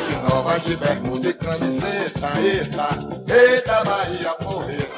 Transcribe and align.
fonte 0.00 0.16
nova 0.22 0.58
de 0.58 0.76
bermuda 0.76 1.28
e 1.28 1.34
camiseta, 1.34 2.30
eita, 2.40 2.88
eita 3.28 3.84
Bahia 3.84 4.34
porreta. 4.34 4.89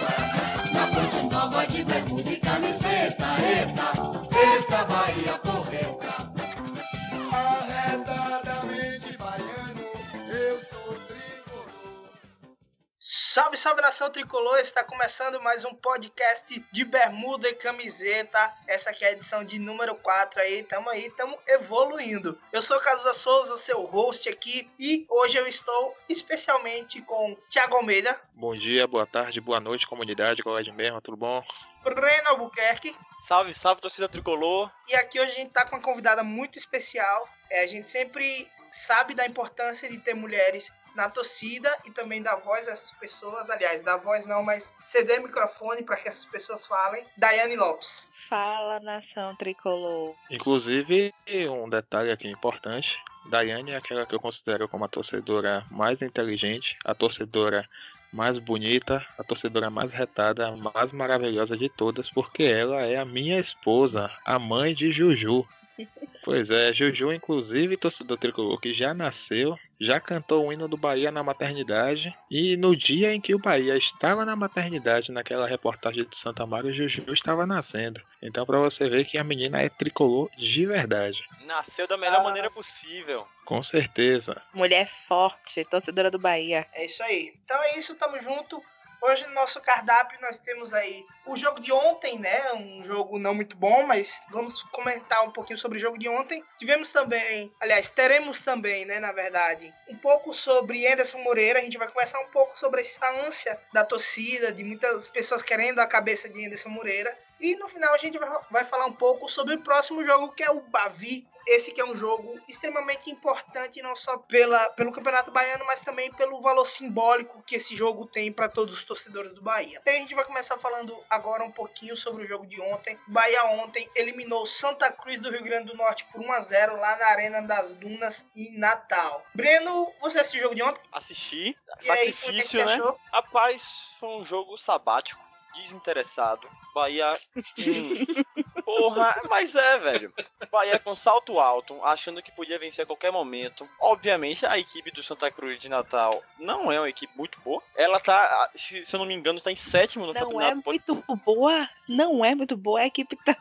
Salve, 13.33 13.57
salve 13.57 13.81
nação 13.81 14.11
tricolor! 14.11 14.59
Está 14.59 14.85
começando 14.85 15.41
mais 15.41 15.65
um 15.65 15.75
podcast 15.75 16.63
de 16.71 16.85
bermuda 16.85 17.49
e 17.49 17.55
camiseta. 17.55 18.53
Essa 18.69 18.91
aqui 18.91 19.07
é 19.07 19.09
a 19.09 19.13
edição 19.13 19.43
de 19.43 19.59
número 19.59 19.95
4 19.95 20.39
aí. 20.39 20.63
Tamo 20.63 20.91
aí, 20.91 21.09
tamo 21.13 21.39
evoluindo. 21.47 22.39
Eu 22.53 22.61
sou 22.61 22.79
Cazuza 22.79 23.15
Souza, 23.15 23.57
seu 23.57 23.87
host 23.87 24.29
aqui, 24.29 24.71
e 24.79 25.07
hoje 25.09 25.39
eu 25.39 25.47
estou 25.47 25.97
especialmente 26.11 27.01
com 27.01 27.35
Thiago 27.49 27.77
Almeida, 27.77 28.21
Bom 28.35 28.55
dia, 28.55 28.87
boa 28.87 29.07
tarde, 29.07 29.41
boa 29.41 29.61
noite, 29.61 29.87
comunidade, 29.87 30.43
qual 30.43 30.59
é 30.59 30.63
de 30.63 30.71
mesmo, 30.71 31.01
tudo 31.01 31.17
bom? 31.17 31.43
Breno 31.83 32.29
Albuquerque, 32.29 32.95
Salve, 33.27 33.55
salve, 33.55 33.81
torcida 33.81 34.11
tricolor. 34.11 34.71
e 34.87 34.95
aqui 34.95 35.19
hoje 35.19 35.33
a 35.33 35.37
gente 35.37 35.53
tá 35.53 35.65
com 35.65 35.77
uma 35.77 35.83
convidada 35.83 36.23
muito 36.23 36.59
especial. 36.59 37.27
É, 37.49 37.65
a 37.65 37.67
gente 37.67 37.89
sempre 37.89 38.47
sabe 38.71 39.15
da 39.15 39.25
importância 39.27 39.89
de 39.89 39.97
ter 39.97 40.15
mulheres 40.15 40.71
na 40.95 41.09
torcida 41.09 41.77
e 41.85 41.91
também 41.91 42.23
dar 42.23 42.37
voz 42.37 42.69
a 42.69 42.73
essas 42.73 42.93
pessoas. 42.93 43.51
Aliás, 43.51 43.83
dar 43.83 43.97
voz 43.99 44.27
não, 44.27 44.43
mas 44.43 44.75
ceder 44.85 45.23
microfone 45.23 45.83
para 45.83 45.97
que 45.97 46.09
essas 46.09 46.27
pessoas 46.27 46.67
falem. 46.67 47.05
Daiane 47.17 47.57
Lopes. 47.57 48.09
Fala, 48.29 48.81
nação 48.81 49.37
tricolor. 49.37 50.15
Inclusive, 50.31 51.13
um 51.51 51.69
detalhe 51.69 52.11
aqui 52.11 52.29
importante, 52.29 52.99
Daiane 53.27 53.73
é 53.73 53.77
aquela 53.77 54.07
que 54.07 54.15
eu 54.15 54.21
considero 54.21 54.69
como 54.69 54.85
a 54.85 54.89
torcedora 54.89 55.65
mais 55.71 56.01
inteligente, 56.03 56.77
a 56.85 56.95
torcedora 56.95 57.69
mais 58.13 58.39
bonita, 58.39 59.05
a 59.19 59.25
torcedora 59.25 59.71
mais 59.71 59.93
retada, 59.93 60.49
a 60.49 60.57
mais 60.57 60.93
maravilhosa 60.93 61.57
de 61.57 61.69
todas, 61.69 62.11
porque 62.11 62.43
ela 62.43 62.83
é 62.83 62.97
a 62.97 63.05
minha 63.05 63.39
esposa, 63.39 64.11
a 64.25 64.39
mãe 64.39 64.75
de 64.75 64.93
Juju. 64.93 65.47
Pois 66.25 66.51
é, 66.51 66.73
Juju, 66.73 67.13
inclusive, 67.13 67.77
torcedor 67.77 68.17
tricolor 68.17 68.61
que 68.61 68.73
já 68.73 68.95
nasceu, 68.95 69.59
já 69.81 70.01
cantou 70.01 70.47
o 70.47 70.53
hino 70.53 70.69
do 70.69 70.77
Bahia 70.77 71.11
na 71.11 71.23
maternidade, 71.23 72.15
e 72.31 72.57
no 72.57 72.77
dia 72.77 73.13
em 73.13 73.21
que 73.21 73.35
o 73.35 73.39
Bahia 73.41 73.77
estava 73.77 74.25
na 74.25 74.37
maternidade, 74.37 75.11
naquela 75.11 75.49
reportagem 75.49 76.05
de 76.09 76.17
Santa 76.17 76.47
Maria, 76.47 76.73
Juju 76.73 77.13
estava 77.13 77.45
nascendo. 77.45 78.01
Então, 78.23 78.47
pra 78.47 78.59
você 78.61 78.89
ver 78.89 79.05
que 79.05 79.19
a 79.19 79.25
menina 79.25 79.61
é 79.61 79.69
tricolor 79.69 80.31
de 80.39 80.65
verdade. 80.65 81.19
Nasceu 81.45 81.89
da 81.89 81.97
melhor 81.97 82.21
Ah. 82.21 82.25
maneira 82.25 82.49
possível. 82.51 83.27
Com 83.45 83.61
certeza. 83.61 84.41
Mulher 84.55 84.89
forte, 85.09 85.65
torcedora 85.65 86.09
do 86.11 86.19
Bahia. 86.21 86.65
É 86.73 86.85
isso 86.85 87.03
aí. 87.03 87.35
Então 87.45 87.61
é 87.65 87.77
isso, 87.77 87.97
tamo 87.97 88.19
junto. 88.21 88.63
Hoje 89.05 89.27
no 89.27 89.35
nosso 89.35 89.61
cardápio 89.61 90.17
nós 90.21 90.39
temos 90.39 90.73
aí 90.73 91.05
o 91.27 91.35
jogo 91.35 91.59
de 91.59 91.73
ontem, 91.73 92.21
né? 92.21 92.53
Um 92.53 92.85
jogo 92.85 93.19
não 93.19 93.35
muito 93.35 93.57
bom, 93.57 93.83
mas 93.85 94.23
vamos 94.31 94.63
comentar 94.63 95.25
um 95.25 95.33
pouquinho 95.33 95.59
sobre 95.59 95.77
o 95.77 95.81
jogo 95.81 95.99
de 95.99 96.09
ontem. 96.09 96.45
Tivemos 96.57 96.93
também, 96.93 97.53
aliás, 97.61 97.91
teremos 97.91 98.41
também, 98.41 98.85
né, 98.85 99.01
na 99.01 99.11
verdade, 99.11 99.75
um 99.89 99.97
pouco 99.97 100.33
sobre 100.33 100.87
Anderson 100.87 101.19
Moreira. 101.19 101.59
A 101.59 101.63
gente 101.63 101.79
vai 101.79 101.89
conversar 101.89 102.21
um 102.21 102.29
pouco 102.29 102.57
sobre 102.57 102.81
essa 102.81 103.05
ânsia 103.27 103.59
da 103.73 103.85
torcida, 103.85 104.53
de 104.53 104.63
muitas 104.63 105.09
pessoas 105.09 105.43
querendo 105.43 105.81
a 105.81 105.87
cabeça 105.87 106.29
de 106.29 106.47
Anderson 106.47 106.69
Moreira. 106.69 107.13
E 107.43 107.57
no 107.57 107.69
final 107.69 107.93
a 107.93 107.99
gente 107.99 108.17
vai- 108.51 108.65
falar 108.65 108.87
um 108.87 108.93
pouco 108.93 109.29
sobre 109.29 109.57
o 109.57 109.61
próximo 109.61 110.07
jogo, 110.07 110.31
que 110.33 110.45
é 110.45 110.51
o 110.51 110.61
Bavi. 110.61 111.27
Esse 111.45 111.73
que 111.73 111.81
é 111.81 111.85
um 111.85 111.97
jogo 111.97 112.41
extremamente 112.47 113.11
importante, 113.11 113.83
não 113.83 113.97
só 113.97 114.17
pela, 114.17 114.69
pelo 114.71 114.93
Campeonato 114.93 115.33
Baiano, 115.33 115.65
mas 115.67 115.81
também 115.81 116.13
pelo 116.13 116.41
valor 116.41 116.65
simbólico 116.65 117.43
que 117.43 117.57
esse 117.57 117.75
jogo 117.75 118.07
tem 118.07 118.31
para 118.31 118.49
todos 118.49 118.73
os 118.73 118.85
torcedores 118.85 119.35
do 119.35 119.43
Bahia. 119.43 119.81
Então 119.83 119.93
a 119.93 119.97
gente 119.97 120.15
vai 120.15 120.25
começar 120.25 120.57
falando 120.59 120.97
agora 121.11 121.43
um 121.43 121.51
pouquinho 121.51 121.97
sobre 121.97 122.23
o 122.23 122.29
jogo 122.29 122.47
de 122.47 122.61
ontem. 122.61 122.97
O 123.09 123.11
Bahia 123.11 123.45
ontem 123.47 123.91
eliminou 123.97 124.47
Santa 124.47 124.93
Cruz 124.93 125.19
do 125.19 125.33
Rio 125.33 125.43
Grande 125.43 125.67
do 125.73 125.77
Norte 125.77 126.05
por 126.13 126.21
1 126.21 126.31
a 126.33 126.41
0 126.41 126.77
lá 126.77 126.95
na 126.97 127.07
Arena 127.07 127.43
das 127.43 127.73
Dunas 127.73 128.25
em 128.37 128.57
Natal. 128.57 129.27
Breno, 129.35 129.93
você 130.01 130.21
assistiu 130.21 130.39
o 130.39 130.43
jogo 130.45 130.55
de 130.55 130.63
ontem? 130.63 130.81
Assisti. 130.93 131.59
E 131.83 131.91
aí, 131.91 132.09
é 132.09 132.13
Sacrifício, 132.13 132.43
você 132.61 132.65
né? 132.65 132.73
achou? 132.75 132.97
Rapaz, 133.13 133.97
foi 133.99 134.11
um 134.11 134.25
jogo 134.25 134.57
sabático, 134.57 135.21
desinteressado. 135.55 136.49
Bahia. 136.75 137.19
hum, 137.59 138.25
Porra, 138.65 139.21
mas 139.29 139.55
é, 139.55 139.79
velho. 139.79 140.13
Bahia 140.51 140.79
com 140.79 140.95
salto 140.95 141.39
alto, 141.41 141.83
achando 141.85 142.23
que 142.23 142.31
podia 142.33 142.59
vencer 142.59 142.85
a 142.85 142.87
qualquer 142.87 143.11
momento. 143.13 143.69
Obviamente, 143.81 144.47
a 144.47 144.59
equipe 144.59 144.91
do 144.91 145.03
Santa 145.03 145.31
Cruz 145.31 145.59
de 145.59 145.69
Natal 145.69 146.23
não 146.39 146.71
é 146.73 146.79
uma 146.81 146.89
equipe 146.89 147.13
muito 147.17 147.39
boa. 147.41 147.63
Ela 147.77 147.99
tá, 148.01 148.51
se 148.55 148.85
se 148.85 148.95
eu 148.95 149.01
não 149.01 149.07
me 149.07 149.15
engano, 149.15 149.41
tá 149.41 149.51
em 149.53 149.57
sétimo 149.57 150.07
no 150.07 150.13
Não 150.15 150.21
é 150.21 150.25
campeonato. 150.25 150.63
muito 150.65 151.03
boa. 151.25 151.69
Não 151.89 152.25
é 152.25 152.35
muito 152.35 152.57
boa. 152.57 152.81
A 152.81 152.87
equipe 152.87 153.17
tá, 153.25 153.35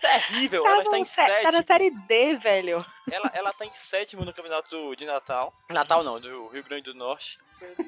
Terrível, 0.00 0.62
tá, 0.64 0.70
ela 0.70 0.82
está 0.82 0.98
em 0.98 1.04
sé- 1.04 1.22
tá 1.26 1.28
sétimo. 1.34 1.52
na 1.52 1.62
série 1.64 1.90
D, 1.90 2.36
velho. 2.36 2.84
Ela, 3.10 3.30
ela 3.34 3.52
tá 3.52 3.64
em 3.64 3.72
sétimo 3.74 4.24
no 4.24 4.32
campeonato 4.34 4.94
de 4.96 5.04
Natal. 5.06 5.54
Natal 5.70 6.02
não, 6.02 6.20
do 6.20 6.48
Rio 6.48 6.64
Grande 6.64 6.82
do 6.84 6.94
Norte. 6.94 7.38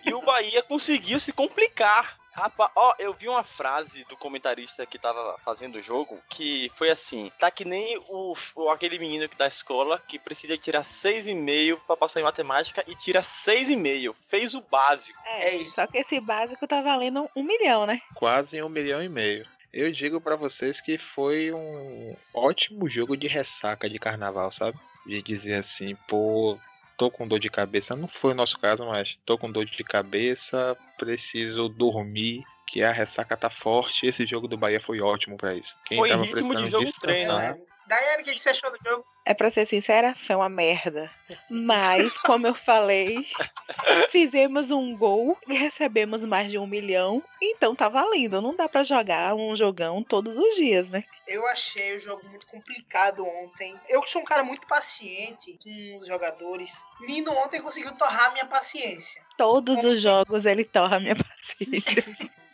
E 0.04 0.14
o 0.14 0.22
Bahia 0.22 0.62
conseguiu 0.62 1.18
se 1.20 1.32
complicar. 1.32 2.16
Rapaz, 2.36 2.70
ó, 2.76 2.94
eu 2.98 3.14
vi 3.14 3.28
uma 3.28 3.42
frase 3.42 4.04
do 4.04 4.16
comentarista 4.16 4.84
que 4.84 4.98
tava 4.98 5.38
fazendo 5.44 5.76
o 5.76 5.82
jogo 5.82 6.20
que 6.28 6.70
foi 6.74 6.90
assim: 6.90 7.32
tá 7.38 7.50
que 7.50 7.64
nem 7.64 7.96
o, 8.08 8.34
o- 8.54 8.68
aquele 8.68 8.98
menino 8.98 9.26
da 9.38 9.46
escola 9.46 9.98
que 10.06 10.18
precisa 10.18 10.56
tirar 10.56 10.84
6,5 10.84 11.80
pra 11.86 11.96
passar 11.96 12.20
em 12.20 12.24
matemática 12.24 12.84
e 12.86 12.94
tira 12.94 13.20
6,5. 13.22 14.14
Fez 14.28 14.54
o 14.54 14.60
básico. 14.60 15.18
É, 15.24 15.48
É 15.48 15.56
isso. 15.56 15.76
Só 15.76 15.86
que 15.86 15.98
esse 15.98 16.20
básico 16.20 16.66
tá 16.68 16.82
valendo 16.82 17.28
um 17.34 17.42
milhão, 17.42 17.86
né? 17.86 18.00
Quase 18.14 18.62
um 18.62 18.68
milhão 18.68 19.02
e 19.02 19.08
meio. 19.08 19.46
Eu 19.72 19.90
digo 19.92 20.20
pra 20.20 20.36
vocês 20.36 20.80
que 20.80 20.96
foi 20.98 21.52
um 21.52 22.14
ótimo 22.34 22.88
jogo 22.88 23.16
de 23.16 23.26
ressaca 23.26 23.88
de 23.90 23.98
carnaval, 23.98 24.50
sabe? 24.52 24.78
De 25.04 25.22
dizer 25.22 25.54
assim, 25.54 25.94
pô, 26.08 26.58
tô 26.96 27.10
com 27.10 27.26
dor 27.26 27.38
de 27.38 27.50
cabeça. 27.50 27.94
Não 27.94 28.08
foi 28.08 28.32
o 28.32 28.34
nosso 28.34 28.58
caso, 28.58 28.84
mas 28.86 29.18
tô 29.24 29.36
com 29.36 29.50
dor 29.50 29.64
de 29.64 29.84
cabeça, 29.84 30.76
preciso 30.98 31.68
dormir, 31.68 32.42
que 32.66 32.82
a 32.82 32.92
ressaca 32.92 33.36
tá 33.36 33.50
forte. 33.50 34.06
Esse 34.06 34.26
jogo 34.26 34.48
do 34.48 34.56
Bahia 34.56 34.80
foi 34.80 35.00
ótimo 35.00 35.36
pra 35.36 35.54
isso. 35.54 35.74
Quem 35.84 35.98
Foi 35.98 36.14
ritmo 36.14 36.54
de 36.56 36.68
jogo 36.68 36.84
descansar, 36.84 37.14
treino, 37.14 37.38
né? 37.38 37.58
Daiane, 37.86 38.22
o 38.22 38.24
que 38.24 38.38
você 38.38 38.50
achou 38.50 38.70
do 38.70 38.78
jogo? 38.82 39.04
É 39.24 39.34
pra 39.34 39.50
ser 39.50 39.66
sincera, 39.66 40.14
foi 40.26 40.36
uma 40.36 40.48
merda. 40.48 41.10
Mas, 41.50 42.12
como 42.18 42.46
eu 42.46 42.54
falei, 42.54 43.26
fizemos 44.10 44.70
um 44.70 44.96
gol 44.96 45.36
e 45.48 45.54
recebemos 45.54 46.20
mais 46.22 46.50
de 46.50 46.58
um 46.58 46.66
milhão. 46.66 47.22
Então 47.42 47.74
tá 47.74 47.88
valendo. 47.88 48.40
Não 48.40 48.54
dá 48.54 48.68
pra 48.68 48.84
jogar 48.84 49.34
um 49.34 49.56
jogão 49.56 50.02
todos 50.02 50.36
os 50.36 50.54
dias, 50.54 50.88
né? 50.90 51.04
Eu 51.26 51.44
achei 51.48 51.96
o 51.96 52.00
jogo 52.00 52.24
muito 52.28 52.46
complicado 52.46 53.26
ontem. 53.26 53.76
Eu 53.88 54.00
que 54.00 54.10
sou 54.10 54.22
um 54.22 54.24
cara 54.24 54.44
muito 54.44 54.66
paciente 54.66 55.58
com 55.62 55.98
os 56.00 56.06
jogadores. 56.06 56.84
Nino 57.00 57.32
ontem 57.32 57.60
conseguiu 57.60 57.92
torrar 57.96 58.32
minha 58.32 58.46
paciência. 58.46 59.20
Todos 59.36 59.82
os 59.82 60.00
jogos 60.00 60.46
ele 60.46 60.64
torra 60.64 61.00
minha 61.00 61.16
paciência. 61.16 62.04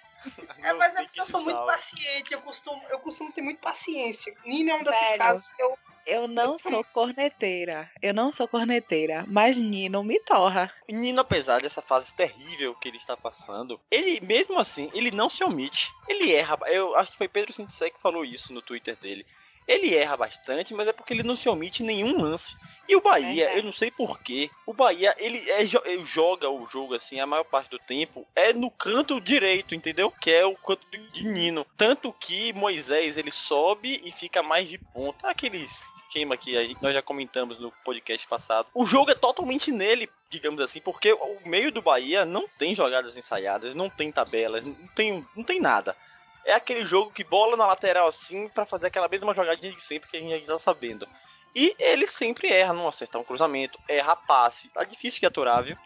É, 0.62 0.73
mas 0.73 0.95
é 0.97 1.03
porque 1.03 1.21
eu 1.21 1.27
sou 1.27 1.43
muito 1.43 1.65
paciente. 1.67 2.33
Eu 2.33 2.41
costumo, 2.41 2.83
eu 2.91 2.99
costumo 3.00 3.33
ter 3.33 3.43
muito 3.43 3.61
paciência. 3.61 4.34
Nino 4.45 4.71
é 4.71 4.75
um 4.75 4.83
desses 4.83 5.00
Sério? 5.00 5.19
casos 5.19 5.49
que 5.49 5.62
eu. 5.62 5.78
Eu 6.05 6.27
não 6.27 6.59
sou 6.59 6.83
corneteira. 6.93 7.89
Eu 8.03 8.12
não 8.12 8.33
sou 8.33 8.49
corneteira. 8.49 9.25
Mas 9.28 9.56
Nino 9.56 10.03
me 10.03 10.19
torra. 10.21 10.72
Nino, 10.89 11.21
apesar 11.21 11.61
dessa 11.61 11.81
fase 11.81 12.12
terrível 12.15 12.75
que 12.75 12.89
ele 12.89 12.97
está 12.97 13.17
passando, 13.17 13.81
ele, 13.89 14.21
mesmo 14.21 14.59
assim, 14.59 14.91
ele 14.95 15.12
não 15.12 15.31
se 15.31 15.45
omite. 15.45 15.93
Ele 16.09 16.33
erra. 16.33 16.59
Eu 16.67 16.97
acho 16.97 17.12
que 17.12 17.19
foi 17.19 17.28
Pedro 17.28 17.53
Sintec 17.53 17.95
que 17.95 18.03
falou 18.03 18.25
isso 18.25 18.53
no 18.53 18.61
Twitter 18.61 18.97
dele. 18.97 19.25
Ele 19.67 19.95
erra 19.95 20.17
bastante, 20.17 20.75
mas 20.75 20.89
é 20.89 20.93
porque 20.93 21.12
ele 21.12 21.23
não 21.23 21.37
se 21.37 21.49
omite 21.49 21.83
em 21.83 21.87
nenhum 21.87 22.21
lance. 22.21 22.56
E 22.89 22.97
o 22.97 23.00
Bahia, 23.00 23.45
Verdade. 23.45 23.59
eu 23.59 23.62
não 23.65 23.73
sei 23.73 23.91
porquê, 23.91 24.50
o 24.67 24.73
Bahia, 24.75 25.15
ele, 25.19 25.39
é, 25.50 25.62
ele 25.62 26.05
joga 26.05 26.51
o 26.51 26.66
jogo 26.66 26.95
assim, 26.95 27.21
a 27.21 27.27
maior 27.27 27.45
parte 27.45 27.71
do 27.71 27.78
tempo, 27.78 28.27
é 28.34 28.53
no 28.53 28.71
canto 28.71 29.21
direito, 29.21 29.75
entendeu? 29.75 30.10
Que 30.10 30.33
é 30.33 30.45
o 30.45 30.57
canto 30.57 30.84
de 31.13 31.25
Nino. 31.25 31.65
Tanto 31.77 32.13
que 32.13 32.53
Moisés, 32.53 33.16
ele 33.16 33.31
sobe 33.31 34.01
e 34.04 34.10
fica 34.10 34.42
mais 34.42 34.69
de 34.69 34.78
ponta. 34.78 35.31
Aquele 35.31 35.59
esquema 35.59 36.36
que 36.36 36.77
nós 36.83 36.92
já 36.92 37.01
comentamos 37.01 37.60
no 37.60 37.72
podcast 37.84 38.27
passado. 38.27 38.69
O 38.75 38.84
jogo 38.84 39.10
é 39.10 39.15
totalmente 39.15 39.71
nele, 39.71 40.10
digamos 40.28 40.60
assim, 40.60 40.81
porque 40.81 41.13
o 41.13 41.39
meio 41.47 41.71
do 41.71 41.81
Bahia 41.81 42.25
não 42.25 42.47
tem 42.59 42.75
jogadas 42.75 43.16
ensaiadas, 43.16 43.75
não 43.75 43.89
tem 43.89 44.10
tabelas, 44.10 44.65
não 44.65 44.75
tem, 44.95 45.27
não 45.36 45.45
tem 45.45 45.60
nada. 45.60 45.97
É 46.44 46.53
aquele 46.54 46.84
jogo 46.84 47.12
que 47.12 47.24
bola 47.24 47.56
na 47.56 47.66
lateral 47.66 48.09
assim 48.09 48.48
pra 48.48 48.66
fazer 48.66 48.86
aquela 48.86 49.09
mesma 49.09 49.34
jogadinha 49.34 49.72
de 49.74 49.80
sempre 49.80 50.10
que 50.10 50.16
a 50.16 50.21
gente 50.21 50.44
já 50.44 50.53
tá 50.54 50.59
sabendo. 50.59 51.06
E 51.54 51.74
ele 51.78 52.06
sempre 52.06 52.48
erra, 52.48 52.72
não 52.72 52.89
acertar 52.89 53.21
um 53.21 53.24
cruzamento, 53.24 53.78
erra 53.89 54.16
passe. 54.16 54.71
Tá 54.71 54.84
difícil 54.84 55.21
de 55.21 55.27
aturar, 55.27 55.62
viu? 55.62 55.77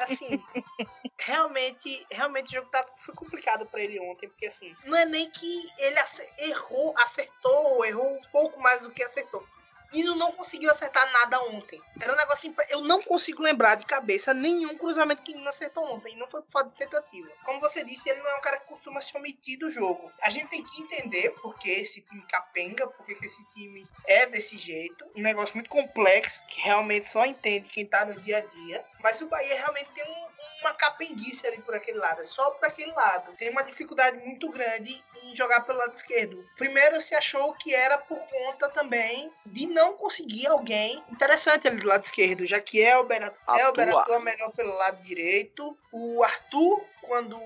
Assim, 0.00 0.42
realmente, 1.20 2.06
realmente 2.10 2.48
o 2.48 2.60
jogo 2.60 2.70
tá, 2.70 2.84
foi 3.04 3.14
complicado 3.14 3.66
pra 3.66 3.82
ele 3.82 3.98
ontem, 4.00 4.28
porque 4.28 4.46
assim, 4.46 4.76
não 4.84 4.96
é 4.96 5.04
nem 5.04 5.30
que 5.30 5.62
ele 5.78 5.98
ace- 5.98 6.28
errou, 6.38 6.94
acertou, 6.98 7.74
ou 7.74 7.84
errou 7.84 8.06
um 8.06 8.22
pouco 8.32 8.60
mais 8.60 8.82
do 8.82 8.92
que 8.92 9.02
acertou. 9.02 9.44
Nino 9.94 10.14
não 10.16 10.32
conseguiu 10.32 10.70
acertar 10.70 11.10
nada 11.12 11.40
ontem. 11.44 11.80
Era 12.00 12.12
um 12.12 12.16
negócio. 12.16 12.48
impre- 12.48 12.66
Eu 12.68 12.80
não 12.80 13.00
consigo 13.00 13.42
lembrar 13.42 13.76
de 13.76 13.86
cabeça 13.86 14.34
nenhum 14.34 14.76
cruzamento 14.76 15.22
que 15.22 15.32
Nino 15.32 15.48
acertou 15.48 15.84
ontem. 15.84 16.12
E 16.12 16.16
não 16.16 16.26
foi 16.28 16.42
por 16.42 16.50
falta 16.50 16.70
de 16.70 16.76
tentativa. 16.76 17.28
Como 17.44 17.60
você 17.60 17.84
disse, 17.84 18.08
ele 18.10 18.20
não 18.20 18.30
é 18.30 18.34
um 18.36 18.40
cara 18.40 18.58
que 18.58 18.66
costuma 18.66 19.00
se 19.00 19.16
omitir 19.16 19.58
do 19.58 19.70
jogo. 19.70 20.10
A 20.20 20.30
gente 20.30 20.48
tem 20.48 20.62
que 20.64 20.82
entender 20.82 21.30
por 21.40 21.56
que 21.58 21.70
esse 21.70 22.00
time 22.02 22.22
capenga, 22.28 22.86
por 22.88 23.06
que 23.06 23.14
que 23.14 23.26
esse 23.26 23.42
time 23.54 23.86
é 24.06 24.26
desse 24.26 24.58
jeito. 24.58 25.04
Um 25.14 25.22
negócio 25.22 25.54
muito 25.54 25.70
complexo 25.70 26.42
que 26.48 26.60
realmente 26.60 27.06
só 27.08 27.24
entende 27.24 27.68
quem 27.68 27.86
tá 27.86 28.04
no 28.04 28.20
dia 28.20 28.38
a 28.38 28.40
dia. 28.40 28.84
Mas 29.00 29.20
o 29.20 29.26
Bahia 29.28 29.54
realmente 29.56 29.90
tem 29.94 30.04
um- 30.04 30.33
uma 30.64 30.74
capenguice 30.74 31.46
ali 31.46 31.60
por 31.60 31.74
aquele 31.74 31.98
lado, 31.98 32.22
é 32.22 32.24
só 32.24 32.50
por 32.50 32.66
aquele 32.66 32.92
lado. 32.92 33.32
Tem 33.36 33.50
uma 33.50 33.62
dificuldade 33.62 34.18
muito 34.18 34.48
grande 34.48 35.02
em 35.22 35.36
jogar 35.36 35.60
pelo 35.60 35.78
lado 35.78 35.94
esquerdo. 35.94 36.44
Primeiro 36.56 37.00
se 37.00 37.14
achou 37.14 37.52
que 37.54 37.74
era 37.74 37.98
por 37.98 38.18
conta 38.18 38.68
também 38.70 39.30
de 39.44 39.66
não 39.66 39.94
conseguir 39.94 40.46
alguém 40.46 41.02
interessante 41.10 41.68
ali 41.68 41.78
do 41.78 41.86
lado 41.86 42.04
esquerdo, 42.04 42.46
já 42.46 42.60
que 42.60 42.80
Elber, 42.80 43.32
Elber 43.48 43.88
Atua. 43.88 44.02
atua 44.02 44.20
melhor 44.20 44.50
pelo 44.52 44.74
lado 44.76 45.02
direito. 45.02 45.76
O 45.92 46.22
Arthur, 46.24 46.82
quando 47.02 47.38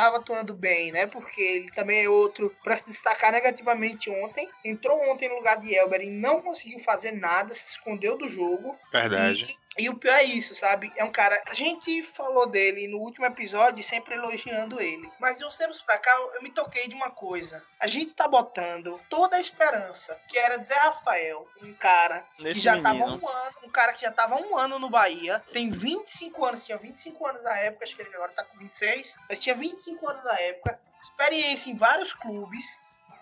estava 0.00 0.16
atuando 0.16 0.54
bem, 0.54 0.90
né? 0.90 1.06
Porque 1.06 1.40
ele 1.40 1.70
também 1.72 2.04
é 2.04 2.08
outro 2.08 2.54
para 2.64 2.76
se 2.76 2.86
destacar 2.86 3.32
negativamente 3.32 4.08
ontem. 4.08 4.48
Entrou 4.64 4.98
ontem 5.10 5.28
no 5.28 5.36
lugar 5.36 5.60
de 5.60 5.74
Elber 5.74 6.00
e 6.00 6.10
não 6.10 6.40
conseguiu 6.40 6.78
fazer 6.78 7.12
nada, 7.12 7.54
se 7.54 7.72
escondeu 7.72 8.16
do 8.16 8.28
jogo. 8.28 8.76
Verdade. 8.90 9.56
E, 9.78 9.88
o 9.88 9.96
pior 9.96 10.16
é 10.16 10.24
isso, 10.24 10.54
sabe? 10.56 10.92
É 10.96 11.04
um 11.04 11.12
cara. 11.12 11.40
A 11.46 11.54
gente 11.54 12.02
falou 12.02 12.46
dele 12.46 12.88
no 12.88 12.98
último 12.98 13.24
episódio, 13.24 13.84
sempre 13.84 14.14
elogiando 14.14 14.80
ele. 14.80 15.10
Mas 15.20 15.38
de 15.38 15.44
uns 15.44 15.56
tempos 15.56 15.80
pra 15.80 15.96
cá, 15.96 16.10
eu 16.34 16.42
me 16.42 16.50
toquei 16.50 16.88
de 16.88 16.94
uma 16.94 17.10
coisa. 17.10 17.64
A 17.78 17.86
gente 17.86 18.12
tá 18.12 18.26
botando 18.26 19.00
toda 19.08 19.36
a 19.36 19.40
esperança, 19.40 20.20
que 20.28 20.36
era 20.36 20.58
Zé 20.58 20.74
Rafael, 20.74 21.46
um 21.62 21.72
cara 21.74 22.24
Nesse 22.38 22.54
que 22.54 22.60
já 22.60 22.82
tava 22.82 22.94
menino. 23.06 23.20
um 23.22 23.28
ano, 23.28 23.56
um 23.64 23.70
cara 23.70 23.92
que 23.92 24.00
já 24.02 24.10
tava 24.10 24.34
um 24.36 24.56
ano 24.58 24.78
no 24.78 24.90
Bahia, 24.90 25.42
tem 25.52 25.70
25 25.70 26.44
anos, 26.44 26.66
tinha 26.66 26.76
25 26.76 27.26
anos 27.28 27.42
na 27.44 27.56
época, 27.58 27.84
acho 27.84 27.94
que 27.94 28.02
ele 28.02 28.14
agora 28.14 28.32
tá 28.32 28.42
com 28.44 28.58
26, 28.58 29.16
mas 29.28 29.38
tinha 29.38 29.54
25 29.54 30.06
anos 30.08 30.24
na 30.24 30.38
época, 30.40 30.80
experiência 31.00 31.70
em 31.70 31.76
vários 31.76 32.12
clubes, 32.12 32.64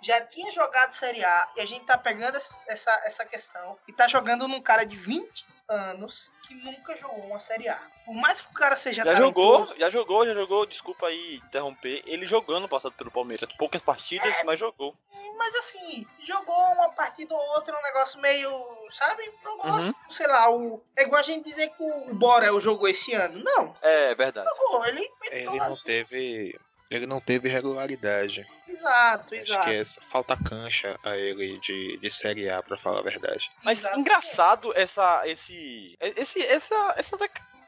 já 0.00 0.20
tinha 0.22 0.50
jogado 0.50 0.92
Série 0.94 1.24
A, 1.24 1.48
e 1.56 1.60
a 1.60 1.66
gente 1.66 1.84
tá 1.84 1.98
pegando 1.98 2.36
essa- 2.36 2.62
essa, 2.68 2.90
essa 3.04 3.24
questão, 3.24 3.78
e 3.86 3.92
tá 3.92 4.08
jogando 4.08 4.48
num 4.48 4.62
cara 4.62 4.84
de 4.84 4.96
20 4.96 5.44
anos 5.68 6.30
que 6.46 6.54
nunca 6.54 6.96
jogou 6.96 7.24
uma 7.26 7.38
Série 7.38 7.68
A. 7.68 7.78
Por 8.04 8.14
mais 8.14 8.40
que 8.40 8.50
o 8.50 8.54
cara 8.54 8.76
seja 8.76 9.04
Já 9.04 9.14
jogou, 9.14 9.52
talentoso, 9.52 9.78
já 9.78 9.90
jogou, 9.90 10.26
já 10.26 10.34
jogou, 10.34 10.66
desculpa 10.66 11.06
aí 11.08 11.36
interromper. 11.36 12.02
Ele 12.06 12.26
jogou 12.26 12.56
ano 12.56 12.68
passado 12.68 12.92
pelo 12.92 13.10
Palmeiras. 13.10 13.48
Poucas 13.58 13.82
partidas, 13.82 14.34
mas 14.44 14.58
jogou. 14.58 14.94
mas 15.36 15.54
assim, 15.56 16.06
jogou 16.24 16.56
uma 16.72 16.88
partida 16.90 17.34
ou 17.34 17.40
outra, 17.54 17.78
um 17.78 17.82
negócio 17.82 18.20
meio, 18.20 18.50
sabe? 18.90 19.22
Negócio, 19.44 19.94
Uhum. 20.06 20.10
sei 20.12 20.26
lá, 20.26 20.50
o, 20.50 20.82
é 20.96 21.02
igual 21.02 21.20
a 21.20 21.24
gente 21.24 21.44
dizer 21.44 21.68
que 21.68 21.82
o 21.82 22.14
Borel 22.14 22.58
jogou 22.60 22.88
esse 22.88 23.14
ano. 23.14 23.42
Não, 23.44 23.76
É 23.82 24.14
verdade. 24.14 24.48
jogou, 24.48 24.84
ele 24.86 25.08
Ele 25.30 25.58
não 25.58 25.76
teve. 25.76 26.58
Ele 26.90 27.06
não 27.06 27.20
teve 27.20 27.48
regularidade. 27.48 28.46
Exato, 28.66 29.34
Acho 29.34 29.42
exato. 29.42 29.64
que 29.64 29.74
essa, 29.74 30.00
falta 30.10 30.36
cancha 30.36 30.98
a 31.04 31.16
ele 31.16 31.58
de, 31.60 31.98
de 31.98 32.10
Série 32.10 32.48
A, 32.48 32.62
pra 32.62 32.78
falar 32.78 33.00
a 33.00 33.02
verdade. 33.02 33.50
Mas 33.62 33.80
Exato. 33.80 33.98
engraçado 34.00 34.72
essa. 34.76 35.22
Esse. 35.26 35.96
Esse. 36.00 36.40
Essa. 36.44 36.94
Essa. 36.96 37.16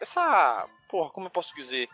Essa. 0.00 0.66
Porra, 0.88 1.10
como 1.10 1.26
eu 1.26 1.30
posso 1.30 1.54
dizer? 1.54 1.88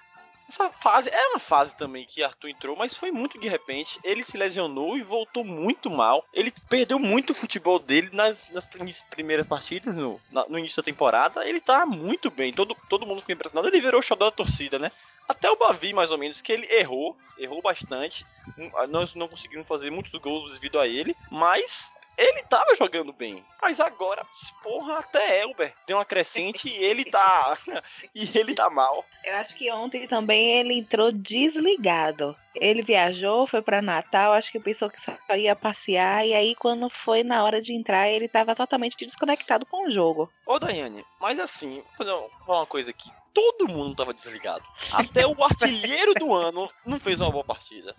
Essa 0.49 0.71
fase. 0.71 1.11
É 1.11 1.27
uma 1.31 1.41
fase 1.41 1.77
também 1.77 2.05
que 2.07 2.23
Arthur 2.23 2.49
entrou, 2.49 2.77
mas 2.77 2.97
foi 2.97 3.11
muito 3.11 3.41
de 3.41 3.49
repente. 3.49 3.99
Ele 4.05 4.23
se 4.23 4.37
lesionou 4.39 4.97
e 4.97 5.03
voltou 5.03 5.45
muito 5.45 5.91
mal. 5.91 6.25
Ele 6.33 6.53
perdeu 6.69 6.99
muito 7.01 7.31
o 7.31 7.35
futebol 7.35 7.81
dele 7.81 8.11
nas, 8.13 8.49
nas 8.51 8.65
prim- 8.67 8.95
primeiras 9.11 9.47
partidas, 9.49 9.93
no, 9.95 10.21
na- 10.31 10.47
no 10.49 10.59
início 10.59 10.77
da 10.81 10.85
temporada. 10.87 11.45
Ele 11.45 11.61
tá 11.61 11.85
muito 11.85 12.31
bem. 12.31 12.53
Todo, 12.53 12.77
todo 12.89 13.05
mundo 13.05 13.21
ficou 13.21 13.33
impressionado. 13.35 13.67
Ele 13.67 13.81
virou 13.81 13.99
o 13.99 14.03
xodó 14.03 14.27
da 14.27 14.31
torcida, 14.37 14.79
né? 14.79 14.93
Até 15.29 15.51
o 15.51 15.57
Bavi, 15.57 15.93
mais 15.93 16.11
ou 16.11 16.19
menos, 16.19 16.41
que 16.41 16.53
ele 16.53 16.67
errou, 16.73 17.17
errou 17.39 17.61
bastante. 17.61 18.25
Hum, 18.59 18.71
Nós 18.89 19.15
não 19.15 19.29
conseguimos 19.29 19.67
fazer 19.67 19.91
muitos 19.91 20.13
gols 20.21 20.53
devido 20.55 20.79
a 20.79 20.87
ele, 20.87 21.17
mas 21.31 21.93
ele 22.17 22.43
tava 22.45 22.75
jogando 22.75 23.13
bem. 23.13 23.45
Mas 23.61 23.79
agora, 23.79 24.25
porra, 24.63 24.99
até 24.99 25.43
Elber 25.43 25.75
deu 25.87 25.99
uma 25.99 26.05
crescente 26.05 26.69
e 26.69 26.83
ele 26.83 27.05
tá. 27.05 27.59
e 28.15 28.39
ele 28.39 28.55
tá 28.55 28.71
mal. 28.71 29.05
Eu 29.25 29.37
acho 29.37 29.55
que 29.55 29.71
ontem 29.71 30.07
também 30.07 30.59
ele 30.61 30.75
entrou 30.75 31.13
desligado. 31.13 32.35
Ele 32.55 32.81
viajou, 32.83 33.47
foi 33.47 33.61
pra 33.61 33.83
Natal, 33.83 34.33
acho 34.33 34.51
que 34.51 34.59
pensou 34.59 34.89
que 34.89 35.01
só 35.03 35.15
ia 35.37 35.55
passear, 35.55 36.27
e 36.27 36.33
aí 36.33 36.55
quando 36.55 36.89
foi 37.05 37.23
na 37.23 37.45
hora 37.45 37.61
de 37.61 37.75
entrar, 37.75 38.09
ele 38.09 38.29
tava 38.29 38.55
totalmente 38.55 38.97
desconectado 39.05 39.67
com 39.67 39.87
o 39.87 39.91
jogo. 39.91 40.33
Ô, 40.47 40.59
Daiane, 40.59 41.05
mas 41.21 41.39
assim, 41.39 41.83
vou 41.99 42.31
falar 42.47 42.61
uma 42.61 42.67
coisa 42.67 42.91
aqui. 42.91 43.11
Todo 43.37 43.69
mundo 43.69 43.95
tava 43.95 44.15
desligado. 44.15 44.65
Até 44.91 45.27
o 45.27 45.45
artilheiro 45.45 46.15
do 46.15 46.35
ano 46.35 46.71
não 46.87 46.99
fez 46.99 47.21
uma 47.21 47.31
boa 47.31 47.45
partida. 47.45 47.95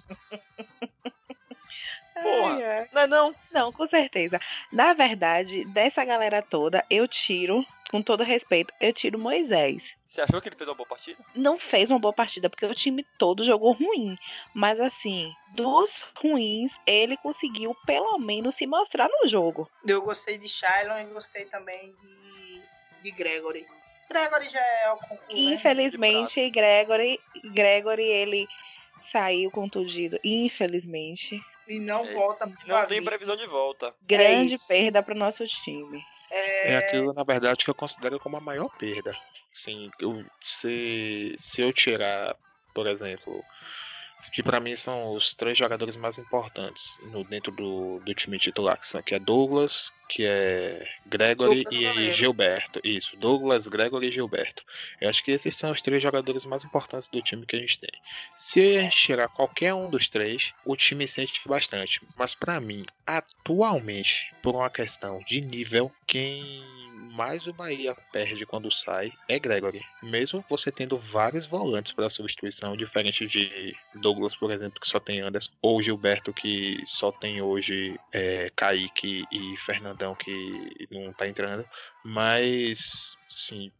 Porra. 2.16 2.56
Ai, 2.56 2.64
ai. 2.64 2.90
Não 2.92 3.02
é 3.02 3.08
não? 3.08 3.36
Não, 3.52 3.72
com 3.72 3.88
certeza. 3.88 4.40
Na 4.72 4.94
verdade, 4.94 5.64
dessa 5.66 6.04
galera 6.04 6.42
toda, 6.42 6.84
eu 6.90 7.08
tiro, 7.08 7.64
com 7.92 8.02
todo 8.02 8.24
respeito, 8.24 8.74
eu 8.82 8.92
tiro 8.92 9.20
Moisés. 9.20 9.84
Você 10.04 10.22
achou 10.22 10.42
que 10.42 10.50
ele 10.50 10.56
fez 10.56 10.68
uma 10.68 10.76
boa 10.76 10.90
partida? 10.90 11.24
Não 11.36 11.60
fez 11.60 11.92
uma 11.92 12.00
boa 12.00 12.14
partida, 12.14 12.50
porque 12.50 12.66
o 12.66 12.74
time 12.74 13.06
todo 13.20 13.44
jogou 13.44 13.74
ruim. 13.74 14.18
Mas 14.56 14.80
assim, 14.80 15.32
dos 15.50 16.04
ruins, 16.20 16.72
ele 16.88 17.16
conseguiu 17.18 17.76
pelo 17.86 18.18
menos 18.18 18.56
se 18.56 18.66
mostrar 18.66 19.08
no 19.08 19.28
jogo. 19.28 19.70
Eu 19.86 20.02
gostei 20.02 20.40
de 20.40 20.50
Shylon 20.50 21.00
e 21.02 21.14
gostei 21.14 21.46
também 21.46 21.94
de, 22.02 22.62
de 23.04 23.12
Gregory. 23.12 23.68
Gregory 24.10 24.50
já 24.50 24.60
é 24.60 24.92
o 24.92 24.98
concurso. 24.98 25.34
né? 25.34 25.40
Infelizmente, 25.54 26.42
de 26.42 26.50
Gregory, 26.50 27.20
Gregory, 27.54 28.04
ele 28.04 28.48
saiu 29.12 29.50
contundido. 29.52 30.20
Infelizmente. 30.24 31.42
E 31.68 31.80
não 31.80 32.06
É, 32.06 32.14
volta 32.14 32.46
Não 32.66 32.86
tem 32.86 33.04
previsão 33.04 33.36
de 33.36 33.46
volta. 33.46 33.94
Grande 34.04 34.54
isso. 34.56 34.68
perda 34.68 35.04
para 35.04 35.14
o 35.14 35.18
nosso 35.18 35.46
time. 35.46 36.02
É, 36.32 36.74
É 36.74 36.78
aquilo, 36.78 37.14
na 37.14 37.24
verdade, 37.24 37.64
que 37.64 37.70
eu 37.70 37.76
considero 37.76 38.20
como 38.20 38.38
a 38.38 38.42
maior 38.42 38.70
perda. 38.78 39.16
Assim, 39.56 39.90
eu, 40.00 40.24
se, 40.42 41.36
se 41.40 41.62
eu 41.62 41.74
tirar, 41.74 42.36
por 42.74 42.88
exemplo, 42.88 43.44
que 44.34 44.44
pra 44.44 44.60
mim 44.60 44.76
são 44.76 45.14
os 45.14 45.34
três 45.34 45.58
jogadores 45.58 45.96
mais 45.96 46.18
importantes 46.18 46.84
no, 47.12 47.24
dentro 47.24 47.52
do, 47.52 48.00
do 48.00 48.14
time 48.14 48.38
titular, 48.38 48.78
que, 48.78 48.86
são, 48.86 49.02
que 49.02 49.16
é 49.16 49.20
Douglas, 49.20 49.92
que 50.08 50.26
é 50.26 50.88
Gregory 51.06 51.64
Douglas 51.64 51.98
e. 51.98 52.14
Gilberto. 52.14 52.80
Isso, 52.84 53.16
Douglas, 53.18 53.68
Gregory 53.68 54.08
e 54.08 54.12
Gilberto. 54.12 54.64
Eu 55.00 55.10
acho 55.10 55.24
que 55.24 55.32
esses 55.32 55.56
são 55.56 55.72
os 55.72 55.82
três 55.82 56.02
jogadores 56.02 56.46
mais 56.46 56.64
importantes 56.64 57.10
do 57.10 57.22
time 57.22 57.46
que 57.46 57.56
a 57.56 57.60
gente 57.60 57.80
tem. 57.80 57.92
Se 58.36 58.60
a 58.78 58.82
gente 58.82 58.98
tirar 58.98 59.28
qualquer 59.30 59.74
um 59.74 59.90
dos 59.90 60.08
três, 60.10 60.54
o 60.66 60.76
time 60.76 61.08
sente 61.08 61.42
bastante. 61.46 62.02
Mas 62.18 62.34
pra 62.34 62.60
mim, 62.60 62.86
atualmente, 63.06 64.34
por 64.42 64.56
uma 64.56 64.70
questão 64.70 65.20
de 65.28 65.42
nível, 65.42 65.92
quem 66.06 66.64
mais 67.18 67.48
o 67.48 67.54
Bahia 67.54 67.96
perde 68.12 68.46
quando 68.46 68.72
sai 68.72 69.12
é 69.28 69.40
Gregory. 69.40 69.82
Mesmo 70.04 70.46
você 70.48 70.72
tendo 70.72 70.98
vários 70.98 71.48
volantes 71.48 71.92
para 71.92 72.10
substituição, 72.10 72.78
diferente 72.78 73.26
de 73.26 73.76
Douglas, 73.96 74.36
por 74.36 74.52
exemplo, 74.52 74.80
que 74.80 74.88
só 74.88 75.00
tem 75.00 75.22
Anderson, 75.22 75.52
ou 75.62 75.82
Gilberto, 75.82 76.32
que 76.32 76.80
só 76.86 77.12
tem 77.12 77.42
hoje 77.42 78.00
é, 78.12 78.52
Kaique 78.56 79.26
e 79.32 79.58
Fernandão, 79.98 80.16
que 80.16 80.88
não 80.92 81.14
tá 81.14 81.28
entrando. 81.28 81.66
Mas, 82.04 82.80
sim, 83.30 83.72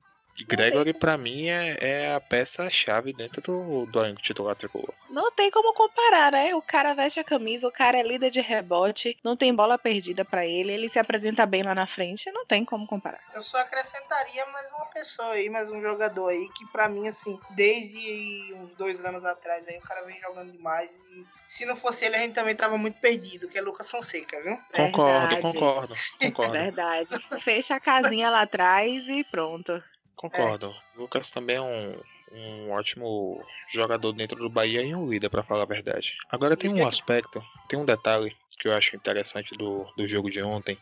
Gregory 0.46 0.94
pra 0.94 1.18
mim 1.18 1.48
é, 1.48 1.78
é 1.80 2.14
a 2.14 2.20
peça-chave 2.20 3.14
dentro 3.14 3.42
do, 3.42 3.86
do 3.86 4.00
elenco 4.00 4.22
titular 4.22 4.56
tricolor. 4.56 4.94
Não 5.10 5.32
tem 5.32 5.50
como 5.50 5.74
comparar, 5.74 6.32
né? 6.32 6.54
O 6.54 6.62
cara 6.62 6.94
veste 6.94 7.20
a 7.20 7.24
camisa, 7.24 7.68
o 7.68 7.72
cara 7.72 7.98
é 7.98 8.04
líder 8.04 8.30
de 8.30 8.42
rebote, 8.42 9.18
não 9.24 9.38
tem 9.38 9.54
bola 9.54 9.78
perdida 9.78 10.24
pra 10.26 10.46
ele, 10.46 10.72
ele 10.72 10.90
se 10.90 11.00
apresenta 11.00 11.46
bem 11.46 11.64
lá 11.64 11.74
na 11.74 11.88
frente, 11.88 12.30
não 12.32 12.46
tem 12.46 12.66
como 12.66 12.86
comparar. 12.86 13.20
Eu 13.34 13.42
só 13.42 13.58
acrescentaria 13.60 14.46
mais 14.48 14.70
uma 14.72 14.86
pessoa 14.88 15.32
aí, 15.32 15.50
mais 15.50 15.72
um 15.72 15.82
jogador 15.82 16.28
aí, 16.28 16.48
que 16.50 16.66
pra 16.72 16.90
mim, 16.90 17.08
assim, 17.08 17.40
desde 17.52 18.54
uns 18.56 18.76
dois 18.76 19.04
anos 19.06 19.26
atrás 19.26 19.68
aí, 19.68 19.78
o 19.78 19.82
cara 19.82 20.06
vem 20.06 20.20
jogando 20.20 20.52
demais. 20.52 20.92
E 20.92 21.26
se 21.48 21.66
não 21.66 21.76
fosse 21.76 22.06
ele, 22.06 22.16
a 22.16 22.20
gente 22.20 22.36
também 22.36 22.56
tava 22.56 22.78
muito 22.78 23.00
perdido, 23.00 23.48
que 23.48 23.58
é 23.58 23.62
Lucas 23.62 23.90
Fonseca, 23.90 24.42
viu? 24.42 24.58
Concordo, 24.74 25.36
Verdade. 25.36 25.42
concordo, 25.42 25.94
concordo. 26.20 26.52
Verdade. 26.52 27.10
Fecha 27.44 27.76
a 27.76 27.80
casinha 27.80 28.30
lá 28.30 28.42
atrás 28.42 29.08
e 29.08 29.24
pronto. 29.24 29.82
Concordo. 30.18 30.76
Lucas 30.98 31.32
também 31.32 31.56
é 31.56 31.62
um, 31.62 31.96
um 32.34 32.72
ótimo 32.72 33.42
jogador 33.72 34.12
dentro 34.12 34.36
do 34.38 34.50
Bahia 34.50 34.82
e 34.82 34.94
um 34.94 35.08
líder, 35.10 35.30
pra 35.30 35.44
falar 35.44 35.62
a 35.64 35.66
verdade. 35.68 36.14
Agora 36.30 36.58
tem 36.58 36.68
Isso 36.70 36.80
é 36.82 36.86
um 36.86 36.90
que- 36.90 36.96
aspecto, 36.96 37.42
tem 37.70 37.80
um 37.80 37.86
detalhe 37.86 38.36
que 38.60 38.68
eu 38.68 38.74
acho 38.74 38.96
interessante 38.96 39.56
do, 39.56 39.86
do 39.96 40.08
jogo 40.08 40.32
de 40.32 40.42
ontem, 40.42 40.76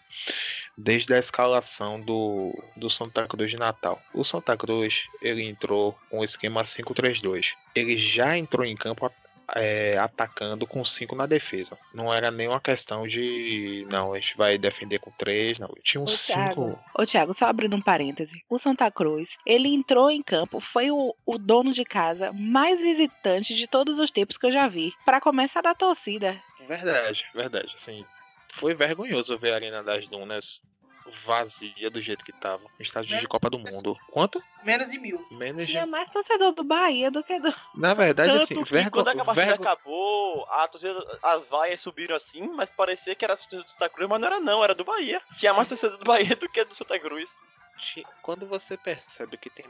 desde 0.77 1.13
a 1.13 1.20
escalação 1.20 2.00
do, 2.00 2.54
do 2.77 2.89
Santa 2.89 3.27
Cruz 3.27 3.51
de 3.51 3.58
Natal. 3.58 4.01
O 4.13 4.24
Santa 4.24 4.56
Cruz, 4.56 5.04
ele 5.22 5.44
entrou 5.44 5.94
com 6.10 6.20
o 6.20 6.24
esquema 6.24 6.63
5-3-2. 6.63 7.48
Ele 7.75 7.98
já 7.98 8.38
entrou 8.38 8.65
em 8.65 8.77
campo 8.77 9.12
é, 9.54 9.98
atacando 9.98 10.66
com 10.66 10.84
cinco 10.84 11.16
na 11.16 11.25
defesa. 11.25 11.78
Não 11.94 12.14
era 12.14 12.32
nenhuma 12.32 12.60
questão 12.60 13.08
de. 13.08 13.86
Não, 13.90 14.14
a 14.14 14.20
gente 14.20 14.38
vai 14.38 14.58
defender 14.58 15.00
com 15.00 15.12
três. 15.12 15.60
Não, 15.60 15.74
tinha 15.84 16.02
uns 16.02 16.14
Ô, 16.14 16.16
cinco. 16.16 16.80
Ô, 16.98 17.06
Thiago, 17.06 17.34
só 17.34 17.46
abrindo 17.46 17.75
um 17.75 17.82
parêntese. 17.82 18.44
O 18.50 18.58
Santa 18.58 18.90
Cruz, 18.90 19.38
ele 19.46 19.70
entrou 19.70 20.10
em 20.10 20.24
campo, 20.24 20.60
foi 20.60 20.92
o, 20.92 21.16
o 21.25 21.38
dono 21.38 21.74
de 21.74 21.84
casa 21.84 22.32
mais 22.34 22.82
visitante 22.82 23.54
de 23.54 23.68
todos 23.68 24.00
os 24.00 24.12
tempos 24.12 24.38
que 24.38 24.46
eu 24.46 24.52
já 24.52 24.68
vi. 24.68 24.94
Pra 25.04 25.22
começar 25.22 25.62
da 25.62 25.75
torcida. 25.75 26.40
Verdade, 26.68 27.25
verdade. 27.34 27.72
Assim, 27.75 28.06
foi 28.54 28.74
vergonhoso 28.74 29.38
ver 29.38 29.52
a 29.52 29.56
Arena 29.56 29.84
das 29.84 30.08
Dunas 30.08 30.62
vazia 31.25 31.89
do 31.89 32.01
jeito 32.01 32.24
que 32.24 32.31
tava. 32.31 32.63
Estádio 32.79 33.19
de 33.19 33.27
Copa 33.27 33.50
do 33.50 33.59
Mundo. 33.59 33.97
Quanto? 34.12 34.41
Menos 34.63 34.89
de 34.89 34.97
mil. 34.97 35.25
Menos 35.31 35.65
de. 35.65 35.71
Tinha 35.71 35.85
mais 35.85 36.09
torcedor 36.12 36.53
do 36.53 36.63
Bahia 36.63 37.12
do 37.12 37.24
que 37.24 37.39
do. 37.39 37.53
Na 37.75 37.93
verdade, 37.93 38.31
Tanto 38.31 38.43
assim, 38.43 38.63
que 38.63 38.71
vergo... 38.71 38.91
quando 38.91 39.09
a 39.09 39.25
partida 39.25 39.45
vergo- 39.47 39.63
acabou, 39.63 40.45
a 40.50 40.67
torcida, 40.67 41.19
as 41.21 41.47
vaias 41.47 41.81
subiram 41.81 42.15
assim, 42.15 42.47
mas 42.50 42.69
parecia 42.69 43.15
que 43.15 43.24
era 43.24 43.33
a 43.33 43.38
torcida 43.38 43.63
do 43.63 43.69
Santa 43.69 43.89
Cruz, 43.89 44.09
mas 44.09 44.19
não 44.19 44.27
era 44.27 44.39
não, 44.39 44.63
era 44.63 44.75
do 44.75 44.83
Bahia. 44.83 45.21
Tinha 45.38 45.53
mais 45.53 45.67
torcida 45.69 45.97
do 45.97 46.05
Bahia 46.05 46.35
do 46.35 46.50
que 46.50 46.63
do 46.63 46.74
Santa 46.74 47.00
Cruz. 47.00 47.35
Quando 48.21 48.45
você 48.47 48.77
percebe 48.77 49.38
que 49.38 49.50
tem 49.50 49.65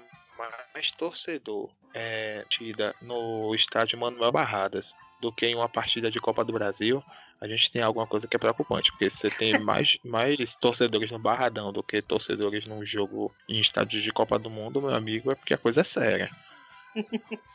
mais 0.74 0.92
torcedor 0.92 1.70
é, 1.94 2.46
tida 2.50 2.96
no 3.02 3.54
estádio 3.56 3.98
Manuel 3.98 4.32
Barradas 4.32 4.94
do 5.20 5.32
que 5.32 5.46
em 5.46 5.56
uma 5.56 5.70
partida 5.70 6.12
de 6.12 6.20
Copa 6.20 6.44
do 6.44 6.54
Brasil, 6.54 7.04
a 7.40 7.48
gente 7.48 7.72
tem 7.72 7.82
alguma 7.82 8.08
coisa 8.08 8.28
que 8.28 8.36
é 8.36 8.40
preocupante, 8.40 8.92
porque 8.92 9.10
você 9.10 9.30
tem 9.30 9.58
mais, 9.60 9.98
mais 10.04 10.56
torcedores 10.56 11.12
no 11.12 11.20
Barradão 11.20 11.72
do 11.72 11.84
que 11.84 12.02
torcedores 12.02 12.66
num 12.66 12.86
jogo 12.86 13.34
em 13.48 13.60
estádio 13.60 14.02
de 14.02 14.12
Copa 14.12 14.40
do 14.40 14.50
Mundo, 14.50 14.82
meu 14.82 14.96
amigo, 14.96 15.32
é 15.32 15.36
porque 15.36 15.54
a 15.54 15.58
coisa 15.58 15.82
é 15.82 15.84
séria. 15.84 16.32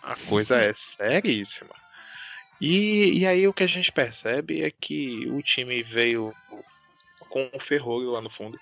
A 0.02 0.14
coisa 0.28 0.56
é 0.56 0.72
seríssima. 0.72 1.74
E, 2.60 3.20
e 3.20 3.26
aí 3.26 3.48
o 3.48 3.54
que 3.54 3.64
a 3.64 3.68
gente 3.68 3.90
percebe 3.90 4.62
é 4.62 4.70
que 4.70 5.26
o 5.30 5.42
time 5.42 5.82
veio 5.82 6.34
com 7.30 7.50
o 7.54 7.60
ferrolho 7.60 8.10
lá 8.10 8.20
no 8.20 8.28
fundo. 8.28 8.60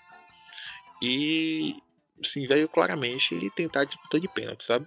E 1.03 1.77
sim, 2.25 2.47
veio 2.47 2.69
claramente 2.69 3.35
tentar 3.57 3.85
disputa 3.85 4.21
de 4.21 4.29
pênalti, 4.29 4.65
sabe? 4.65 4.87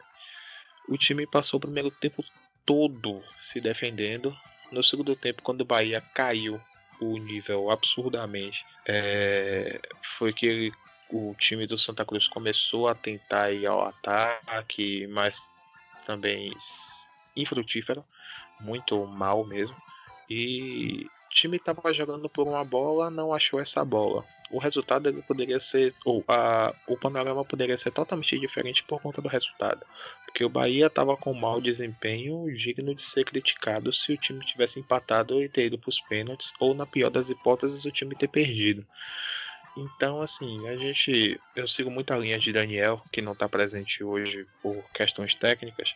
O 0.88 0.97
time 0.97 1.27
passou 1.27 1.57
o 1.57 1.61
primeiro 1.61 1.91
tempo 1.91 2.23
todo 2.65 3.21
se 3.43 3.59
defendendo. 3.59 4.35
No 4.72 4.84
segundo 4.84 5.16
tempo, 5.16 5.42
quando 5.42 5.62
o 5.62 5.66
Bahia 5.66 6.01
caiu 6.13 6.60
o 7.01 7.18
nível 7.18 7.70
absurdamente, 7.70 8.63
é, 8.88 9.82
foi 10.18 10.32
que 10.32 10.72
o 11.10 11.36
time 11.38 11.68
do 11.68 11.78
Santa 11.78 12.06
Cruz 12.06 12.28
começou 12.28 12.88
a 12.88 12.96
tentar 12.96 13.51
ir 13.51 13.66
ao 13.66 13.86
ataque, 13.86 15.08
mas 15.08 15.42
também 16.06 16.56
infrutífero, 17.36 18.04
muito 18.60 19.06
mal 19.06 19.46
mesmo. 19.46 19.75
E 20.30 21.06
o 21.06 21.30
time 21.30 21.58
estava 21.58 21.94
jogando 21.94 22.30
por 22.30 22.48
uma 22.48 22.63
bola, 22.63 23.10
não 23.10 23.34
achou 23.34 23.60
essa 23.60 23.84
bola. 23.84 24.24
O 24.50 24.60
resultado 24.60 25.08
ele 25.08 25.22
poderia 25.22 25.60
ser, 25.60 25.94
ou 26.06 26.24
a, 26.28 26.74
o 26.88 26.98
panorama 26.98 27.44
poderia 27.44 27.78
ser 27.78 27.92
totalmente 27.92 28.38
diferente 28.40 28.84
por 28.84 29.01
conta 29.01 29.22
do 29.22 29.28
resultado. 29.28 29.86
Porque 30.31 30.45
o 30.45 30.50
Bahia 30.50 30.88
estava 30.88 31.17
com 31.17 31.33
mau 31.33 31.59
desempenho 31.59 32.50
digno 32.55 32.95
de 32.95 33.03
ser 33.03 33.25
criticado 33.25 33.91
se 33.91 34.13
o 34.13 34.17
time 34.17 34.43
tivesse 34.45 34.79
empatado 34.79 35.43
e 35.43 35.50
ter 35.50 35.65
ido 35.65 35.77
para 35.77 35.89
os 35.89 36.00
pênaltis, 36.00 36.53
ou 36.57 36.73
na 36.73 36.85
pior 36.85 37.09
das 37.09 37.29
hipóteses, 37.29 37.83
o 37.83 37.91
time 37.91 38.15
ter 38.15 38.29
perdido. 38.29 38.85
Então, 39.75 40.21
assim, 40.21 40.67
a 40.69 40.75
gente. 40.77 41.39
Eu 41.55 41.67
sigo 41.67 41.91
muita 41.91 42.15
linha 42.15 42.39
de 42.39 42.51
Daniel, 42.51 43.01
que 43.11 43.21
não 43.21 43.33
está 43.33 43.47
presente 43.47 44.03
hoje 44.03 44.47
por 44.61 44.83
questões 44.93 45.35
técnicas. 45.35 45.93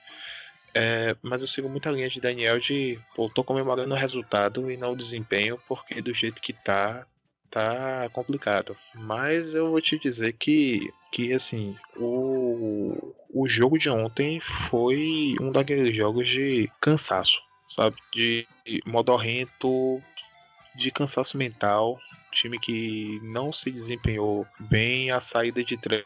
É, 0.73 1.15
mas 1.21 1.41
eu 1.41 1.47
sigo 1.47 1.69
muita 1.69 1.89
linha 1.89 2.09
de 2.09 2.19
Daniel 2.19 2.59
de, 2.59 2.99
pô, 3.15 3.29
tô 3.29 3.41
comemorando 3.43 3.93
o 3.93 3.97
resultado 3.97 4.69
e 4.69 4.75
não 4.75 4.91
o 4.91 4.97
desempenho, 4.97 5.57
porque 5.65 6.01
do 6.01 6.13
jeito 6.13 6.41
que 6.41 6.51
tá, 6.51 7.07
tá 7.55 8.09
complicado. 8.11 8.75
Mas 8.93 9.53
eu 9.53 9.69
vou 9.69 9.79
te 9.79 9.97
dizer 9.97 10.33
que, 10.33 10.93
que 11.09 11.31
assim, 11.31 11.73
o, 11.95 13.15
o 13.33 13.47
jogo 13.47 13.79
de 13.79 13.89
ontem 13.89 14.41
foi 14.69 15.35
um 15.39 15.53
daqueles 15.53 15.95
jogos 15.95 16.27
de 16.27 16.69
cansaço, 16.81 17.39
sabe? 17.73 17.95
De 18.13 18.45
modorrento, 18.85 20.01
de 20.75 20.91
cansaço 20.91 21.37
mental. 21.37 21.97
Time 22.33 22.59
que 22.59 23.21
não 23.23 23.53
se 23.53 23.71
desempenhou 23.71 24.45
bem, 24.59 25.09
a 25.09 25.21
saída 25.21 25.63
de 25.63 25.77
três 25.77 26.03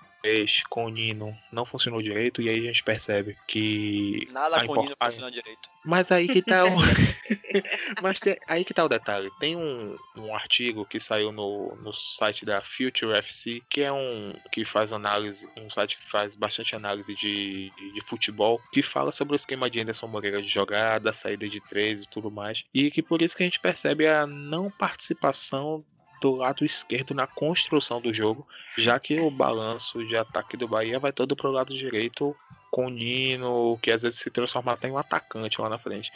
com 0.69 0.85
o 0.85 0.89
Nino 0.89 1.37
não 1.51 1.65
funcionou 1.65 2.01
direito, 2.01 2.41
e 2.41 2.49
aí 2.49 2.59
a 2.59 2.71
gente 2.71 2.83
percebe 2.83 3.37
que. 3.47 4.27
Nada 4.31 4.65
com 4.65 4.73
o 4.73 4.81
Nino 4.83 4.95
funcionando 5.01 5.33
direito. 5.33 5.69
mas 5.85 6.11
aí 6.11 6.27
que 6.27 6.41
tá 6.41 6.65
o. 6.65 6.69
Mas 8.01 8.19
tem- 8.19 8.37
aí 8.47 8.63
que 8.63 8.73
tá 8.73 8.83
o 8.83 8.89
detalhe. 8.89 9.29
Tem 9.39 9.55
um, 9.55 9.95
um 10.15 10.33
artigo 10.33 10.85
que 10.85 10.99
saiu 10.99 11.31
no, 11.31 11.75
no 11.77 11.93
site 11.93 12.45
da 12.45 12.61
Future 12.61 13.17
FC, 13.17 13.61
que 13.69 13.81
é 13.81 13.91
um 13.91 14.33
que 14.51 14.65
faz 14.65 14.93
análise, 14.93 15.47
um 15.57 15.69
site 15.69 15.97
que 15.97 16.09
faz 16.09 16.35
bastante 16.35 16.75
análise 16.75 17.13
de, 17.15 17.71
de 17.71 18.01
futebol, 18.01 18.61
que 18.71 18.81
fala 18.81 19.11
sobre 19.11 19.33
o 19.33 19.37
esquema 19.37 19.69
de 19.69 19.79
Anderson 19.79 20.07
Moreira 20.07 20.41
de 20.41 20.47
jogada, 20.47 21.13
saída 21.13 21.47
de 21.47 21.59
três 21.61 22.03
e 22.03 22.09
tudo 22.09 22.31
mais. 22.31 22.63
E 22.73 22.91
que 22.91 23.01
por 23.01 23.21
isso 23.21 23.35
que 23.35 23.43
a 23.43 23.45
gente 23.45 23.59
percebe 23.59 24.07
a 24.07 24.25
não 24.25 24.69
participação 24.69 25.83
do 26.19 26.35
lado 26.35 26.65
esquerdo 26.65 27.13
na 27.13 27.25
construção 27.27 28.01
do 28.01 28.13
jogo, 28.13 28.47
já 28.77 28.99
que 28.99 29.19
o 29.19 29.29
balanço 29.31 30.05
de 30.05 30.15
ataque 30.15 30.57
do 30.57 30.67
Bahia 30.67 30.99
vai 30.99 31.11
todo 31.11 31.35
pro 31.35 31.51
lado 31.51 31.73
direito 31.75 32.35
com 32.71 32.87
o 32.87 32.89
Nino, 32.89 33.79
que 33.81 33.91
às 33.91 34.01
vezes 34.01 34.19
se 34.19 34.29
transforma 34.29 34.73
até 34.73 34.87
em 34.87 34.91
um 34.91 34.97
atacante 34.97 35.59
lá 35.59 35.69
na 35.69 35.77
frente. 35.77 36.11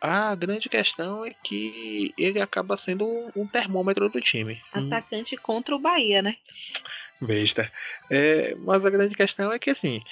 A 0.00 0.34
grande 0.34 0.68
questão 0.68 1.24
é 1.24 1.32
que 1.44 2.14
ele 2.16 2.40
acaba 2.40 2.76
sendo 2.76 3.06
um- 3.36 3.46
termômetro 3.46 4.08
do 4.08 4.20
time. 4.20 4.54
Hum, 4.74 4.86
Atacante 4.86 5.36
contra 5.36 5.76
o 5.76 5.78
Bahia, 5.78 6.22
né? 6.22 6.36
Besta. 7.20 7.70
É, 8.10 8.54
mas 8.58 8.84
a 8.84 8.90
grande 8.90 9.14
questão 9.14 9.52
é 9.52 9.58
que 9.58 9.70
assim, 9.70 10.02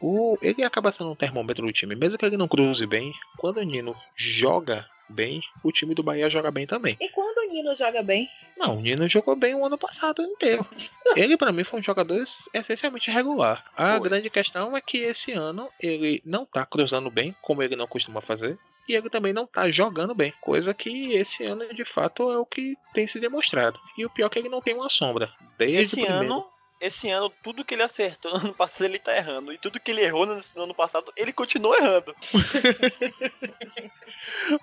o, 0.00 0.38
ele 0.40 0.62
acaba 0.62 0.92
sendo 0.92 1.10
um 1.10 1.16
termômetro 1.16 1.66
do 1.66 1.72
time. 1.72 1.96
Mesmo 1.96 2.16
que 2.16 2.24
ele 2.24 2.36
não 2.36 2.46
cruze 2.46 2.86
bem, 2.86 3.12
quando 3.36 3.56
o 3.58 3.62
Nino 3.62 3.96
joga 4.16 4.86
bem, 5.08 5.42
o 5.62 5.72
time 5.72 5.94
do 5.94 6.02
Bahia 6.02 6.30
joga 6.30 6.50
bem 6.50 6.66
também. 6.66 6.96
E 7.00 7.08
quando 7.10 7.33
Nino 7.54 7.74
joga 7.74 8.02
bem? 8.02 8.28
Não, 8.56 8.76
o 8.76 8.80
Nino 8.80 9.08
jogou 9.08 9.36
bem 9.36 9.54
o 9.54 9.64
ano 9.64 9.78
passado 9.78 10.22
inteiro. 10.22 10.66
Ele, 11.14 11.36
pra 11.36 11.52
mim, 11.52 11.62
foi 11.62 11.80
um 11.80 11.82
jogador 11.82 12.22
essencialmente 12.52 13.10
regular. 13.10 13.64
A 13.76 13.92
Foi. 13.98 14.08
grande 14.08 14.28
questão 14.28 14.76
é 14.76 14.80
que 14.80 14.98
esse 14.98 15.32
ano 15.32 15.68
ele 15.80 16.20
não 16.24 16.44
tá 16.44 16.66
cruzando 16.66 17.10
bem, 17.10 17.34
como 17.40 17.62
ele 17.62 17.76
não 17.76 17.86
costuma 17.86 18.20
fazer. 18.20 18.58
E 18.88 18.94
ele 18.94 19.08
também 19.08 19.32
não 19.32 19.46
tá 19.46 19.70
jogando 19.70 20.14
bem, 20.14 20.32
coisa 20.40 20.74
que 20.74 21.12
esse 21.14 21.44
ano 21.44 21.72
de 21.72 21.84
fato 21.84 22.30
é 22.30 22.38
o 22.38 22.44
que 22.44 22.76
tem 22.92 23.06
se 23.06 23.20
demonstrado. 23.20 23.78
E 23.96 24.04
o 24.04 24.10
pior 24.10 24.26
é 24.26 24.30
que 24.30 24.38
ele 24.38 24.48
não 24.48 24.60
tem 24.60 24.74
uma 24.74 24.88
sombra. 24.88 25.30
Desde 25.56 26.00
Esse 26.00 26.06
ano, 26.06 26.46
esse 26.80 27.10
ano, 27.10 27.30
tudo 27.42 27.64
que 27.64 27.74
ele 27.74 27.82
acertou 27.82 28.32
no 28.32 28.46
ano 28.46 28.54
passado, 28.54 28.84
ele 28.84 28.98
tá 28.98 29.16
errando. 29.16 29.52
E 29.52 29.58
tudo 29.58 29.80
que 29.80 29.90
ele 29.90 30.02
errou 30.02 30.26
no, 30.26 30.40
no 30.56 30.62
ano 30.62 30.74
passado, 30.74 31.12
ele 31.16 31.32
continua 31.32 31.76
errando. 31.76 32.14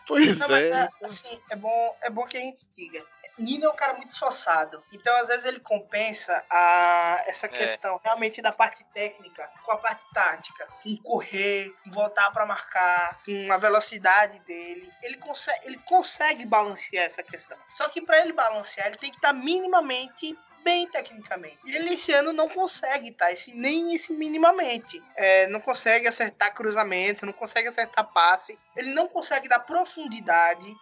Pois 0.07 0.37
Não, 0.37 0.47
mas 0.47 0.65
é. 0.65 0.69
é, 0.69 0.89
assim, 1.05 1.39
é 1.49 1.55
bom, 1.55 1.97
é 2.01 2.09
bom 2.09 2.25
que 2.25 2.37
a 2.37 2.39
gente 2.39 2.67
diga. 2.75 3.03
Nino 3.37 3.65
é 3.65 3.69
um 3.69 3.75
cara 3.75 3.93
muito 3.93 4.11
esforçado. 4.11 4.83
Então, 4.91 5.15
às 5.17 5.27
vezes, 5.27 5.45
ele 5.45 5.59
compensa 5.59 6.43
a, 6.49 7.23
essa 7.25 7.47
questão 7.47 7.99
realmente 8.03 8.41
da 8.41 8.51
parte 8.51 8.83
técnica 8.93 9.49
com 9.63 9.71
a 9.71 9.77
parte 9.77 10.05
tática. 10.13 10.67
Com 10.83 10.97
correr, 10.97 11.73
com 11.83 11.91
voltar 11.91 12.29
pra 12.31 12.45
marcar, 12.45 13.17
com 13.25 13.51
a 13.51 13.57
velocidade 13.57 14.39
dele. 14.39 14.87
Ele 15.01 15.17
consegue, 15.17 15.65
ele 15.65 15.77
consegue 15.77 16.45
balancear 16.45 17.05
essa 17.05 17.23
questão. 17.23 17.57
Só 17.73 17.87
que 17.89 18.01
pra 18.01 18.19
ele 18.19 18.33
balancear, 18.33 18.87
ele 18.87 18.97
tem 18.97 19.09
que 19.09 19.17
estar 19.17 19.33
minimamente 19.33 20.37
bem 20.63 20.87
tecnicamente. 20.87 21.57
E 21.65 21.75
ele 21.75 21.93
esse 21.93 22.11
ano 22.11 22.33
não 22.33 22.49
consegue, 22.49 23.11
tá? 23.11 23.31
Esse, 23.31 23.53
nem 23.53 23.93
esse 23.93 24.13
minimamente. 24.13 25.01
É, 25.15 25.47
não 25.47 25.59
consegue 25.59 26.07
acertar 26.07 26.53
cruzamento, 26.53 27.25
não 27.25 27.33
consegue 27.33 27.67
acertar 27.67 28.11
passe. 28.11 28.57
Ele 28.75 28.93
não 28.93 29.07
consegue 29.07 29.47
dar 29.47 29.59
profundidade. 29.59 30.73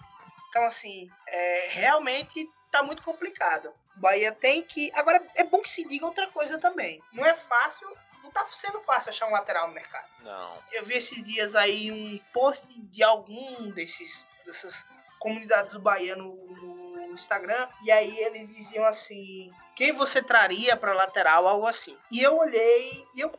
Então, 0.50 0.64
assim, 0.66 1.10
é, 1.28 1.68
realmente 1.72 2.50
tá 2.72 2.84
muito 2.84 3.04
complicado. 3.04 3.74
O 3.96 4.00
Bahia 4.00 4.32
tem 4.32 4.64
que. 4.64 4.92
Agora, 4.94 5.22
é 5.36 5.44
bom 5.44 5.62
que 5.62 5.70
se 5.70 5.88
diga 5.88 6.06
outra 6.06 6.28
coisa 6.28 6.58
também. 6.58 7.02
Não 7.12 7.26
é 7.26 7.36
fácil. 7.36 7.88
Não 8.24 8.32
tá 8.32 8.46
sendo 8.46 8.80
fácil 8.82 9.10
achar 9.10 9.28
um 9.28 9.32
lateral 9.32 9.68
no 9.68 9.74
mercado. 9.74 10.08
Não. 10.22 10.58
Eu 10.72 10.86
vi 10.86 10.96
esses 10.96 11.24
dias 11.24 11.56
aí 11.56 11.92
um 11.92 12.20
post 12.34 12.66
de 12.68 13.04
algum 13.04 13.70
desses 13.72 14.26
dessas 14.46 14.86
comunidades 15.20 15.74
do 15.74 15.80
Bahia 15.80 16.16
no, 16.16 16.34
no 16.34 17.14
Instagram 17.14 17.68
e 17.84 17.92
aí 17.92 18.18
eles 18.20 18.48
diziam 18.48 18.86
assim: 18.86 19.54
quem 19.80 19.94
você 19.94 20.22
traria 20.22 20.76
para 20.76 20.92
lateral, 20.92 21.48
algo 21.48 21.66
assim. 21.66 21.98
E 22.12 22.22
eu 22.22 22.38
olhei 22.38 23.08
e 23.16 23.22
eu 23.22 23.32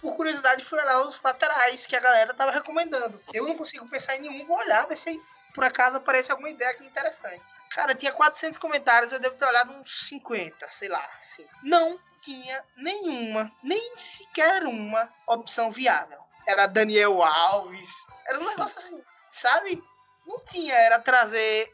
por 0.00 0.14
curiosidade 0.14 0.64
fui 0.64 0.78
olhar 0.78 1.02
os 1.02 1.20
laterais 1.20 1.84
que 1.84 1.96
a 1.96 2.00
galera 2.00 2.32
tava 2.32 2.52
recomendando. 2.52 3.20
Eu 3.32 3.48
não 3.48 3.56
consigo 3.56 3.88
pensar 3.88 4.14
em 4.14 4.20
nenhum, 4.20 4.46
vou 4.46 4.56
olhar 4.56 4.86
ver 4.86 4.96
se 4.96 5.20
por 5.52 5.64
acaso 5.64 5.96
aparece 5.96 6.30
alguma 6.30 6.48
ideia 6.48 6.70
aqui 6.70 6.86
interessante. 6.86 7.42
Cara, 7.70 7.92
tinha 7.92 8.12
400 8.12 8.56
comentários, 8.56 9.12
eu 9.12 9.18
devo 9.18 9.34
ter 9.34 9.44
olhado 9.44 9.72
uns 9.72 10.06
50, 10.06 10.70
sei 10.70 10.88
lá, 10.88 11.04
assim. 11.18 11.44
Não 11.60 11.98
tinha 12.22 12.64
nenhuma, 12.76 13.50
nem 13.60 13.96
sequer 13.96 14.62
uma 14.62 15.12
opção 15.26 15.72
viável. 15.72 16.20
Era 16.46 16.68
Daniel 16.68 17.20
Alves, 17.20 17.92
era 18.26 18.38
um 18.38 18.48
negócio 18.48 18.78
assim, 18.78 19.02
sabe? 19.28 19.82
Não 20.30 20.38
tinha, 20.50 20.74
era 20.74 20.98
trazer. 21.00 21.70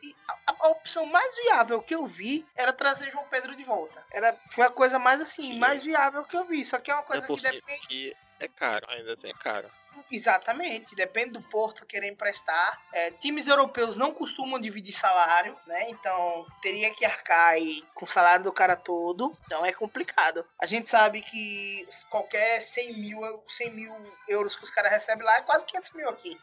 A, 0.46 0.54
a 0.60 0.68
opção 0.68 1.04
mais 1.06 1.34
viável 1.36 1.82
que 1.82 1.94
eu 1.94 2.06
vi 2.06 2.44
era 2.56 2.72
trazer 2.72 3.10
João 3.10 3.26
Pedro 3.28 3.54
de 3.54 3.62
volta. 3.64 4.02
Era 4.10 4.34
foi 4.54 4.64
a 4.64 4.70
coisa 4.70 4.98
mais 4.98 5.20
assim, 5.20 5.52
Sim. 5.52 5.58
mais 5.58 5.82
viável 5.82 6.24
que 6.24 6.36
eu 6.36 6.44
vi. 6.44 6.64
Só 6.64 6.78
que 6.78 6.90
é 6.90 6.94
uma 6.94 7.02
É 7.02 7.06
coisa 7.06 7.26
por 7.26 7.38
que 7.38 7.50
depende. 7.50 7.86
que 7.86 8.16
é 8.40 8.48
caro, 8.48 8.86
ainda 8.90 9.12
assim 9.12 9.28
é 9.28 9.34
caro. 9.34 9.70
Exatamente, 10.10 10.94
depende 10.94 11.30
do 11.32 11.42
Porto 11.42 11.86
querer 11.86 12.08
emprestar. 12.08 12.80
É, 12.92 13.10
times 13.12 13.46
europeus 13.48 13.96
não 13.96 14.12
costumam 14.12 14.60
dividir 14.60 14.92
salário, 14.92 15.56
né? 15.66 15.88
Então 15.88 16.46
teria 16.60 16.94
que 16.94 17.04
arcar 17.04 17.48
aí 17.50 17.82
com 17.94 18.04
o 18.04 18.08
salário 18.08 18.44
do 18.44 18.52
cara 18.52 18.76
todo. 18.76 19.36
Então 19.46 19.64
é 19.64 19.72
complicado. 19.72 20.46
A 20.58 20.66
gente 20.66 20.86
sabe 20.88 21.22
que 21.22 21.88
qualquer 22.10 22.60
100 22.60 22.92
mil, 22.94 23.42
100 23.48 23.70
mil 23.70 24.12
euros 24.28 24.54
que 24.54 24.64
os 24.64 24.70
caras 24.70 24.92
recebem 24.92 25.24
lá 25.24 25.38
é 25.38 25.42
quase 25.42 25.64
500 25.64 25.92
mil 25.92 26.08
aqui. 26.10 26.38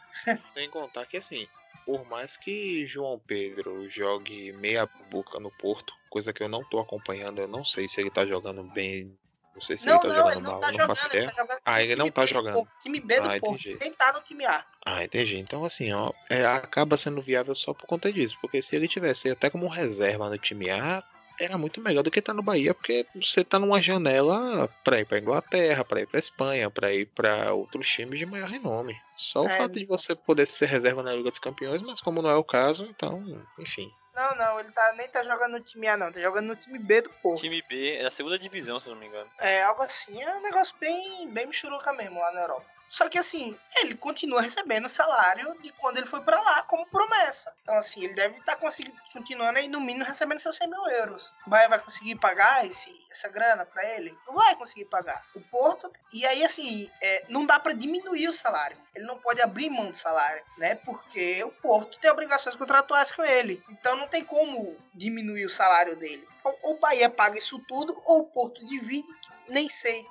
Sem 0.54 0.70
contar 0.70 1.06
que 1.06 1.18
assim, 1.18 1.48
por 1.86 2.06
mais 2.08 2.38
que 2.38 2.86
João 2.88 3.20
Pedro 3.20 3.90
jogue 3.90 4.52
meia 4.54 4.88
boca 5.10 5.40
no 5.40 5.52
Porto, 5.52 5.94
coisa 6.10 6.34
que 6.34 6.44
eu 6.44 6.50
não 6.50 6.64
tô 6.64 6.80
acompanhando, 6.80 7.40
eu 7.40 7.48
não 7.48 7.66
sei 7.66 7.88
se 7.88 8.00
ele 8.00 8.10
tá 8.10 8.26
jogando 8.26 8.64
bem, 8.64 9.18
não 9.56 9.62
sei 9.62 9.78
se 9.78 9.86
Não, 9.86 9.94
ele 9.94 10.02
tá 10.02 10.08
não, 10.08 10.16
jogando 10.16 10.32
ele 10.32 10.42
não 10.42 10.52
mal, 10.52 10.60
tá 10.60 10.72
não 10.72 10.88
faço 10.88 11.02
jogando, 11.02 11.16
ele 11.16 11.26
tá 11.26 11.42
jogando. 11.42 11.60
Ah, 11.66 11.82
ele 11.82 11.96
não 11.96 12.12
tá 12.12 12.26
jogando. 12.26 12.54
Porto, 12.54 12.72
time 12.82 13.00
B 13.00 13.22
do 13.22 13.30
Ah, 13.30 13.40
Porto, 13.40 13.96
tá 13.98 14.14
no 14.14 14.22
time 14.22 14.46
A. 14.46 14.66
Ah, 14.86 15.04
entendi. 15.04 15.38
Então, 15.38 15.64
assim, 15.64 15.94
ó, 15.94 16.12
é, 16.30 16.46
acaba 16.46 16.98
sendo 16.98 17.22
viável 17.22 17.56
só 17.56 17.74
por 17.74 17.86
conta 17.86 18.12
disso. 18.12 18.38
Porque 18.42 18.62
se 18.62 18.76
ele 18.76 18.88
tivesse 18.88 19.30
até 19.30 19.50
como 19.50 19.68
reserva 19.68 20.30
no 20.30 20.38
time 20.38 20.70
A, 20.72 21.04
era 21.40 21.58
muito 21.58 21.82
melhor 21.82 22.04
do 22.04 22.12
que 22.12 22.22
tá 22.22 22.34
no 22.34 22.44
Bahia, 22.44 22.74
porque 22.74 23.06
você 23.16 23.44
tá 23.44 23.58
numa 23.60 23.82
janela 23.82 24.68
pra 24.84 25.00
ir 25.00 25.06
pra 25.06 25.20
Inglaterra, 25.20 25.84
pra 25.84 26.02
ir 26.02 26.08
pra 26.08 26.20
Espanha, 26.20 26.70
pra 26.70 26.94
ir 26.94 27.06
pra 27.08 27.54
outros 27.54 27.88
times 27.90 28.20
de 28.20 28.26
maior 28.26 28.50
renome. 28.50 28.96
Só 29.32 29.44
o 29.44 29.48
É. 29.48 29.58
fato 29.58 29.74
de 29.74 29.86
você 29.86 30.16
poder 30.16 30.46
ser 30.48 30.66
reserva 30.66 31.02
na 31.02 31.14
Liga 31.14 31.30
dos 31.30 31.40
Campeões, 31.40 31.82
mas 31.82 32.02
como 32.02 32.22
não 32.22 32.30
é 32.30 32.36
o 32.36 32.44
caso, 32.44 32.84
então, 32.86 33.24
enfim. 33.58 33.90
Não, 34.14 34.36
não, 34.36 34.60
ele 34.60 34.72
tá, 34.72 34.94
nem 34.96 35.08
tá 35.08 35.24
jogando 35.24 35.54
no 35.54 35.64
time 35.64 35.88
A, 35.88 35.98
não. 35.98 36.12
Tá 36.12 36.20
jogando 36.20 36.48
no 36.48 36.56
time 36.56 36.78
B 36.78 37.02
do 37.02 37.10
Porto. 37.10 37.42
Time 37.42 37.64
B 37.68 37.96
é 37.96 38.06
a 38.06 38.12
segunda 38.12 38.38
divisão, 38.38 38.80
se 38.80 38.86
eu 38.86 38.94
não 38.94 39.00
me 39.00 39.08
engano. 39.08 39.30
É 39.40 39.64
algo 39.64 39.82
assim, 39.82 40.22
é 40.22 40.36
um 40.36 40.42
negócio 40.42 40.78
bem, 40.80 41.32
bem 41.34 41.48
michuruca 41.48 41.92
mesmo 41.94 42.20
lá 42.20 42.32
na 42.32 42.42
Europa. 42.42 42.73
Só 42.88 43.10
que 43.10 43.18
assim, 43.18 43.58
ele 43.78 43.96
continua 43.96 44.42
recebendo 44.42 44.86
o 44.86 44.90
salário 44.90 45.56
de 45.62 45.72
quando 45.74 45.98
ele 45.98 46.06
foi 46.06 46.22
pra 46.22 46.40
lá, 46.42 46.64
como 46.64 46.86
promessa. 46.88 47.54
Então 47.62 47.76
assim, 47.76 48.04
ele 48.04 48.14
deve 48.14 48.38
estar 48.38 48.56
conseguindo, 48.56 48.96
continuando 49.12 49.60
aí 49.60 49.68
no 49.68 49.82
mínimo 49.82 50.06
recebendo 50.06 50.40
seus 50.40 50.58
100 50.58 50.70
mil 50.70 50.88
euros. 50.88 51.32
O 51.46 51.50
Bahia 51.50 51.70
vai 51.70 51.80
conseguir 51.80 52.16
pagar 52.16 52.66
esse, 52.66 52.94
essa 53.10 53.28
grana 53.28 53.66
pra 53.66 53.84
ele? 53.96 54.16
Não 54.28 54.36
vai 54.36 54.56
conseguir 54.56 54.86
pagar. 54.86 55.24
O 55.36 55.42
Porto, 55.42 55.92
e 56.14 56.26
aí 56.26 56.44
assim, 56.44 56.90
é, 57.02 57.26
não 57.30 57.46
dá 57.46 57.60
pra 57.60 57.74
diminuir 57.74 58.28
o 58.28 58.34
salário. 58.34 58.78
Ele 58.94 59.06
não 59.06 59.18
pode 59.18 59.42
abrir 59.42 59.70
mão 59.70 59.90
do 59.90 59.98
salário, 59.98 60.44
né? 60.58 60.76
Porque 60.76 61.44
o 61.44 61.52
Porto 61.52 61.98
tem 62.00 62.12
obrigações 62.12 62.56
contratuais 62.56 63.12
com 63.12 63.24
ele. 63.24 63.64
Então 63.70 63.96
não 63.96 64.08
tem 64.08 64.24
como 64.24 64.78
diminuir 64.94 65.46
o 65.46 65.50
salário 65.50 65.96
dele. 65.96 66.28
Ou 66.44 66.76
o 66.76 66.80
Bahia 66.80 67.10
paga 67.10 67.38
isso 67.38 67.58
tudo, 67.68 68.00
ou 68.06 68.22
o 68.22 68.26
Porto 68.28 68.66
divide, 68.68 69.08
nem 69.48 69.70
sei. 69.70 70.06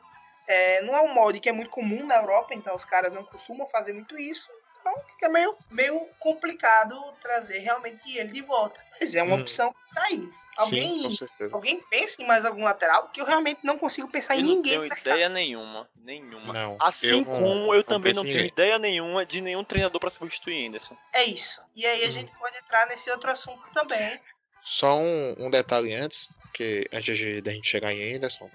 É, 0.53 0.83
não 0.83 0.95
é 0.95 1.01
um 1.01 1.15
molde 1.15 1.41
que 1.41 1.49
é 1.49 1.53
muito 1.53 1.71
comum 1.71 2.05
na 2.07 2.17
Europa, 2.17 2.55
então 2.55 2.75
os 2.75 2.85
caras 2.85 3.13
não 3.13 3.25
costumam 3.25 3.67
fazer 3.69 3.93
muito 3.95 4.19
isso. 4.19 4.51
Então 4.81 4.93
fica 5.15 5.29
meio, 5.29 5.57
meio 5.71 5.99
complicado 6.19 6.95
trazer 7.23 7.59
realmente 7.61 8.19
ele 8.19 8.33
de 8.33 8.43
volta. 8.43 8.79
Mas 9.01 9.15
é 9.15 9.23
uma 9.23 9.37
Hum. 9.37 9.41
opção 9.41 9.73
que 9.73 9.95
tá 9.95 10.03
aí. 10.05 10.19
Sim, 10.19 10.33
Alguém, 10.59 11.17
certeza. 11.17 11.55
alguém 11.55 11.81
pensa 11.89 12.21
em 12.23 12.27
mais 12.27 12.45
algum 12.45 12.63
lateral? 12.63 13.05
Porque 13.05 13.21
eu 13.21 13.25
realmente 13.25 13.61
não 13.65 13.79
consigo 13.79 14.07
pensar 14.09 14.35
Eu 14.35 14.41
em 14.41 14.43
não 14.43 14.55
ninguém. 14.57 14.73
tenho 14.73 14.83
no 14.83 14.89
mercado. 14.89 15.07
ideia 15.15 15.29
nenhuma. 15.31 15.89
Nenhuma. 15.97 16.53
Não, 16.53 16.77
Assim 16.79 17.07
eu 17.09 17.17
não- 17.25 17.25
como 17.25 17.75
eu 17.75 17.79
não 17.79 17.83
também 17.85 18.13
não 18.13 18.23
tenho 18.23 18.35
ninguém. 18.35 18.49
ideia 18.49 18.79
nenhuma 18.79 19.25
de 19.25 19.41
nenhum 19.41 19.65
treinador 19.65 19.99
pra 19.99 20.11
substituir 20.11 20.67
Anderson. 20.67 20.95
É 21.15 21.25
isso. 21.25 21.63
E 21.75 21.87
aí 21.87 22.03
a 22.03 22.07
Uhum. 22.07 22.13
gente 22.13 22.33
pode 22.39 22.57
entrar 22.59 22.87
nesse 22.87 23.11
outro 23.11 23.31
assunto 23.31 23.63
também. 23.73 24.21
Só 24.65 24.95
um, 24.99 25.35
um 25.39 25.49
detalhe 25.51 25.95
antes, 25.95 26.29
que 26.53 26.87
antes 26.93 27.17
de, 27.17 27.41
da 27.41 27.51
gente 27.53 27.69
chegar 27.69 27.93
em 27.95 28.15
Anderson, 28.17 28.51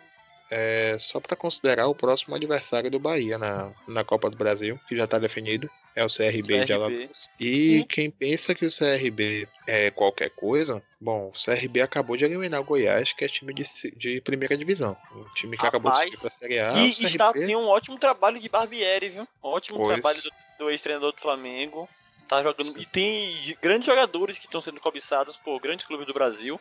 é 0.50 0.98
só 1.00 1.20
para 1.20 1.36
considerar 1.36 1.88
o 1.88 1.96
próximo 1.96 2.36
adversário 2.36 2.90
do 2.90 3.00
Bahia 3.00 3.38
na, 3.38 3.72
na 3.88 4.04
Copa 4.04 4.30
do 4.30 4.38
Brasil, 4.38 4.80
que 4.88 4.96
já 4.96 5.06
está 5.06 5.20
definido, 5.20 5.70
é 5.96 6.04
o 6.06 6.08
CRB, 6.08 6.42
de 6.42 6.60
CRB. 6.60 6.74
Alagoas. 6.74 7.30
E 7.40 7.80
Sim. 7.80 7.84
quem 7.88 8.12
pensa 8.12 8.56
que 8.56 8.66
o 8.66 8.72
CRB 8.72 9.48
é 9.66 9.92
qualquer 9.92 10.30
coisa, 10.30 10.82
bom, 11.02 11.32
o 11.34 11.44
CRB 11.44 11.82
acabou 11.82 12.16
de 12.16 12.26
eliminar 12.26 12.62
o 12.62 12.64
Goiás, 12.64 13.12
que 13.14 13.26
é 13.26 13.28
time 13.28 13.54
de, 13.54 13.66
de 13.96 14.22
primeira 14.22 14.58
divisão, 14.58 14.96
um 15.16 15.24
time 15.36 15.58
que 15.58 15.66
acabou 15.66 15.92
de 15.92 15.98
Rapaz, 15.98 16.16
subir 16.16 16.22
pra 16.22 16.40
Série 16.40 16.60
A. 16.60 16.74
e 16.74 16.90
o 16.90 17.06
está, 17.06 17.34
CRB 17.34 17.46
tem 17.46 17.56
um 17.56 17.68
ótimo 17.68 17.98
trabalho 17.98 18.40
de 18.40 18.48
Barbieri, 18.48 19.10
viu? 19.10 19.28
Um 19.44 19.48
ótimo 19.50 19.78
Pois. 19.78 19.94
trabalho 19.94 20.22
do, 20.22 20.30
do 20.60 20.70
ex-treinador 20.70 21.12
do 21.12 21.20
Flamengo. 21.20 21.90
Tá 22.28 22.44
jogando. 22.44 22.78
E 22.78 22.86
tem 22.86 23.56
grandes 23.62 23.86
jogadores 23.86 24.38
que 24.38 24.46
estão 24.46 24.62
sendo 24.62 24.82
cobiçados 24.82 25.38
por 25.38 25.60
grandes 25.62 25.86
clubes 25.86 26.06
do 26.06 26.14
Brasil. 26.14 26.60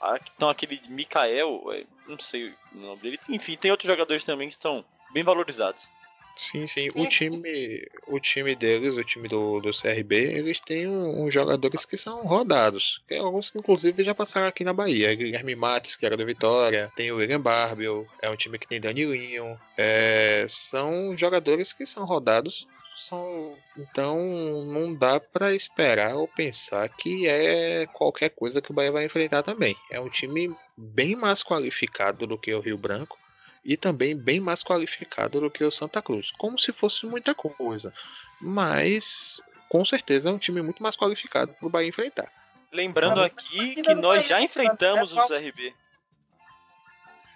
Ah, 0.00 0.18
Então 0.36 0.48
aquele 0.48 0.80
Mikael, 0.88 1.62
é, 1.72 1.84
não 2.06 2.18
sei 2.18 2.54
o 2.72 2.78
nome 2.78 3.02
dele. 3.02 3.18
Enfim, 3.28 3.56
tem 3.56 3.70
outros 3.70 3.88
jogadores 3.90 4.24
também 4.24 4.48
que 4.48 4.54
estão 4.54 4.84
bem 5.12 5.22
valorizados. 5.22 5.90
Sim, 6.36 6.68
sim. 6.68 6.88
Sim, 6.92 7.00
O 7.00 7.04
sim. 7.06 7.08
time, 7.10 7.88
o 8.06 8.20
time 8.20 8.54
deles, 8.54 8.94
o 8.94 9.02
time 9.02 9.26
do, 9.28 9.58
do 9.60 9.72
CRB, 9.74 10.14
eles 10.38 10.60
têm 10.60 10.86
um- 10.86 11.24
uns 11.26 11.34
jogadores 11.34 11.84
que 11.84 11.98
são 11.98 12.22
rodados. 12.22 13.02
Que 13.08 13.16
alguns 13.16 13.50
que 13.50 13.58
inclusive 13.58 14.04
já 14.04 14.14
passaram 14.14 14.46
aqui 14.46 14.62
na 14.62 14.72
Bahia. 14.72 15.12
Guilherme 15.16 15.56
Matos, 15.56 15.96
que 15.96 16.06
era 16.06 16.16
do 16.16 16.24
Vitória, 16.24 16.92
tem 16.94 17.10
o 17.10 17.16
William 17.16 17.40
Barbel, 17.40 18.06
é 18.22 18.30
um 18.30 18.36
time 18.36 18.56
que 18.56 18.68
tem 18.68 18.80
Danilinho. 18.80 19.58
É, 19.76 20.46
são 20.48 21.16
jogadores 21.18 21.72
que 21.72 21.84
são 21.84 22.04
rodados. 22.04 22.68
São, 23.08 23.56
então 23.76 24.18
não 24.66 24.94
dá 24.94 25.18
pra 25.18 25.54
esperar 25.54 26.14
ou 26.14 26.28
pensar 26.28 26.88
que 26.88 27.26
é 27.26 27.86
qualquer 27.86 28.30
coisa 28.30 28.60
que 28.60 28.70
o 28.70 28.74
Bahia 28.74 28.92
vai 28.92 29.04
enfrentar 29.04 29.42
também. 29.42 29.76
É 29.90 29.98
um 29.98 30.08
time 30.08 30.54
bem 30.76 31.16
mais 31.16 31.42
qualificado 31.42 32.26
do 32.26 32.36
que 32.36 32.52
o 32.52 32.60
Rio 32.60 32.76
Branco 32.76 33.18
e 33.64 33.76
também 33.76 34.16
bem 34.16 34.40
mais 34.40 34.62
qualificado 34.62 35.40
do 35.40 35.50
que 35.50 35.64
o 35.64 35.70
Santa 35.70 36.02
Cruz, 36.02 36.30
como 36.32 36.58
se 36.58 36.72
fosse 36.72 37.06
muita 37.06 37.34
coisa. 37.34 37.92
Mas 38.40 39.42
com 39.68 39.84
certeza 39.84 40.28
é 40.28 40.32
um 40.32 40.38
time 40.38 40.62
muito 40.62 40.82
mais 40.82 40.96
qualificado 40.96 41.52
para 41.52 41.66
o 41.66 41.70
Bahia 41.70 41.88
enfrentar. 41.88 42.30
Lembrando 42.72 43.22
aqui 43.22 43.80
que 43.82 43.94
nós 43.94 44.26
já 44.26 44.40
enfrentamos 44.40 45.12
né? 45.12 45.22
o 45.22 45.26
CRB. 45.26 45.74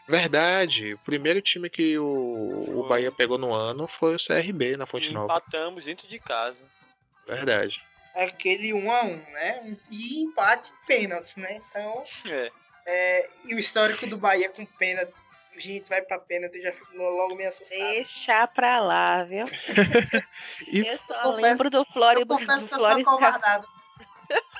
Verdade, 0.06 0.94
o 0.94 0.98
primeiro 0.98 1.40
time 1.40 1.70
que 1.70 1.96
o, 1.98 2.04
o. 2.80 2.88
Bahia 2.88 3.12
pegou 3.12 3.38
no 3.38 3.52
ano 3.54 3.88
foi 3.98 4.14
o 4.14 4.18
CRB 4.18 4.76
na 4.76 4.86
Fonte 4.86 5.10
E 5.10 5.12
Nova. 5.12 5.26
empatamos 5.34 5.84
dentro 5.84 6.08
de 6.08 6.18
casa. 6.18 6.64
Verdade. 7.26 7.80
É 8.14 8.24
aquele 8.24 8.72
1 8.74 8.90
a 8.92 9.02
1 9.04 9.16
né? 9.16 9.76
E 9.90 10.22
empate 10.22 10.70
e 10.70 10.86
pênaltis, 10.86 11.36
né? 11.36 11.60
Então, 11.70 12.04
É. 12.26 12.50
é, 12.86 13.28
e 13.48 13.54
o 13.54 13.58
histórico 13.58 14.06
do 14.06 14.16
Bahia 14.18 14.50
com 14.50 14.66
pênaltis. 14.66 15.18
Gente, 15.56 15.86
vai 15.88 16.00
pra 16.02 16.18
pênalti, 16.18 16.56
eu 16.56 16.62
já 16.62 16.72
fico 16.72 16.96
logo 16.96 17.34
meio 17.34 17.48
assustado. 17.50 17.78
Deixa 17.78 18.46
pra 18.48 18.80
lá, 18.80 19.22
viu? 19.24 19.44
E 20.66 20.80
Eu 20.88 20.98
só 21.06 21.14
confesso- 21.24 21.40
lembro 21.42 21.70
do 21.70 21.76
Eu 21.78 21.84
Flórida. 21.84 22.26
confesso 22.26 22.60
Do 22.60 22.66
que 22.68 22.74
eu 22.74 22.78
sou 22.78 22.86
Flórida 22.88 23.10
acovardado. 23.10 23.66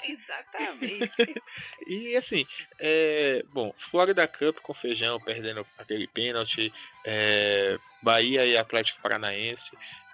Exatamente. 0.08 1.42
E 1.86 2.16
assim, 2.16 2.46
é, 2.78 3.44
bom, 3.52 3.72
Florida 3.76 4.26
Cup 4.26 4.58
com 4.60 4.74
feijão, 4.74 5.20
perdendo 5.20 5.66
aquele 5.78 6.06
pênalti, 6.06 6.72
é, 7.04 7.76
Bahia 8.02 8.44
e 8.46 8.56
Atlético 8.56 9.00
Paranaense 9.00 9.70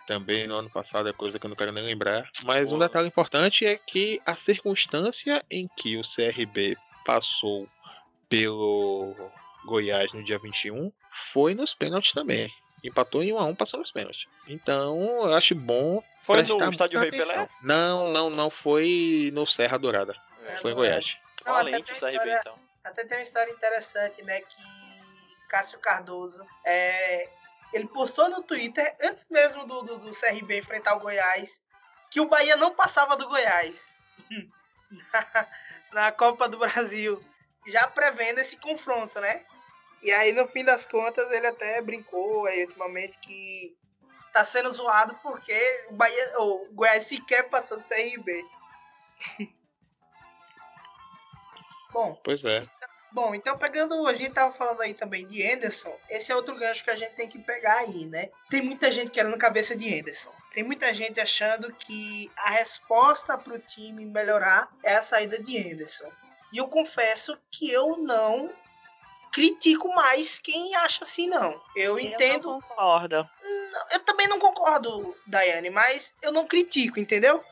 também 0.06 0.46
no 0.46 0.54
ano 0.54 0.70
passado, 0.70 1.08
é 1.08 1.12
coisa 1.12 1.38
que 1.38 1.44
eu 1.44 1.50
não 1.50 1.56
quero 1.56 1.70
nem 1.70 1.84
lembrar. 1.84 2.30
Mas 2.44 2.66
um 2.66 2.78
Boa. 2.78 2.88
detalhe 2.88 3.08
importante 3.08 3.66
é 3.66 3.76
que 3.76 4.20
a 4.24 4.34
circunstância 4.34 5.44
em 5.50 5.68
que 5.76 5.98
o 5.98 6.02
CRB 6.02 6.76
passou 7.04 7.68
pelo 8.28 9.14
Goiás 9.66 10.10
no 10.14 10.24
dia 10.24 10.38
21 10.38 10.90
foi 11.32 11.54
nos 11.54 11.74
pênaltis 11.74 12.12
também. 12.12 12.50
Empatou 12.82 13.22
em 13.22 13.32
1 13.32 13.38
a 13.38 13.44
1 13.44 13.54
passou 13.54 13.80
nos 13.80 13.92
pênaltis. 13.92 14.26
Então, 14.48 15.26
eu 15.26 15.34
acho 15.34 15.54
bom 15.54 16.02
Foi 16.28 16.42
no 16.42 16.68
estádio 16.68 17.00
Rei 17.00 17.10
Pelé? 17.10 17.48
Não, 17.62 18.12
não, 18.12 18.28
não 18.28 18.50
foi 18.50 19.30
no 19.32 19.46
Serra 19.46 19.78
Dourada. 19.78 20.14
Foi 20.60 20.72
em 20.72 20.74
Goiás. 20.74 21.16
Não, 21.46 21.54
até 21.54 21.70
Valente 21.70 21.84
tem 21.84 21.94
o 21.94 21.98
CRB, 21.98 22.12
história- 22.12 22.38
então. 22.40 22.58
Até 22.84 23.04
tem 23.06 23.16
uma 23.16 23.22
história 23.22 23.50
interessante, 23.50 24.22
né? 24.22 24.40
Que 24.42 24.56
Cássio 25.48 25.78
Cardoso, 25.78 26.44
é, 26.66 27.30
ele 27.72 27.86
postou 27.88 28.28
no 28.28 28.42
Twitter, 28.42 28.94
antes 29.02 29.26
mesmo 29.30 29.66
do, 29.66 29.80
do, 29.80 29.98
do 30.00 30.10
CRB 30.10 30.58
enfrentar 30.58 30.96
o 30.96 31.00
Goiás, 31.00 31.62
que 32.10 32.20
o 32.20 32.28
Bahia 32.28 32.56
não 32.56 32.74
passava 32.74 33.16
do 33.16 33.26
Goiás 33.26 33.88
na, 34.30 35.46
na 35.92 36.12
Copa 36.12 36.46
do 36.46 36.58
Brasil, 36.58 37.18
já 37.66 37.88
prevendo 37.88 38.38
esse 38.38 38.58
confronto, 38.58 39.18
né? 39.18 39.46
E 40.02 40.12
aí, 40.12 40.32
no 40.32 40.46
fim 40.46 40.62
das 40.62 40.86
contas, 40.86 41.30
ele 41.30 41.46
até 41.46 41.80
brincou 41.80 42.44
aí 42.46 42.66
ultimamente 42.66 43.18
que 43.18 43.74
tá 44.38 44.44
sendo 44.44 44.72
zoado 44.72 45.14
porque 45.22 45.86
o, 45.90 45.94
Bahia, 45.94 46.40
o 46.40 46.68
Goiás 46.72 47.06
sequer 47.06 47.48
passou 47.48 47.76
do 47.78 47.84
CRB. 47.84 48.44
Bom, 51.92 52.20
Pois 52.22 52.44
é. 52.44 52.62
Bom, 53.10 53.34
então 53.34 53.56
pegando, 53.56 54.06
a 54.06 54.12
gente 54.12 54.32
tava 54.32 54.52
falando 54.52 54.82
aí 54.82 54.92
também 54.92 55.26
de 55.26 55.42
Anderson, 55.42 55.96
esse 56.10 56.30
é 56.30 56.36
outro 56.36 56.54
gancho 56.54 56.84
que 56.84 56.90
a 56.90 56.94
gente 56.94 57.14
tem 57.14 57.26
que 57.28 57.38
pegar 57.38 57.78
aí, 57.78 58.04
né? 58.04 58.28
Tem 58.50 58.60
muita 58.60 58.90
gente 58.90 59.10
querendo 59.10 59.38
cabeça 59.38 59.74
de 59.74 59.98
Anderson. 59.98 60.30
Tem 60.52 60.62
muita 60.62 60.92
gente 60.92 61.18
achando 61.18 61.72
que 61.72 62.30
a 62.36 62.50
resposta 62.50 63.38
para 63.38 63.54
o 63.54 63.58
time 63.58 64.04
melhorar 64.04 64.70
é 64.82 64.96
a 64.96 65.02
saída 65.02 65.42
de 65.42 65.56
Anderson. 65.56 66.10
E 66.52 66.58
eu 66.58 66.68
confesso 66.68 67.38
que 67.50 67.70
eu 67.70 67.96
não 67.96 68.52
critico 69.32 69.88
mais 69.94 70.38
quem 70.38 70.74
acha 70.74 71.04
assim, 71.04 71.26
não. 71.26 71.60
Eu 71.74 71.98
entendo. 71.98 72.48
Eu 72.48 72.52
não 72.54 72.60
concordo. 72.60 73.28
Eu 73.90 74.00
também 74.00 74.26
não 74.28 74.38
concordo, 74.38 75.16
Daiane, 75.26 75.70
mas 75.70 76.14
eu 76.22 76.32
não 76.32 76.46
critico, 76.46 76.98
entendeu? 76.98 77.42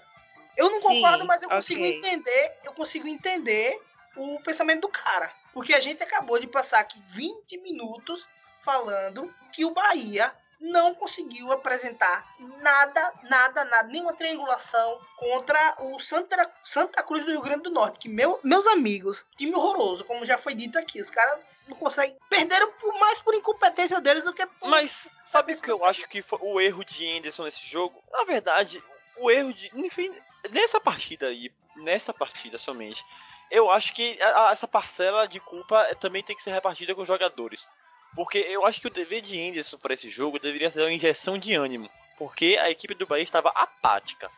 Eu 0.57 0.71
não 0.71 0.81
concordo, 0.81 1.21
Sim, 1.21 1.27
mas 1.27 1.43
eu 1.43 1.49
consigo 1.49 1.83
ok. 1.83 1.97
entender, 1.99 2.53
eu 2.65 2.73
consigo 2.73 3.07
entender 3.07 3.81
o 4.17 4.41
pensamento 4.41 4.83
do 4.83 4.89
cara. 4.89 5.31
Porque 5.53 5.75
a 5.75 5.81
gente 5.81 6.03
acabou 6.03 6.39
de 6.39 6.47
passar 6.47 6.81
aqui 6.81 7.01
20 7.09 7.59
minutos 7.59 8.29
falando 8.65 9.33
que 9.53 9.65
o 9.65 9.71
Bahia 9.71 10.33
não 10.61 10.95
conseguiu 10.95 11.53
apresentar 11.53 12.27
nada, 12.61 13.13
nada, 13.25 13.65
nada, 13.65 13.89
nenhuma 13.89 14.15
triangulação 14.15 15.01
contra 15.17 15.77
o 15.81 15.99
Santa, 15.99 16.51
Santa 16.63 17.03
Cruz 17.03 17.25
do 17.25 17.31
Rio 17.31 17.43
Grande 17.43 17.65
do 17.65 17.71
Norte. 17.71 17.99
Que 17.99 18.09
meu, 18.09 18.41
meus 18.43 18.67
amigos, 18.67 19.27
time 19.37 19.55
horroroso, 19.55 20.05
como 20.05 20.27
já 20.27 20.39
foi 20.39 20.55
dito 20.55 20.79
aqui, 20.79 21.01
os 21.01 21.11
caras 21.11 21.41
não 21.69 21.77
conseguem. 21.77 22.17
Perderam 22.29 22.71
por, 22.73 22.99
mais 22.99 23.21
por 23.21 23.35
incompetência 23.35 24.01
deles 24.01 24.25
do 24.25 24.33
que 24.33 24.47
por. 24.47 24.69
Mas 24.69 25.09
sabe 25.25 25.53
o 25.53 25.61
que 25.61 25.71
eu 25.71 25.85
acho 25.85 26.09
que 26.09 26.23
foi 26.23 26.39
o 26.43 26.61
erro 26.61 26.85
de 26.85 27.19
Anderson 27.19 27.45
nesse 27.45 27.67
jogo? 27.67 28.03
Na 28.11 28.25
verdade, 28.25 28.83
o 29.17 29.31
erro 29.31 29.53
de. 29.53 29.71
Enfim, 29.75 30.13
nessa 30.51 30.81
partida 30.81 31.29
aí, 31.29 31.53
nessa 31.77 32.13
partida 32.13 32.59
somente, 32.59 33.05
eu 33.51 33.71
acho 33.71 33.95
que 33.95 34.19
essa 34.51 34.67
parcela 34.67 35.27
de 35.27 35.41
culpa 35.41 35.85
também 35.97 36.23
tem 36.23 36.35
que 36.35 36.43
ser 36.43 36.51
repartida 36.51 36.95
com 36.95 37.03
os 37.03 37.09
jogadores. 37.09 37.69
Porque 38.17 38.39
eu 38.39 38.65
acho 38.67 38.81
que 38.81 38.87
o 38.89 38.91
dever 38.91 39.21
de 39.21 39.41
Anderson 39.41 39.79
para 39.79 39.95
esse 39.95 40.11
jogo 40.11 40.41
deveria 40.41 40.71
ser 40.71 40.81
uma 40.81 40.93
injeção 40.93 41.39
de 41.39 41.55
ânimo. 41.55 41.89
Porque 42.19 42.59
a 42.61 42.69
equipe 42.71 42.95
do 42.95 43.07
Bahia 43.07 43.23
estava 43.23 43.51
apática. 43.51 44.29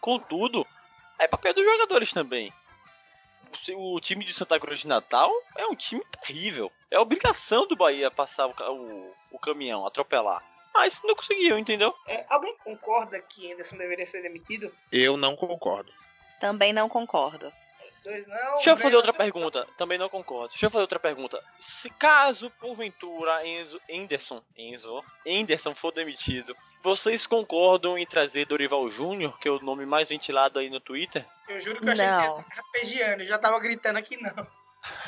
Contudo, 0.00 0.66
é 1.18 1.28
papel 1.28 1.54
dos 1.54 1.64
jogadores 1.64 2.12
também. 2.12 2.52
O 3.76 4.00
time 4.00 4.24
de 4.24 4.34
Santa 4.34 4.58
Cruz 4.58 4.80
de 4.80 4.88
Natal 4.88 5.30
é 5.56 5.66
um 5.66 5.76
time 5.76 6.02
terrível. 6.26 6.72
É 6.90 6.98
obrigação 6.98 7.66
do 7.68 7.76
Bahia 7.76 8.10
passar 8.10 8.46
o, 8.46 8.50
o- 8.72 9.14
o 9.32 9.38
caminhão, 9.38 9.86
atropelar. 9.86 10.42
Mas 10.74 11.00
não 11.04 11.14
conseguiu, 11.14 11.56
entendeu? 11.56 11.94
É, 12.08 12.26
alguém 12.28 12.56
concorda 12.64 13.20
que 13.20 13.52
Anderson 13.52 13.76
deveria 13.76 14.06
ser 14.06 14.22
demitido? 14.22 14.74
Eu 14.90 15.16
não 15.16 15.36
concordo. 15.36 15.92
Também 16.40 16.72
não 16.72 16.88
concordo. 16.88 17.52
Dois 18.04 18.26
não. 18.26 18.52
Deixa 18.54 18.70
eu 18.70 18.76
fazer 18.76 18.82
Breno- 18.90 18.96
outra 18.98 19.12
pergunta. 19.14 19.66
Também 19.78 19.96
não 19.98 20.08
concordo. 20.08 20.50
Deixa 20.50 20.66
eu 20.66 20.70
fazer 20.70 20.82
outra 20.82 20.98
pergunta. 21.00 21.42
Se 21.58 21.88
caso, 21.90 22.50
porventura, 22.60 23.46
Enzo, 23.46 23.80
Enderson, 23.88 24.42
Enzo, 24.56 25.02
Enderson 25.24 25.74
for 25.74 25.90
demitido, 25.90 26.54
vocês 26.82 27.26
concordam 27.26 27.96
em 27.98 28.04
trazer 28.06 28.44
Dorival 28.44 28.90
Júnior, 28.90 29.38
que 29.38 29.48
é 29.48 29.50
o 29.50 29.58
nome 29.60 29.86
mais 29.86 30.10
ventilado 30.10 30.58
aí 30.58 30.68
no 30.68 30.80
Twitter? 30.80 31.24
Eu 31.48 31.58
juro 31.58 31.80
que 31.80 31.88
eu 31.88 31.92
achei 31.92 32.04
que 32.04 32.94
ia 32.94 33.16
Não. 33.16 33.22
Eu 33.24 33.26
já 33.26 33.38
tava 33.38 33.58
gritando 33.58 33.98
aqui, 33.98 34.18
não. 34.20 34.46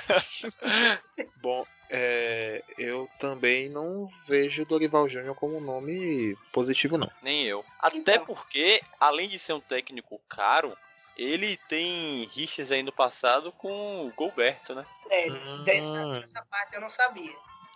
Bom, 1.43 1.67
é, 1.91 2.63
eu 2.79 3.09
também 3.21 3.69
não 3.69 4.09
vejo 4.27 4.65
Dorival 4.65 5.09
Júnior 5.09 5.35
como 5.35 5.57
um 5.59 5.61
nome 5.61 6.37
positivo, 6.53 6.97
não. 6.97 7.11
Nem 7.23 7.45
eu. 7.45 7.65
Até 7.79 7.97
Então. 8.15 8.25
porque, 8.25 8.81
além 8.99 9.29
de 9.29 9.39
ser 9.39 9.53
um 9.53 9.61
técnico 9.61 10.19
caro, 10.29 10.77
ele 11.17 11.57
tem 11.69 12.25
rixas 12.25 12.71
aí 12.71 12.83
no 12.83 12.93
passado 12.93 13.51
com 13.53 14.07
o 14.07 14.13
Golberto, 14.13 14.75
né? 14.75 14.85
É, 15.11 15.31
Hum. 15.31 15.63
dessa, 15.65 16.07
dessa 16.21 16.45
parte 16.51 16.75
eu 16.75 16.81
não 16.81 16.91
sabia. 16.91 17.35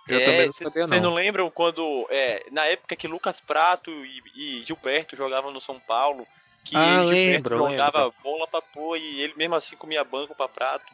Eu 0.09 0.25
também 0.25 0.47
não 0.47 0.53
sabia, 0.53 0.87
Vocês 0.87 1.03
não. 1.03 1.11
não 1.11 1.17
lembram 1.17 1.51
quando, 1.51 2.07
é, 2.11 2.45
na 2.51 2.67
época 2.67 2.97
que 2.97 3.07
Lucas 3.07 3.41
Prato 3.41 3.91
e, 3.91 4.23
e 4.35 4.61
Gilberto 4.65 5.15
jogavam 5.15 5.53
no 5.53 5.61
São 5.61 5.79
Paulo, 5.79 6.27
que 6.65 6.77
Ah, 6.77 7.05
Gilberto 7.05 7.15
lembro, 7.15 7.57
jogava 7.59 8.13
bola 8.23 8.47
pra 8.49 8.61
pôr 8.61 8.97
e 8.99 9.21
ele 9.21 9.35
mesmo 9.37 9.55
assim 9.55 9.77
comia 9.77 10.03
banco 10.03 10.35
pra 10.35 10.49
Prato? 10.49 10.93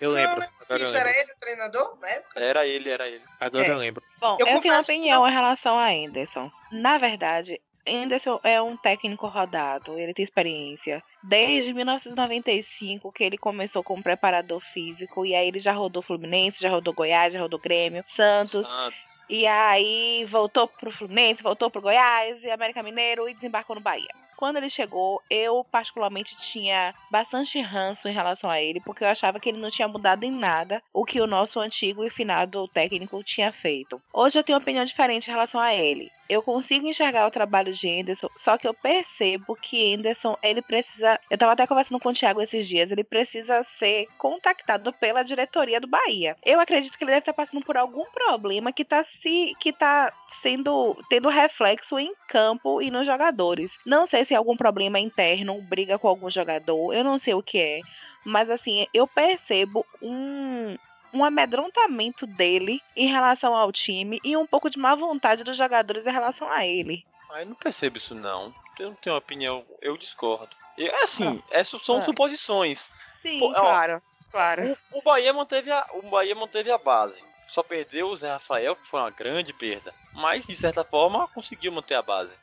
Eu 0.00 0.12
lembro. 0.12 0.40
Não, 0.40 0.76
eu 0.76 0.76
Isso 0.76 0.96
era 0.96 1.08
lembro. 1.08 1.20
ele 1.22 1.32
o 1.32 1.36
treinador 1.38 1.98
na 2.00 2.08
época? 2.08 2.40
Era 2.40 2.66
ele, 2.66 2.88
era 2.90 3.08
ele. 3.08 3.24
Agora 3.40 3.64
É. 3.64 3.70
eu 3.70 3.76
lembro. 3.78 4.02
Bom, 4.20 4.26
Eu 4.26 4.32
eu, 4.32 4.44
tenho 4.44 4.48
uma 4.56 4.62
confesso 4.62 4.86
que 4.86 4.92
opinião 4.92 5.28
em 5.28 5.32
relação 5.32 5.78
a 5.78 5.88
Anderson. 5.90 6.50
Na 6.70 6.98
verdade, 6.98 7.60
Anderson 7.88 8.40
é 8.42 8.60
um 8.60 8.76
técnico 8.76 9.26
rodado, 9.26 9.98
ele 9.98 10.14
tem 10.14 10.24
experiência. 10.24 11.02
Desde 11.22 11.72
1995 11.72 13.12
que 13.12 13.24
ele 13.24 13.38
começou 13.38 13.82
como 13.82 14.02
preparador 14.02 14.60
físico, 14.60 15.24
e 15.24 15.34
aí 15.34 15.48
ele 15.48 15.60
já 15.60 15.72
rodou 15.72 16.02
Fluminense, 16.02 16.62
já 16.62 16.70
rodou 16.70 16.94
Goiás, 16.94 17.32
já 17.32 17.40
rodou 17.40 17.58
Grêmio, 17.58 18.04
Santos. 18.14 18.66
Santos. 18.66 19.08
E 19.28 19.46
aí 19.46 20.24
voltou 20.30 20.66
pro 20.66 20.90
Fluminense, 20.90 21.42
voltou 21.42 21.70
pro 21.70 21.82
Goiás 21.82 22.42
e 22.42 22.50
América 22.50 22.82
Mineiro 22.82 23.28
e 23.28 23.34
desembarcou 23.34 23.76
no 23.76 23.82
Bahia. 23.82 24.08
Quando 24.38 24.56
ele 24.56 24.70
chegou, 24.70 25.20
eu 25.28 25.64
particularmente 25.64 26.36
tinha 26.38 26.94
bastante 27.10 27.60
ranço 27.60 28.08
em 28.08 28.12
relação 28.12 28.48
a 28.48 28.62
ele, 28.62 28.80
porque 28.80 29.02
eu 29.02 29.08
achava 29.08 29.40
que 29.40 29.48
ele 29.48 29.58
não 29.58 29.68
tinha 29.68 29.88
mudado 29.88 30.22
em 30.22 30.30
nada 30.30 30.80
o 30.94 31.04
que 31.04 31.20
o 31.20 31.26
nosso 31.26 31.58
antigo 31.58 32.04
e 32.04 32.10
finado 32.10 32.68
técnico 32.68 33.22
tinha 33.24 33.52
feito. 33.52 34.00
Hoje 34.12 34.38
eu 34.38 34.44
tenho 34.44 34.56
uma 34.56 34.62
opinião 34.62 34.84
diferente 34.84 35.28
em 35.28 35.32
relação 35.32 35.60
a 35.60 35.74
ele. 35.74 36.08
Eu 36.28 36.42
consigo 36.42 36.86
enxergar 36.86 37.26
o 37.26 37.30
trabalho 37.30 37.72
de 37.72 37.88
Anderson, 38.00 38.28
só 38.36 38.58
que 38.58 38.68
eu 38.68 38.74
percebo 38.74 39.56
que 39.56 39.94
Anderson, 39.94 40.36
ele 40.42 40.60
precisa. 40.60 41.18
Eu 41.30 41.38
tava 41.38 41.52
até 41.52 41.66
conversando 41.66 42.00
com 42.00 42.10
o 42.10 42.14
Thiago 42.14 42.42
esses 42.42 42.68
dias, 42.68 42.90
ele 42.90 43.04
precisa 43.04 43.64
ser 43.78 44.06
contactado 44.18 44.92
pela 44.92 45.22
diretoria 45.22 45.80
do 45.80 45.86
Bahia. 45.86 46.36
Eu 46.44 46.60
acredito 46.60 46.96
que 46.98 47.04
ele 47.04 47.12
deve 47.12 47.20
estar 47.20 47.32
passando 47.32 47.64
por 47.64 47.76
algum 47.76 48.04
problema 48.10 48.72
que 48.72 48.84
tá 48.84 49.04
se. 49.22 49.54
que 49.58 49.72
tá 49.72 50.12
sendo. 50.42 50.96
tendo 51.08 51.28
reflexo 51.28 51.98
em 51.98 52.12
campo 52.28 52.82
e 52.82 52.90
nos 52.90 53.06
jogadores. 53.06 53.72
Não 53.86 54.06
sei 54.06 54.24
se 54.24 54.34
é 54.34 54.36
algum 54.36 54.56
problema 54.56 54.98
interno, 54.98 55.60
briga 55.62 55.98
com 55.98 56.08
algum 56.08 56.30
jogador, 56.30 56.92
eu 56.92 57.02
não 57.02 57.18
sei 57.18 57.34
o 57.34 57.42
que 57.42 57.58
é. 57.58 57.80
Mas 58.24 58.50
assim, 58.50 58.86
eu 58.92 59.06
percebo 59.06 59.86
um, 60.02 60.76
um 61.12 61.24
amedrontamento 61.24 62.26
dele 62.26 62.80
em 62.96 63.08
relação 63.08 63.54
ao 63.54 63.72
time 63.72 64.20
e 64.24 64.36
um 64.36 64.46
pouco 64.46 64.68
de 64.70 64.78
má 64.78 64.94
vontade 64.94 65.42
dos 65.44 65.56
jogadores 65.56 66.06
em 66.06 66.12
relação 66.12 66.50
a 66.50 66.66
ele. 66.66 67.04
Mas 67.28 67.40
eu 67.40 67.46
não 67.50 67.54
percebo 67.54 67.98
isso 67.98 68.14
não. 68.14 68.54
Eu 68.78 68.88
não 68.90 68.94
tenho 68.96 69.14
uma 69.14 69.18
opinião, 69.18 69.64
eu 69.82 69.96
discordo. 69.96 70.54
E, 70.76 70.86
é 70.86 71.02
assim, 71.02 71.42
essas 71.50 71.82
são 71.82 71.98
Ah. 71.98 72.04
suposições. 72.04 72.90
Sim, 73.22 73.38
Pô, 73.40 73.50
ó, 73.50 73.54
claro, 73.54 74.02
claro. 74.30 74.76
O, 74.92 74.98
o 74.98 75.02
Bahia 75.02 75.32
manteve 75.32 75.70
a, 75.70 75.84
o 75.94 76.08
Bahia 76.08 76.34
manteve 76.34 76.70
a 76.70 76.78
base. 76.78 77.24
Só 77.48 77.62
perdeu 77.62 78.08
o 78.08 78.16
Zé 78.16 78.30
Rafael, 78.30 78.76
que 78.76 78.86
foi 78.86 79.00
uma 79.00 79.10
grande 79.10 79.52
perda. 79.52 79.92
Mas, 80.14 80.46
de 80.46 80.54
certa 80.54 80.84
forma, 80.84 81.26
conseguiu 81.28 81.72
manter 81.72 81.94
a 81.94 82.02
base. 82.02 82.38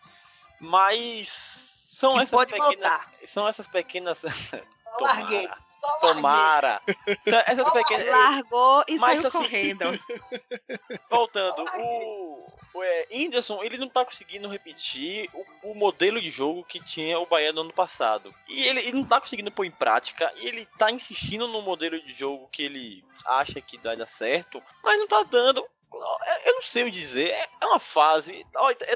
Mas 0.60 1.30
são 1.30 2.14
Que 2.16 2.24
essas 2.24 2.32
pode 2.32 2.52
pequenas. 2.52 2.74
voltar. 2.76 3.12
São 3.26 3.48
essas 3.48 3.68
pequenas. 3.68 4.24
Só 4.98 5.06
larguei. 5.06 5.48
Só 5.64 5.88
larguei. 5.88 6.14
Tomara! 6.14 6.82
Essas 7.46 7.70
pequenas. 7.72 8.08
Largou 8.08 8.84
e 8.88 8.98
Mas, 8.98 9.20
saiu 9.20 9.28
assim, 9.28 9.38
correndo. 9.40 10.00
Voltando, 11.10 11.64
o, 11.78 12.50
o 12.74 12.84
é, 12.84 13.08
Whindersson, 13.12 13.64
ele 13.64 13.78
não 13.78 13.88
tá 13.88 14.04
conseguindo 14.04 14.48
repetir 14.48 15.30
o, 15.34 15.72
o 15.72 15.76
modelo 15.76 16.22
de 16.22 16.30
jogo 16.30 16.64
que 16.64 16.80
tinha 16.80 17.20
o 17.20 17.26
Bahia 17.26 17.54
no 17.54 17.62
ano 17.62 17.74
passado. 17.74 18.34
E 18.48 18.64
ele, 18.64 18.80
ele 18.80 18.94
não 18.94 19.06
tá 19.06 19.20
conseguindo 19.20 19.52
pôr 19.52 19.66
em 19.66 19.72
prática, 19.72 20.32
e 20.38 20.48
ele 20.48 20.66
tá 20.78 20.92
insistindo 20.92 21.48
no 21.48 21.62
modelo 21.62 22.00
de 22.02 22.14
jogo 22.14 22.50
que 22.52 22.64
ele 22.64 23.04
acha 23.26 23.60
que 23.62 23.78
vai 23.80 23.96
dar 23.96 24.08
certo, 24.08 24.62
mas 24.84 25.00
não 25.00 25.08
tá 25.08 25.24
dando. 25.24 25.66
Eu 26.46 26.56
não 26.56 26.62
sei 26.62 26.84
o 26.84 26.92
dizer, 26.92 27.30
é- 27.30 27.50
é 27.62 27.66
uma 27.66 27.80
fase. 27.80 28.46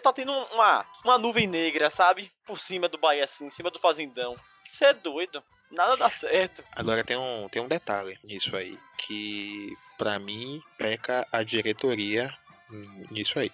Tá 0.03 0.11
tendo 0.11 0.33
uma, 0.33 0.85
uma 1.05 1.17
nuvem 1.17 1.47
negra, 1.47 1.89
sabe? 1.89 2.31
Por 2.45 2.59
cima 2.59 2.89
do 2.89 2.97
Bahia, 2.97 3.23
assim, 3.23 3.45
em 3.45 3.49
cima 3.49 3.71
do 3.71 3.79
Fazendão. 3.79 4.35
Isso 4.71 4.85
é 4.85 4.93
doido. 4.93 5.43
Nada 5.71 5.97
dá 5.97 6.09
certo. 6.09 6.63
Agora 6.71 7.03
tem 7.03 7.17
um, 7.17 7.47
tem 7.49 7.61
um 7.61 7.67
detalhe 7.67 8.17
nisso 8.23 8.55
aí, 8.55 8.77
que 8.97 9.75
pra 9.97 10.17
mim 10.17 10.61
peca 10.77 11.27
a 11.31 11.43
diretoria 11.43 12.33
nisso 13.11 13.37
aí. 13.37 13.51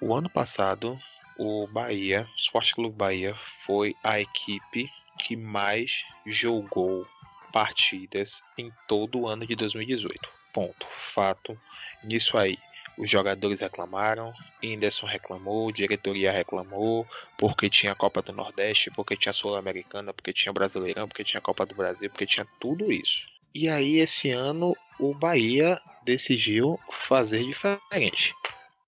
O 0.00 0.14
ano 0.14 0.28
passado, 0.28 0.98
o 1.38 1.66
Bahia, 1.68 2.26
o 2.34 2.36
Sport 2.36 2.72
Clube 2.72 2.96
Bahia, 2.96 3.34
foi 3.64 3.94
a 4.02 4.20
equipe 4.20 4.90
que 5.20 5.36
mais 5.36 5.90
jogou 6.26 7.06
partidas 7.52 8.42
em 8.58 8.72
todo 8.88 9.20
o 9.20 9.28
ano 9.28 9.46
de 9.46 9.54
2018. 9.54 10.28
Ponto. 10.52 10.86
Fato. 11.14 11.58
Nisso 12.02 12.36
aí. 12.36 12.58
Os 12.96 13.10
jogadores 13.10 13.60
reclamaram, 13.60 14.32
Anderson 14.64 15.06
reclamou, 15.06 15.72
diretoria 15.72 16.30
reclamou, 16.30 17.06
porque 17.36 17.68
tinha 17.68 17.94
Copa 17.94 18.22
do 18.22 18.32
Nordeste, 18.32 18.90
porque 18.92 19.16
tinha 19.16 19.32
Sul-Americana, 19.32 20.12
porque 20.12 20.32
tinha 20.32 20.52
Brasileirão, 20.52 21.08
porque 21.08 21.24
tinha 21.24 21.40
Copa 21.40 21.66
do 21.66 21.74
Brasil, 21.74 22.08
porque 22.08 22.26
tinha 22.26 22.46
tudo 22.60 22.92
isso. 22.92 23.26
E 23.54 23.68
aí, 23.68 23.98
esse 23.98 24.30
ano, 24.30 24.76
o 24.98 25.14
Bahia 25.14 25.80
decidiu 26.04 26.78
fazer 27.08 27.44
diferente. 27.44 28.34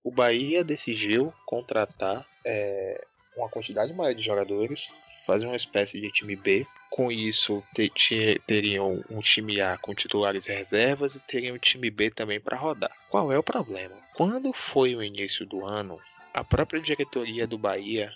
O 0.05 0.11
Bahia 0.11 0.63
decidiu 0.63 1.33
contratar 1.45 2.25
é, 2.45 3.05
uma 3.37 3.49
quantidade 3.49 3.93
maior 3.93 4.15
de 4.15 4.23
jogadores, 4.23 4.89
fazer 5.27 5.47
uma 5.47 5.57
espécie 5.57 6.01
de 6.01 6.11
time 6.11 6.37
B. 6.37 6.67
Com 6.89 7.11
isso, 7.11 7.63
te- 7.75 7.91
te- 7.91 8.41
teriam 8.47 9.05
um 9.11 9.21
time 9.21 9.61
A 9.61 9.77
com 9.77 9.95
titulares 9.95 10.47
reservas 10.47 11.15
e 11.15 11.21
teriam 11.21 11.57
um 11.57 11.59
time 11.59 11.91
B 11.91 12.11
também 12.11 12.41
para 12.41 12.57
rodar. 12.57 12.91
Qual 13.11 13.31
é 13.33 13.39
o 13.39 13.43
problema? 13.43 13.95
Quando 14.15 14.53
foi 14.73 14.95
o 14.95 15.03
início 15.03 15.45
do 15.45 15.67
ano, 15.67 16.01
a 16.33 16.43
própria 16.45 16.81
diretoria 16.81 17.47
do 17.47 17.59
Bahia 17.59 18.13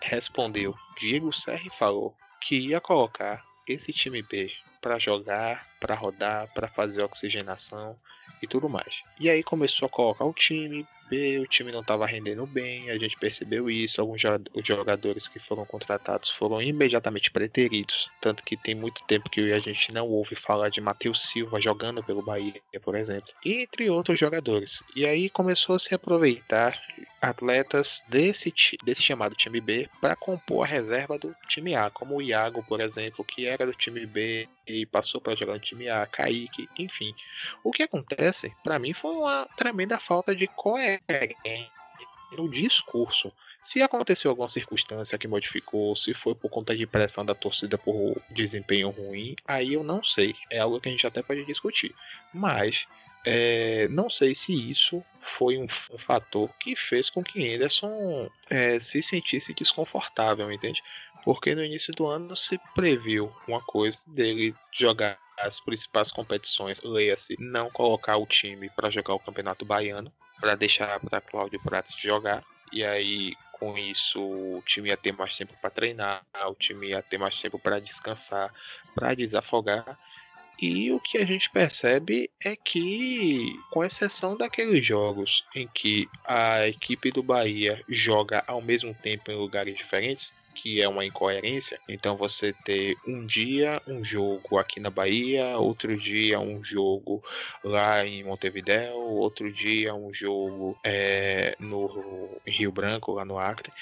respondeu, 0.00 0.74
Diego 0.98 1.32
Serri 1.32 1.70
falou 1.78 2.14
que 2.40 2.56
ia 2.56 2.80
colocar 2.80 3.44
esse 3.68 3.92
time 3.92 4.22
B 4.22 4.50
para 4.80 4.98
jogar, 4.98 5.64
para 5.80 5.94
rodar, 5.94 6.48
para 6.52 6.68
fazer 6.68 7.02
oxigenação 7.02 7.96
e 8.42 8.46
tudo 8.46 8.68
mais. 8.68 8.92
E 9.20 9.30
aí 9.30 9.42
começou 9.42 9.86
a 9.86 9.90
colocar 9.90 10.24
o 10.24 10.32
time 10.32 10.84
O 11.40 11.46
time 11.46 11.70
não 11.70 11.80
estava 11.80 12.06
rendendo 12.06 12.46
bem, 12.46 12.90
a 12.90 12.96
gente 12.96 13.18
percebeu 13.18 13.70
isso, 13.70 14.00
alguns 14.00 14.22
jogadores 14.64 15.28
que 15.28 15.38
foram 15.38 15.64
contratados 15.66 16.30
foram 16.30 16.60
imediatamente 16.62 17.30
preteridos, 17.30 18.08
tanto 18.20 18.42
que 18.42 18.56
tem 18.56 18.74
muito 18.74 19.04
tempo 19.04 19.28
que 19.28 19.52
a 19.52 19.58
gente 19.58 19.92
não 19.92 20.08
ouve 20.08 20.34
falar 20.34 20.70
de 20.70 20.80
Matheus 20.80 21.22
Silva 21.22 21.60
jogando 21.60 22.02
pelo 22.02 22.22
Bahia, 22.22 22.60
por 22.82 22.94
exemplo, 22.94 23.30
e 23.44 23.62
entre 23.62 23.90
outros 23.90 24.18
jogadores. 24.18 24.82
E 24.96 25.04
aí 25.04 25.28
começou 25.28 25.76
a 25.76 25.78
se 25.78 25.94
aproveitar 25.94 26.78
atletas 27.20 28.02
desse, 28.08 28.52
desse 28.82 29.02
chamado 29.02 29.34
time 29.34 29.60
B 29.60 29.88
para 30.00 30.16
compor 30.16 30.64
a 30.64 30.68
reserva 30.68 31.18
do 31.18 31.34
time 31.48 31.74
A, 31.74 31.90
como 31.90 32.16
o 32.16 32.22
Iago, 32.22 32.64
por 32.64 32.80
exemplo, 32.80 33.24
que 33.24 33.46
era 33.46 33.66
do 33.66 33.72
time 33.72 34.04
B 34.06 34.48
e 34.66 34.86
passou 34.86 35.20
para 35.20 35.34
jogar 35.34 35.54
no 35.54 35.60
time 35.60 35.88
A, 35.88 36.06
Kaique, 36.06 36.68
enfim. 36.78 37.14
O 37.62 37.70
que 37.70 37.82
acontece, 37.82 38.52
para 38.64 38.78
mim, 38.78 38.92
foi 38.92 39.12
uma 39.12 39.46
tremenda 39.56 39.98
falta 39.98 40.34
de 40.34 40.46
coerência 40.46 41.01
no 42.36 42.48
discurso. 42.48 43.32
Se 43.62 43.80
aconteceu 43.80 44.30
alguma 44.30 44.48
circunstância 44.48 45.16
que 45.16 45.28
modificou, 45.28 45.94
se 45.94 46.12
foi 46.14 46.34
por 46.34 46.48
conta 46.50 46.76
de 46.76 46.86
pressão 46.86 47.24
da 47.24 47.34
torcida 47.34 47.78
por 47.78 48.20
desempenho 48.30 48.90
ruim, 48.90 49.36
aí 49.46 49.74
eu 49.74 49.84
não 49.84 50.02
sei. 50.02 50.34
É 50.50 50.58
algo 50.58 50.80
que 50.80 50.88
a 50.88 50.92
gente 50.92 51.06
até 51.06 51.22
pode 51.22 51.44
discutir. 51.44 51.94
Mas 52.34 52.84
é, 53.24 53.86
não 53.88 54.10
sei 54.10 54.34
se 54.34 54.52
isso 54.52 55.04
foi 55.38 55.58
um, 55.58 55.66
um 55.92 55.98
fator 55.98 56.50
que 56.58 56.74
fez 56.74 57.08
com 57.08 57.22
que 57.22 57.54
Anderson 57.54 58.28
é, 58.50 58.80
se 58.80 59.00
sentisse 59.02 59.54
desconfortável, 59.54 60.50
entende? 60.50 60.82
Porque 61.24 61.54
no 61.54 61.64
início 61.64 61.94
do 61.94 62.06
ano 62.06 62.34
se 62.34 62.58
previu 62.74 63.32
uma 63.46 63.60
coisa 63.60 63.98
dele 64.08 64.54
jogar 64.72 65.18
as 65.38 65.60
principais 65.60 66.10
competições, 66.10 66.80
leia-se, 66.82 67.36
não 67.38 67.70
colocar 67.70 68.16
o 68.16 68.26
time 68.26 68.68
para 68.70 68.90
jogar 68.90 69.14
o 69.14 69.20
Campeonato 69.20 69.64
Baiano, 69.64 70.12
para 70.42 70.56
deixar 70.56 70.98
para 70.98 71.20
Cláudio 71.20 71.60
Prates 71.62 71.96
jogar, 71.96 72.42
e 72.72 72.84
aí 72.84 73.36
com 73.52 73.78
isso 73.78 74.20
o 74.20 74.60
time 74.66 74.88
ia 74.88 74.96
ter 74.96 75.12
mais 75.12 75.36
tempo 75.36 75.54
para 75.62 75.70
treinar, 75.70 76.20
o 76.48 76.54
time 76.56 76.88
ia 76.88 77.00
ter 77.00 77.16
mais 77.16 77.40
tempo 77.40 77.60
para 77.60 77.80
descansar, 77.80 78.52
para 78.92 79.14
desafogar. 79.14 79.96
E 80.60 80.90
o 80.90 80.98
que 80.98 81.18
a 81.18 81.24
gente 81.24 81.48
percebe 81.48 82.28
é 82.40 82.56
que, 82.56 83.56
com 83.70 83.84
exceção 83.84 84.36
daqueles 84.36 84.84
jogos 84.84 85.44
em 85.54 85.68
que 85.68 86.08
a 86.24 86.66
equipe 86.66 87.12
do 87.12 87.22
Bahia 87.22 87.80
joga 87.88 88.42
ao 88.48 88.60
mesmo 88.60 88.92
tempo 88.94 89.30
em 89.30 89.36
lugares 89.36 89.76
diferentes, 89.76 90.32
que 90.52 90.80
é 90.80 90.88
uma 90.88 91.04
incoerência, 91.04 91.78
então 91.88 92.16
você 92.16 92.52
ter 92.64 92.96
um 93.06 93.26
dia 93.26 93.80
um 93.86 94.04
jogo 94.04 94.58
aqui 94.58 94.78
na 94.78 94.90
Bahia, 94.90 95.56
outro 95.58 95.96
dia 95.96 96.38
um 96.38 96.62
jogo 96.62 97.22
lá 97.64 98.04
em 98.06 98.22
Montevidéu, 98.22 98.96
outro 98.96 99.52
dia 99.52 99.94
um 99.94 100.12
jogo 100.12 100.78
é, 100.84 101.56
no 101.58 102.38
Rio 102.46 102.70
Branco, 102.70 103.12
lá 103.12 103.24
no 103.24 103.38
Acre. 103.38 103.72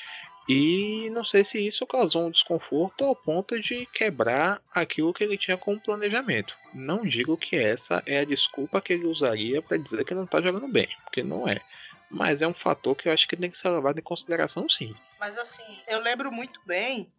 E 0.48 1.08
não 1.10 1.24
sei 1.24 1.44
se 1.44 1.64
isso 1.64 1.86
causou 1.86 2.26
um 2.26 2.30
desconforto 2.30 3.04
ao 3.04 3.14
ponto 3.14 3.60
de 3.60 3.86
quebrar 3.86 4.60
aquilo 4.74 5.12
que 5.12 5.22
ele 5.22 5.38
tinha 5.38 5.56
como 5.56 5.80
planejamento. 5.80 6.56
Não 6.74 7.02
digo 7.02 7.36
que 7.36 7.54
essa 7.54 8.02
é 8.04 8.18
a 8.18 8.24
desculpa 8.24 8.80
que 8.80 8.94
ele 8.94 9.06
usaria 9.06 9.62
para 9.62 9.76
dizer 9.76 10.04
que 10.04 10.14
não 10.14 10.24
está 10.24 10.40
jogando 10.40 10.66
bem, 10.66 10.88
porque 11.04 11.22
não 11.22 11.46
é. 11.46 11.60
Mas 12.10 12.40
é 12.40 12.46
um 12.46 12.54
fator 12.54 12.96
que 12.96 13.08
eu 13.08 13.12
acho 13.12 13.28
que 13.28 13.36
tem 13.36 13.50
que 13.50 13.58
ser 13.58 13.68
levado 13.68 13.98
em 13.98 14.02
consideração 14.02 14.68
sim. 14.68 14.94
Mas 15.18 15.38
assim, 15.38 15.82
eu 15.86 16.00
lembro 16.00 16.32
muito 16.32 16.60
bem, 16.66 17.10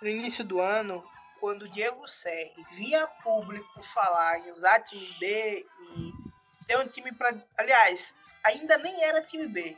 no 0.00 0.08
início 0.08 0.44
do 0.44 0.60
ano, 0.60 1.02
quando 1.40 1.62
o 1.62 1.68
Diego 1.68 2.06
Serri 2.06 2.66
via 2.72 3.06
público 3.06 3.82
falar 3.82 4.40
em 4.40 4.52
usar 4.52 4.80
time 4.80 5.16
B 5.18 5.66
e 5.96 6.12
ter 6.66 6.78
um 6.78 6.86
time 6.86 7.12
para. 7.12 7.34
Aliás, 7.56 8.14
ainda 8.44 8.76
nem 8.78 9.02
era 9.02 9.22
time 9.22 9.46
B. 9.46 9.76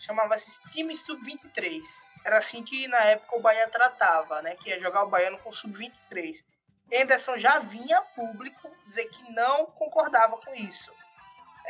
Chamava-se 0.00 0.60
time 0.70 0.96
sub-23. 0.96 1.82
Era 2.24 2.38
assim 2.38 2.62
que 2.62 2.88
na 2.88 2.98
época 3.04 3.36
o 3.36 3.40
Bahia 3.40 3.68
tratava, 3.68 4.40
né? 4.42 4.56
Que 4.56 4.70
ia 4.70 4.80
jogar 4.80 5.04
o 5.04 5.08
Baiano 5.08 5.38
com 5.38 5.52
sub-23. 5.52 6.44
Anderson 6.92 7.38
já 7.38 7.58
vinha 7.58 8.00
público 8.00 8.70
dizer 8.86 9.06
que 9.06 9.32
não 9.32 9.66
concordava 9.66 10.38
com 10.38 10.54
isso. 10.54 10.90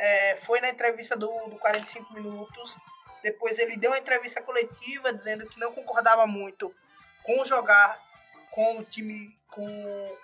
É, 0.01 0.35
foi 0.37 0.61
na 0.61 0.69
entrevista 0.69 1.15
do, 1.17 1.27
do 1.49 1.57
45 1.57 2.13
Minutos. 2.13 2.77
Depois 3.21 3.59
ele 3.59 3.75
deu 3.75 3.91
uma 3.91 3.99
entrevista 3.99 4.41
coletiva 4.41 5.11
dizendo 5.13 5.45
que 5.45 5.59
não 5.59 5.73
concordava 5.73 6.25
muito 6.25 6.73
com 7.23 7.43
jogar 7.43 7.99
com 8.51 8.79
o 8.79 8.83
time, 8.83 9.37
com 9.49 10.17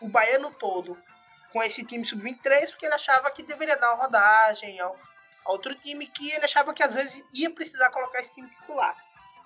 o 0.00 0.08
baiano 0.08 0.50
todo, 0.50 0.98
com 1.52 1.62
esse 1.62 1.84
time 1.84 2.04
sub-23, 2.04 2.70
porque 2.70 2.86
ele 2.86 2.94
achava 2.94 3.30
que 3.30 3.42
deveria 3.42 3.76
dar 3.76 3.94
uma 3.94 4.04
rodagem 4.04 4.80
ao, 4.80 4.98
a 5.44 5.52
outro 5.52 5.74
time 5.74 6.06
que 6.06 6.30
ele 6.30 6.44
achava 6.44 6.74
que 6.74 6.82
às 6.82 6.94
vezes 6.94 7.22
ia 7.32 7.50
precisar 7.50 7.90
colocar 7.90 8.20
esse 8.20 8.32
time 8.32 8.48
titular. 8.48 8.96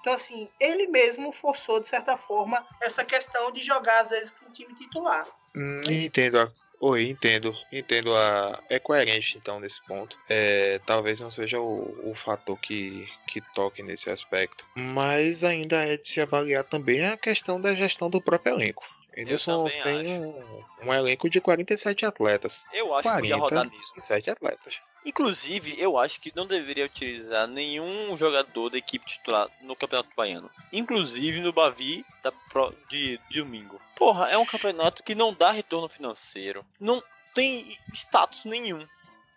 Então, 0.00 0.14
assim, 0.14 0.48
ele 0.58 0.86
mesmo 0.86 1.30
forçou, 1.30 1.78
de 1.78 1.88
certa 1.88 2.16
forma, 2.16 2.66
essa 2.80 3.04
questão 3.04 3.52
de 3.52 3.62
jogar, 3.62 4.00
às 4.00 4.10
vezes, 4.10 4.30
com 4.30 4.46
o 4.46 4.52
time 4.52 4.74
titular. 4.74 5.26
Hum, 5.54 5.82
entendo 5.90 6.38
a. 6.38 6.50
Oi, 6.80 7.10
entendo. 7.10 7.54
Entendo 7.70 8.16
a. 8.16 8.58
É 8.70 8.78
coerente 8.78 9.36
então 9.36 9.60
nesse 9.60 9.84
ponto. 9.86 10.16
É, 10.28 10.80
talvez 10.86 11.20
não 11.20 11.30
seja 11.30 11.60
o, 11.60 12.10
o 12.10 12.14
fator 12.24 12.58
que, 12.58 13.06
que 13.28 13.42
toque 13.54 13.82
nesse 13.82 14.10
aspecto. 14.10 14.64
Mas 14.74 15.44
ainda 15.44 15.84
é 15.84 15.96
de 15.96 16.08
se 16.08 16.20
avaliar 16.20 16.64
também 16.64 17.04
a 17.04 17.16
questão 17.16 17.60
da 17.60 17.74
gestão 17.74 18.08
do 18.08 18.22
próprio 18.22 18.54
elenco. 18.54 18.84
Também 19.44 19.82
tem 19.82 20.00
acho. 20.00 20.22
um, 20.22 20.64
um 20.84 20.94
elenco 20.94 21.28
de 21.28 21.40
47 21.40 22.06
atletas. 22.06 22.58
Eu 22.72 22.94
acho 22.94 23.08
que 23.08 23.14
podia 23.16 23.36
rodar 23.36 23.64
nisso. 23.64 23.92
47 23.94 24.30
atletas. 24.30 24.74
Inclusive, 25.04 25.74
eu 25.78 25.98
acho 25.98 26.20
que 26.20 26.32
não 26.36 26.46
deveria 26.46 26.84
utilizar 26.84 27.46
nenhum 27.46 28.16
jogador 28.16 28.68
da 28.70 28.78
equipe 28.78 29.06
titular 29.06 29.48
no 29.62 29.74
Campeonato 29.74 30.10
Baiano. 30.16 30.50
Inclusive 30.72 31.40
no 31.40 31.52
Bavi 31.52 32.04
da 32.22 32.30
pro- 32.30 32.74
de, 32.90 33.18
de 33.30 33.40
domingo. 33.40 33.80
Porra, 33.96 34.28
é 34.28 34.36
um 34.36 34.44
campeonato 34.44 35.02
que 35.02 35.14
não 35.14 35.32
dá 35.32 35.50
retorno 35.50 35.88
financeiro. 35.88 36.64
Não 36.78 37.02
tem 37.34 37.76
status 37.94 38.44
nenhum. 38.44 38.86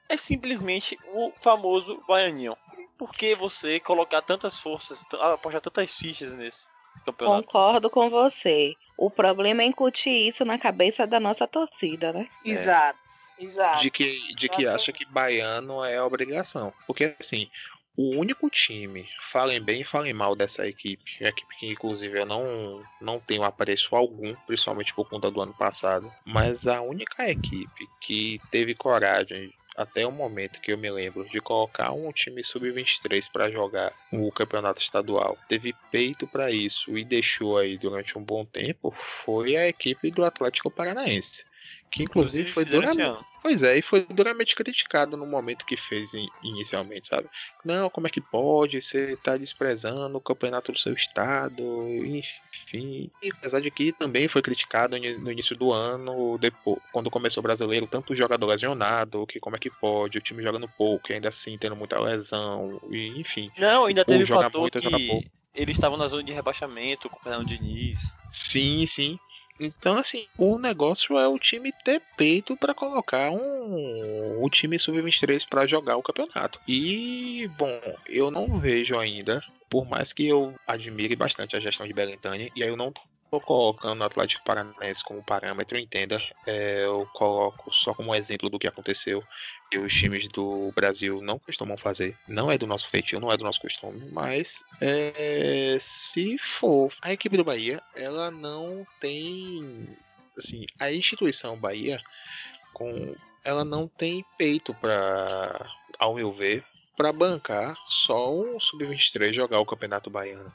É 0.09 0.17
simplesmente 0.17 0.99
o 1.13 1.31
famoso 1.41 2.03
Baianinho. 2.07 2.57
Por 2.97 3.13
que 3.13 3.35
você 3.35 3.79
colocar 3.79 4.21
tantas 4.21 4.59
forças, 4.59 5.05
apostar 5.19 5.61
tantas 5.61 5.93
fichas 5.95 6.33
nesse 6.33 6.67
campeonato? 7.05 7.45
Concordo 7.47 7.89
com 7.89 8.09
você. 8.09 8.75
O 8.97 9.09
problema 9.09 9.63
é 9.63 9.65
incutir 9.65 10.29
isso 10.29 10.45
na 10.45 10.59
cabeça 10.59 11.07
da 11.07 11.19
nossa 11.19 11.47
torcida, 11.47 12.13
né? 12.13 12.29
Exato. 12.45 12.99
Exato. 13.37 13.81
de 13.81 13.91
que, 13.91 14.35
de 14.35 14.49
que 14.49 14.67
acha 14.67 14.91
que 14.91 15.05
baiano 15.05 15.83
é 15.83 16.01
obrigação. 16.01 16.73
Porque 16.85 17.15
assim, 17.19 17.49
o 17.95 18.15
único 18.17 18.49
time, 18.49 19.07
falem 19.31 19.61
bem 19.61 19.81
e 19.81 19.85
falem 19.85 20.13
mal 20.13 20.35
dessa 20.35 20.67
equipe, 20.67 21.03
é 21.21 21.27
a 21.27 21.29
equipe 21.29 21.55
que 21.59 21.67
inclusive 21.67 22.19
eu 22.19 22.25
não, 22.25 22.83
não 22.99 23.19
tenho 23.19 23.43
apreço 23.43 23.95
algum, 23.95 24.33
principalmente 24.47 24.93
por 24.93 25.07
conta 25.07 25.29
do 25.29 25.41
ano 25.41 25.53
passado, 25.53 26.11
mas 26.25 26.65
a 26.65 26.81
única 26.81 27.29
equipe 27.29 27.87
que 28.01 28.41
teve 28.49 28.73
coragem 28.73 29.53
até 29.75 30.05
o 30.05 30.11
momento 30.11 30.61
que 30.61 30.71
eu 30.71 30.77
me 30.77 30.89
lembro 30.89 31.27
de 31.29 31.39
colocar 31.39 31.91
um 31.91 32.11
time 32.11 32.43
sub-23 32.43 33.27
para 33.31 33.49
jogar 33.49 33.91
o 34.11 34.31
campeonato 34.31 34.81
estadual, 34.81 35.37
teve 35.47 35.73
peito 35.91 36.27
para 36.27 36.51
isso 36.51 36.97
e 36.97 37.03
deixou 37.03 37.57
aí 37.57 37.77
durante 37.77 38.17
um 38.17 38.23
bom 38.23 38.45
tempo, 38.45 38.93
foi 39.23 39.55
a 39.55 39.67
equipe 39.67 40.11
do 40.11 40.23
Atlético 40.23 40.69
Paranaense. 40.69 41.43
Que 41.93 42.03
inclusive, 42.03 42.47
foi 42.49 42.65
duramente. 42.65 43.13
Pois 43.41 43.61
é, 43.61 43.77
e 43.77 43.81
foi 43.81 44.05
duramente 44.07 44.55
criticado 44.55 45.17
no 45.17 45.27
momento 45.27 45.65
que 45.65 45.75
fez 45.77 46.13
in- 46.13 46.29
inicialmente, 46.41 47.09
sabe? 47.09 47.29
Não, 47.63 47.89
como 47.89 48.07
é 48.07 48.09
que 48.09 48.21
pode? 48.21 48.81
Você 48.81 49.17
tá 49.17 49.35
desprezando 49.37 50.17
o 50.17 50.21
campeonato 50.21 50.71
do 50.71 50.79
seu 50.79 50.93
estado, 50.93 51.61
enfim. 52.05 53.11
E 53.21 53.29
apesar 53.35 53.59
de 53.61 53.69
que 53.69 53.91
também 53.93 54.29
foi 54.29 54.41
criticado 54.41 54.97
no 54.97 55.31
início 55.31 55.57
do 55.57 55.71
ano, 55.73 56.37
depois, 56.39 56.79
quando 56.89 57.11
começou 57.11 57.41
o 57.41 57.43
brasileiro, 57.43 57.85
tanto 57.87 58.13
o 58.13 58.15
jogador 58.15 58.45
lesionado, 58.47 59.27
que 59.27 59.39
como 59.41 59.57
é 59.57 59.59
que 59.59 59.69
pode, 59.69 60.17
o 60.17 60.21
time 60.21 60.41
jogando 60.41 60.69
pouco, 60.69 61.11
e 61.11 61.15
ainda 61.15 61.29
assim 61.29 61.57
tendo 61.57 61.75
muita 61.75 61.99
lesão, 61.99 62.79
e 62.91 63.19
enfim. 63.19 63.51
Não, 63.57 63.85
ainda 63.85 64.05
teve 64.05 64.23
o 64.23 64.27
fator 64.27 64.71
muito, 64.71 64.77
que 64.77 65.27
eles 65.53 65.75
estavam 65.75 65.97
na 65.97 66.07
zona 66.07 66.23
de 66.23 66.31
rebaixamento 66.33 67.09
com 67.09 67.17
o 67.17 67.21
Fernando 67.21 67.45
Diniz. 67.47 68.15
Sim, 68.29 68.85
sim. 68.87 69.19
Então, 69.59 69.97
assim, 69.97 70.27
o 70.37 70.57
negócio 70.57 71.17
é 71.17 71.27
o 71.27 71.37
time 71.37 71.71
ter 71.83 72.01
peito 72.17 72.57
pra 72.57 72.73
colocar 72.73 73.29
um, 73.31 74.43
o 74.43 74.49
time 74.49 74.79
sub-23 74.79 75.47
pra 75.47 75.67
jogar 75.67 75.95
o 75.97 76.03
campeonato. 76.03 76.59
E, 76.67 77.47
bom, 77.57 77.79
eu 78.07 78.31
não 78.31 78.59
vejo 78.59 78.97
ainda, 78.97 79.41
por 79.69 79.87
mais 79.87 80.11
que 80.11 80.27
eu 80.27 80.53
admire 80.67 81.15
bastante 81.15 81.55
a 81.55 81.59
gestão 81.59 81.87
de 81.87 81.93
Belintani, 81.93 82.51
e 82.55 82.63
aí 82.63 82.69
eu 82.69 82.77
não 82.77 82.91
tô 82.91 83.39
colocando 83.41 84.01
o 84.01 84.03
Atlético 84.03 84.43
Paranaense 84.43 85.03
como 85.03 85.23
parâmetro, 85.23 85.77
entenda. 85.77 86.21
É, 86.45 86.85
eu 86.85 87.07
coloco 87.13 87.73
só 87.73 87.93
como 87.93 88.13
exemplo 88.13 88.49
do 88.49 88.59
que 88.59 88.67
aconteceu. 88.67 89.23
Que 89.73 89.79
os 89.79 89.91
times 89.91 90.27
do 90.27 90.71
Brasil 90.75 91.19
não 91.19 91.39
costumam 91.39 91.75
fazer. 91.75 92.15
Não 92.27 92.51
é 92.51 92.59
do 92.59 92.67
nosso 92.67 92.87
feitio, 92.91 93.19
não 93.19 93.31
é 93.31 93.37
do 93.37 93.43
nosso 93.43 93.59
costume. 93.59 94.07
Mas 94.11 94.63
é, 94.79 95.79
se 95.81 96.37
for 96.59 96.93
a 97.01 97.11
equipe 97.11 97.35
do 97.35 97.43
Bahia, 97.43 97.81
ela 97.95 98.29
não 98.29 98.85
tem. 98.99 99.89
Assim, 100.37 100.67
a 100.79 100.93
instituição 100.93 101.57
Bahia, 101.57 101.99
com, 102.71 103.15
ela 103.43 103.65
não 103.65 103.87
tem 103.87 104.23
peito 104.37 104.75
para, 104.75 105.67
ao 105.97 106.13
meu 106.13 106.31
ver, 106.31 106.63
para 106.95 107.11
bancar 107.11 107.75
só 107.87 108.31
um 108.31 108.59
sub-23 108.59 109.33
jogar 109.33 109.59
o 109.59 109.65
Campeonato 109.65 110.07
Baiano. 110.07 110.53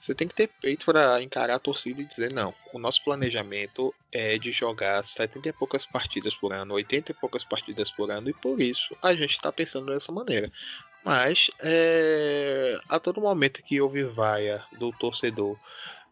Você 0.00 0.14
tem 0.14 0.26
que 0.26 0.34
ter 0.34 0.48
peito 0.48 0.86
para 0.86 1.22
encarar 1.22 1.56
a 1.56 1.58
torcida 1.58 2.00
e 2.00 2.04
dizer: 2.04 2.32
não, 2.32 2.54
o 2.72 2.78
nosso 2.78 3.04
planejamento 3.04 3.94
é 4.10 4.38
de 4.38 4.50
jogar 4.50 5.04
70 5.04 5.48
e 5.48 5.52
poucas 5.52 5.84
partidas 5.84 6.34
por 6.34 6.52
ano, 6.52 6.74
80 6.74 7.12
e 7.12 7.14
poucas 7.14 7.44
partidas 7.44 7.90
por 7.90 8.10
ano, 8.10 8.30
e 8.30 8.32
por 8.32 8.60
isso 8.60 8.96
a 9.02 9.14
gente 9.14 9.32
está 9.32 9.52
pensando 9.52 9.92
dessa 9.92 10.10
maneira. 10.10 10.50
Mas 11.04 11.50
é, 11.60 12.78
a 12.88 12.98
todo 12.98 13.20
momento 13.20 13.62
que 13.62 13.80
houve 13.80 14.02
vaia 14.04 14.62
do 14.78 14.90
torcedor 14.92 15.58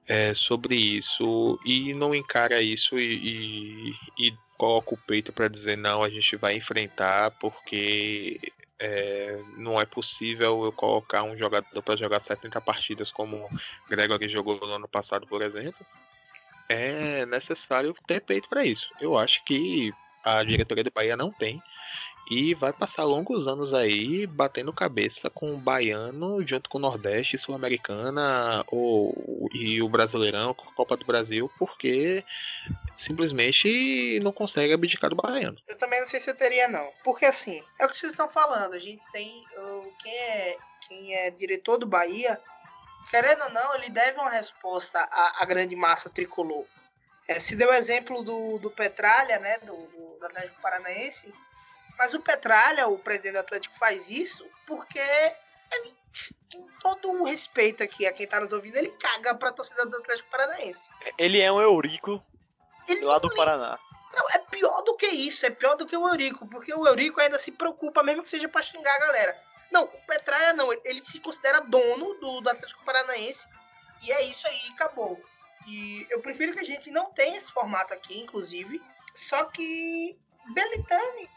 é, 0.06 0.32
sobre 0.34 0.74
isso 0.74 1.58
e 1.64 1.92
não 1.92 2.14
encara 2.14 2.62
isso 2.62 2.98
e, 2.98 3.94
e, 4.18 4.26
e 4.26 4.34
coloca 4.56 4.94
o 4.94 4.98
peito 4.98 5.32
para 5.32 5.48
dizer: 5.48 5.78
não, 5.78 6.02
a 6.02 6.10
gente 6.10 6.36
vai 6.36 6.56
enfrentar 6.56 7.30
porque 7.32 8.38
é, 8.78 9.40
não 9.56 9.80
é 9.80 9.84
possível 9.84 10.64
eu 10.64 10.72
colocar 10.72 11.22
um 11.22 11.36
jogador 11.36 11.82
para 11.82 11.96
jogar 11.96 12.20
70 12.20 12.60
partidas 12.60 13.10
como 13.10 13.48
Gregory 13.88 14.28
jogou 14.28 14.58
no 14.60 14.74
ano 14.74 14.88
passado, 14.88 15.26
por 15.26 15.42
exemplo. 15.42 15.84
É 16.68 17.26
necessário 17.26 17.94
ter 18.06 18.20
peito 18.20 18.48
para 18.48 18.64
isso. 18.64 18.88
Eu 19.00 19.18
acho 19.18 19.42
que 19.44 19.92
a 20.22 20.44
diretoria 20.44 20.84
do 20.84 20.92
Bahia 20.92 21.16
não 21.16 21.32
tem 21.32 21.62
e 22.30 22.52
vai 22.54 22.72
passar 22.74 23.04
longos 23.04 23.48
anos 23.48 23.72
aí 23.72 24.26
batendo 24.26 24.72
cabeça 24.72 25.30
com 25.30 25.50
o 25.50 25.56
baiano 25.56 26.46
junto 26.46 26.68
com 26.68 26.76
o 26.76 26.80
Nordeste, 26.80 27.38
Sul-Americana 27.38 28.62
ou 28.66 29.48
e 29.54 29.80
o 29.80 29.88
Brasileirão, 29.88 30.52
Copa 30.52 30.96
do 30.96 31.06
Brasil, 31.06 31.50
porque 31.58 32.22
simplesmente 32.98 34.20
não 34.22 34.30
consegue 34.30 34.74
abdicar 34.74 35.08
do 35.08 35.16
baiano. 35.16 35.56
Eu 35.66 35.78
também 35.78 36.00
não 36.00 36.06
sei 36.06 36.20
se 36.20 36.30
eu 36.30 36.36
teria, 36.36 36.68
não. 36.68 36.90
Porque 37.02 37.24
assim, 37.24 37.64
é 37.80 37.86
o 37.86 37.88
que 37.88 37.96
vocês 37.96 38.12
estão 38.12 38.28
falando. 38.28 38.74
A 38.74 38.78
gente 38.78 39.02
tem. 39.10 39.44
Quem, 40.02 40.12
é, 40.14 40.56
quem 40.86 41.14
é 41.14 41.30
diretor 41.30 41.78
do 41.78 41.86
Bahia, 41.86 42.38
querendo 43.10 43.44
ou 43.44 43.50
não, 43.50 43.74
ele 43.74 43.88
deve 43.88 44.18
uma 44.18 44.30
resposta 44.30 44.98
à, 44.98 45.42
à 45.42 45.46
grande 45.46 45.74
massa 45.74 46.10
tricolor. 46.10 46.66
É, 47.26 47.40
se 47.40 47.56
deu 47.56 47.70
o 47.70 47.74
exemplo 47.74 48.22
do, 48.22 48.58
do 48.58 48.70
Petralha, 48.70 49.38
né? 49.38 49.56
Do, 49.58 49.74
do 50.18 50.26
Atlético 50.26 50.60
Paranaense 50.60 51.32
mas 51.98 52.14
o 52.14 52.20
Petralha, 52.20 52.86
o 52.86 52.98
presidente 52.98 53.32
do 53.32 53.40
Atlético, 53.40 53.76
faz 53.78 54.08
isso 54.08 54.46
porque 54.66 55.00
ele, 55.00 55.94
com 56.52 56.68
todo 56.80 57.10
o 57.10 57.24
respeito 57.24 57.82
aqui 57.82 58.06
a 58.06 58.12
quem 58.12 58.26
tá 58.26 58.38
nos 58.38 58.52
ouvindo, 58.52 58.76
ele 58.76 58.90
caga 58.92 59.34
pra 59.34 59.52
torcida 59.52 59.84
do 59.84 59.96
Atlético 59.96 60.30
Paranaense. 60.30 60.88
Ele 61.18 61.40
é 61.40 61.50
um 61.50 61.60
Eurico 61.60 62.22
ele 62.88 63.04
lá 63.04 63.18
do 63.18 63.34
Paraná. 63.34 63.78
Não, 64.14 64.30
é 64.30 64.38
pior 64.38 64.82
do 64.82 64.96
que 64.96 65.06
isso, 65.06 65.44
é 65.44 65.50
pior 65.50 65.76
do 65.76 65.86
que 65.86 65.96
o 65.96 66.08
Eurico, 66.08 66.46
porque 66.48 66.72
o 66.72 66.86
Eurico 66.86 67.20
ainda 67.20 67.38
se 67.38 67.52
preocupa, 67.52 68.02
mesmo 68.02 68.22
que 68.22 68.30
seja 68.30 68.48
pra 68.48 68.62
xingar 68.62 68.94
a 68.94 69.00
galera. 69.00 69.36
Não, 69.70 69.84
o 69.84 70.00
Petralha 70.06 70.54
não, 70.54 70.72
ele 70.72 71.02
se 71.02 71.20
considera 71.20 71.60
dono 71.60 72.14
do, 72.14 72.40
do 72.40 72.48
Atlético 72.48 72.84
Paranaense, 72.84 73.46
e 74.06 74.12
é 74.12 74.22
isso 74.22 74.46
aí, 74.46 74.60
acabou. 74.72 75.20
E 75.66 76.06
eu 76.08 76.20
prefiro 76.20 76.54
que 76.54 76.60
a 76.60 76.64
gente 76.64 76.90
não 76.90 77.12
tenha 77.12 77.36
esse 77.36 77.52
formato 77.52 77.92
aqui, 77.92 78.18
inclusive, 78.18 78.80
só 79.14 79.44
que 79.44 80.18
Belitani 80.54 81.28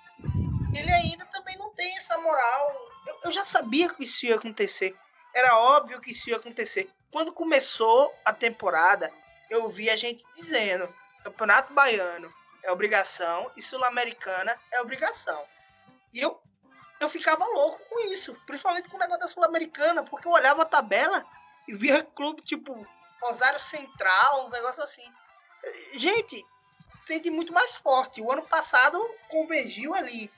ele 0.74 0.92
ainda 0.92 1.26
também 1.26 1.58
não 1.58 1.70
tem 1.74 1.98
essa 1.98 2.18
moral. 2.18 2.76
Eu, 3.06 3.20
eu, 3.26 3.32
já 3.32 3.44
sabia 3.44 3.90
que 3.90 4.04
isso 4.04 4.26
ia 4.26 4.36
acontecer. 4.36 4.96
Era 5.34 5.58
óbvio 5.58 6.02
que 6.02 6.12
isso 6.12 6.30
ia 6.30 6.38
acontecer. 6.38 6.90
Quando 7.12 7.34
começou 7.34 8.14
a 8.24 8.34
temporada, 8.34 9.12
eu 9.50 9.70
vi 9.70 9.90
a 9.90 9.96
gente 9.96 10.24
dizendo: 10.36 10.88
Campeonato 11.24 11.74
Baiano 11.74 12.34
é 12.64 12.72
obrigação 12.72 13.52
e 13.56 13.62
Sul-Americana 13.62 14.58
é 14.72 14.82
obrigação. 14.82 15.44
E 16.14 16.20
eu, 16.20 16.42
eu 17.00 17.10
ficava 17.10 17.46
louco 17.46 17.80
com 17.90 18.00
isso, 18.12 18.36
principalmente 18.46 18.90
com 18.90 18.98
o 18.98 19.00
negócio 19.00 19.22
da 19.22 19.28
Sul-Americana, 19.28 20.04
porque 20.04 20.28
eu 20.28 20.32
olhava 20.32 20.62
a 20.62 20.66
tabela 20.66 21.26
e 21.68 21.74
via 21.74 22.04
clube 22.04 22.42
tipo 22.42 22.88
Rosário 23.22 23.60
Central, 23.60 24.46
uns 24.46 24.52
negócios 24.52 24.84
assim. 24.84 25.10
Gente, 25.94 26.44
tem 27.08 27.22
de 27.22 27.30
muito 27.30 27.54
mais 27.54 27.76
forte. 27.76 28.22
O 28.22 28.32
ano 28.32 28.44
passado 28.44 29.00
convergiu 29.28 29.94
ali 29.94 30.32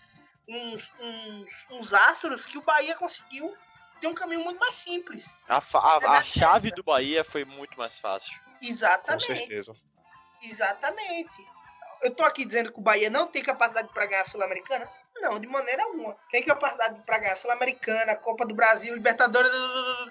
uns, 0.47 0.93
uns, 0.99 1.67
uns 1.71 1.93
astros 1.93 2.45
que 2.45 2.57
o 2.57 2.61
Bahia 2.61 2.95
conseguiu 2.95 3.55
ter 3.99 4.07
um 4.07 4.13
caminho 4.13 4.43
muito 4.43 4.59
mais 4.59 4.75
simples. 4.75 5.37
A, 5.47 5.57
a, 5.57 6.17
a 6.17 6.23
chave 6.23 6.71
do 6.71 6.83
Bahia 6.83 7.23
foi 7.23 7.45
muito 7.45 7.77
mais 7.77 7.99
fácil. 7.99 8.37
Exatamente. 8.61 9.27
Com 9.27 9.35
certeza. 9.35 9.75
Exatamente. 10.41 11.47
Eu 12.01 12.13
tô 12.13 12.23
aqui 12.23 12.43
dizendo 12.43 12.71
que 12.71 12.79
o 12.79 12.83
Bahia 12.83 13.09
não 13.09 13.27
tem 13.27 13.41
capacidade 13.41 13.87
para 13.93 14.05
ganhar 14.05 14.21
a 14.21 14.25
Sul-Americana? 14.25 14.89
Não, 15.23 15.39
de 15.39 15.47
maneira 15.47 15.83
alguma. 15.85 16.17
Tem 16.29 16.43
capacidade 16.43 16.99
para 17.05 17.17
ganhar 17.17 17.37
Sul-Americana, 17.37 18.13
Copa 18.13 18.45
do 18.45 18.53
Brasil, 18.53 18.93
Libertadores, 18.93 19.49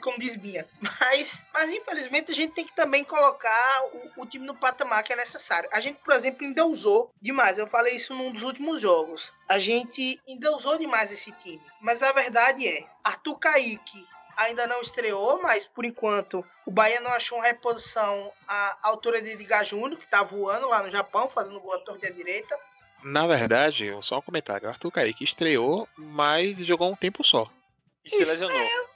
como 0.00 0.18
diz 0.18 0.34
Binha. 0.36 0.66
Mas, 0.80 1.44
mas 1.52 1.70
infelizmente 1.70 2.32
a 2.32 2.34
gente 2.34 2.54
tem 2.54 2.64
que 2.64 2.74
também 2.74 3.04
colocar 3.04 3.84
o, 3.92 4.22
o, 4.22 4.26
time 4.26 4.46
no 4.46 4.54
patamar 4.54 5.02
que 5.02 5.12
é 5.12 5.16
necessário. 5.16 5.68
A 5.70 5.80
gente, 5.80 5.98
por 6.02 6.14
exemplo, 6.14 6.46
endeusou 6.46 7.12
demais. 7.20 7.58
Eu 7.58 7.66
falei 7.66 7.94
isso 7.94 8.14
num 8.14 8.32
dos 8.32 8.42
últimos 8.42 8.80
jogos. 8.80 9.34
A 9.46 9.58
gente 9.58 10.18
endeusou 10.26 10.78
demais 10.78 11.12
esse 11.12 11.30
time. 11.32 11.60
Mas 11.78 12.02
a 12.02 12.10
verdade 12.12 12.66
é, 12.66 12.86
Arthur 13.04 13.38
Kaique 13.38 14.06
ainda 14.34 14.66
não 14.66 14.80
estreou, 14.80 15.42
mas 15.42 15.66
por 15.66 15.84
enquanto 15.84 16.44
o 16.64 16.70
Bahia 16.70 17.00
não 17.00 17.12
achou 17.12 17.38
uma 17.38 17.46
reposição 17.46 18.32
à 18.48 18.78
altura 18.82 19.20
de 19.20 19.32
Edgar 19.32 19.64
Júnior, 19.64 19.98
que 19.98 20.06
tá 20.06 20.22
voando 20.22 20.68
lá 20.68 20.82
no 20.82 20.90
Japão, 20.90 21.28
fazendo 21.28 21.60
gol 21.60 21.74
à 21.74 21.78
torta 21.80 22.10
direita. 22.10 22.58
Na 23.02 23.26
verdade, 23.26 23.90
só 24.02 24.18
um 24.18 24.22
comentário. 24.22 24.66
O 24.66 24.70
Arthur 24.70 24.90
Kaique 24.90 25.24
estreou, 25.24 25.88
mas 25.96 26.56
jogou 26.58 26.90
um 26.90 26.96
tempo 26.96 27.24
só. 27.24 27.50
E 28.04 28.10
se 28.10 28.24
lesionou. 28.24 28.58
É, 28.58 28.92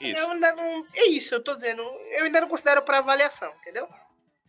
isso. 0.00 0.20
Eu 0.20 0.30
ainda 0.30 0.52
não. 0.54 0.86
É 0.94 1.06
isso, 1.06 1.34
eu 1.34 1.42
tô 1.42 1.54
dizendo. 1.54 1.82
Eu 1.82 2.24
ainda 2.24 2.40
não 2.40 2.48
considero 2.48 2.82
para 2.82 2.98
avaliação, 2.98 3.50
entendeu? 3.60 3.88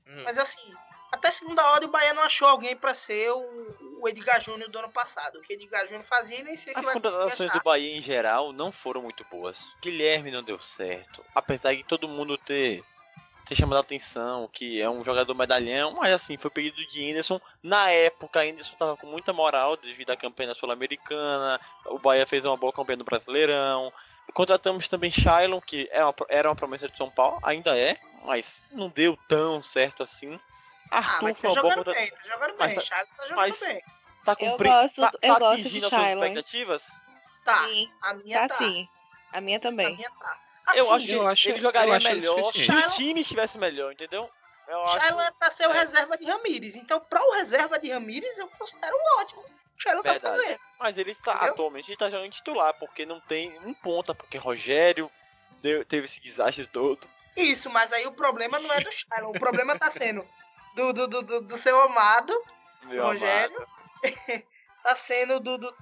Hum. 0.08 0.24
Mas 0.24 0.38
assim, 0.38 0.74
até 1.14 1.30
segunda 1.30 1.64
hora 1.70 1.86
o 1.86 1.90
Bahia 1.90 2.14
não 2.14 2.24
achou 2.24 2.48
alguém 2.48 2.76
para 2.76 2.96
ser 2.96 3.30
o, 3.32 4.00
o, 4.02 4.10
Edgar 4.10 4.42
Júnior 4.42 4.70
do 4.72 4.80
ano 4.80 4.90
passado. 4.90 5.38
O 5.38 5.42
que 5.42 5.54
Edgar 5.54 5.84
Júnior 5.86 6.04
fazia 6.04 6.44
nem 6.44 6.58
sei 6.58 6.74
se 6.74 6.80
As 6.80 6.86
vai 6.86 6.94
contratações 6.96 7.52
do 7.52 7.62
Bahia 7.62 7.96
em 7.96 8.02
geral 8.02 8.52
não 8.52 8.72
foram 8.72 9.04
muito 9.04 9.24
boas. 9.26 9.72
Guilherme 9.80 10.32
não 10.32 10.42
deu 10.42 10.60
certo. 10.60 11.24
Apesar 11.36 11.76
de 11.76 11.84
todo 11.84 12.08
mundo 12.08 12.36
ter 12.36 12.84
ter 13.46 13.56
chamado 13.56 13.78
a 13.78 13.82
atenção, 13.82 14.50
que 14.52 14.82
é 14.82 14.90
um 14.90 15.04
jogador 15.04 15.34
medalhão, 15.36 15.92
mas 15.94 16.14
assim, 16.14 16.38
foi 16.38 16.50
pedido 16.50 16.86
de 16.88 17.12
Anderson. 17.12 17.40
Na 17.62 17.90
época, 17.90 18.42
Anderson 18.42 18.76
tava 18.76 18.98
com 18.98 19.08
muita 19.08 19.34
moral 19.34 19.76
devido 19.78 20.12
à 20.12 20.18
campanha 20.18 20.54
sul-americana. 20.54 21.60
O 21.86 22.00
Bahia 22.00 22.26
fez 22.26 22.46
uma 22.46 22.58
boa 22.58 22.72
campanha 22.72 22.98
no 22.98 23.04
Brasileirão. 23.04 23.92
Contratamos 24.34 24.88
também 24.88 25.12
Shailon, 25.12 25.60
que 25.60 25.90
é 25.92 26.04
uma, 26.04 26.16
era 26.30 26.50
uma 26.50 26.56
promessa 26.56 26.88
de 26.88 26.98
São 26.98 27.10
Paulo, 27.10 27.40
ainda 27.44 27.78
é, 27.78 28.00
mas 28.26 28.62
não 28.72 28.90
deu 28.90 29.18
tão 29.28 29.62
certo 29.62 30.04
assim. 30.04 30.40
Arthur 30.90 31.16
ah, 31.16 31.20
mas 31.22 31.42
tá 31.42 31.50
jogando 31.50 31.76
contra... 31.76 31.94
bem, 31.94 32.10
tá 32.10 32.24
jogando 32.24 32.58
bem, 32.58 32.58
mas, 32.60 32.76
tá, 32.76 33.06
tá 33.06 33.24
jogando 33.24 33.36
mas 33.36 33.60
bem. 33.60 33.82
Tá, 34.24 34.36
cumpri... 34.36 34.70
gosto, 34.70 35.02
tá, 35.02 35.12
tá 35.12 35.54
atingindo 35.54 35.88
as 35.88 35.94
suas 35.94 36.08
expectativas? 36.10 37.00
Tá, 37.44 37.68
sim, 37.68 37.90
a 38.02 38.14
minha 38.14 38.48
tá. 38.48 38.56
tá. 38.56 38.64
Sim. 38.64 38.90
A 39.34 39.42
minha 39.42 39.60
também. 39.60 39.88
A 39.88 39.90
minha 39.90 40.12
tá. 40.12 40.38
Assim, 40.66 40.80
eu 40.80 40.94
acho 40.94 41.06
que 41.06 41.12
eu 41.12 41.28
acho, 41.28 41.50
ele 41.50 41.60
jogaria 41.60 41.96
acho 41.96 42.06
melhor 42.06 42.54
se 42.54 42.72
o 42.72 42.88
time 42.88 43.22
estivesse 43.22 43.58
melhor, 43.58 43.92
entendeu? 43.92 44.30
Eu 44.68 44.88
Shailon 44.88 45.20
acho... 45.20 45.28
é 45.28 45.32
pra 45.32 45.52
ser 45.52 45.68
o 45.68 45.72
é. 45.72 45.80
reserva 45.80 46.18
de 46.18 46.26
Ramires. 46.26 46.76
Então, 46.76 47.00
pra 47.00 47.22
o 47.22 47.34
reserva 47.34 47.78
de 47.78 47.92
Ramires, 47.92 48.38
eu 48.38 48.48
considero 48.48 48.96
ótimo. 49.20 49.42
O 49.42 49.82
Shailon 49.82 50.02
tá 50.02 50.20
fazendo. 50.20 50.60
Mas 50.80 50.98
ele 50.98 51.12
está 51.12 51.34
Entendeu? 51.34 51.54
atualmente 51.54 51.90
ele 51.90 51.98
tá 51.98 52.10
jogando 52.10 52.32
titular, 52.32 52.74
porque 52.76 53.06
não 53.06 53.20
tem 53.20 53.58
um 53.60 53.74
ponta, 53.74 54.16
porque 54.16 54.38
Rogério 54.38 55.12
deu, 55.62 55.84
teve 55.84 56.06
esse 56.06 56.20
desastre 56.20 56.66
todo. 56.68 57.08
Isso, 57.36 57.70
mas 57.70 57.92
aí 57.92 58.06
o 58.06 58.12
problema 58.12 58.60
não 58.60 58.72
é 58.72 58.80
do 58.80 58.92
Shailon. 58.92 59.32
O 59.32 59.40
problema 59.40 59.78
tá 59.78 59.90
sendo 59.92 60.26
do, 60.76 60.94
do, 60.94 61.08
do, 61.08 61.22
do, 61.22 61.42
do 61.42 61.58
seu 61.58 61.80
amado, 61.82 62.34
Meu 62.84 63.04
Rogério. 63.04 63.58
amado. 63.58 63.68
tá 64.84 64.96
sendo 64.96 65.40
do, 65.40 65.58
do. 65.58 65.76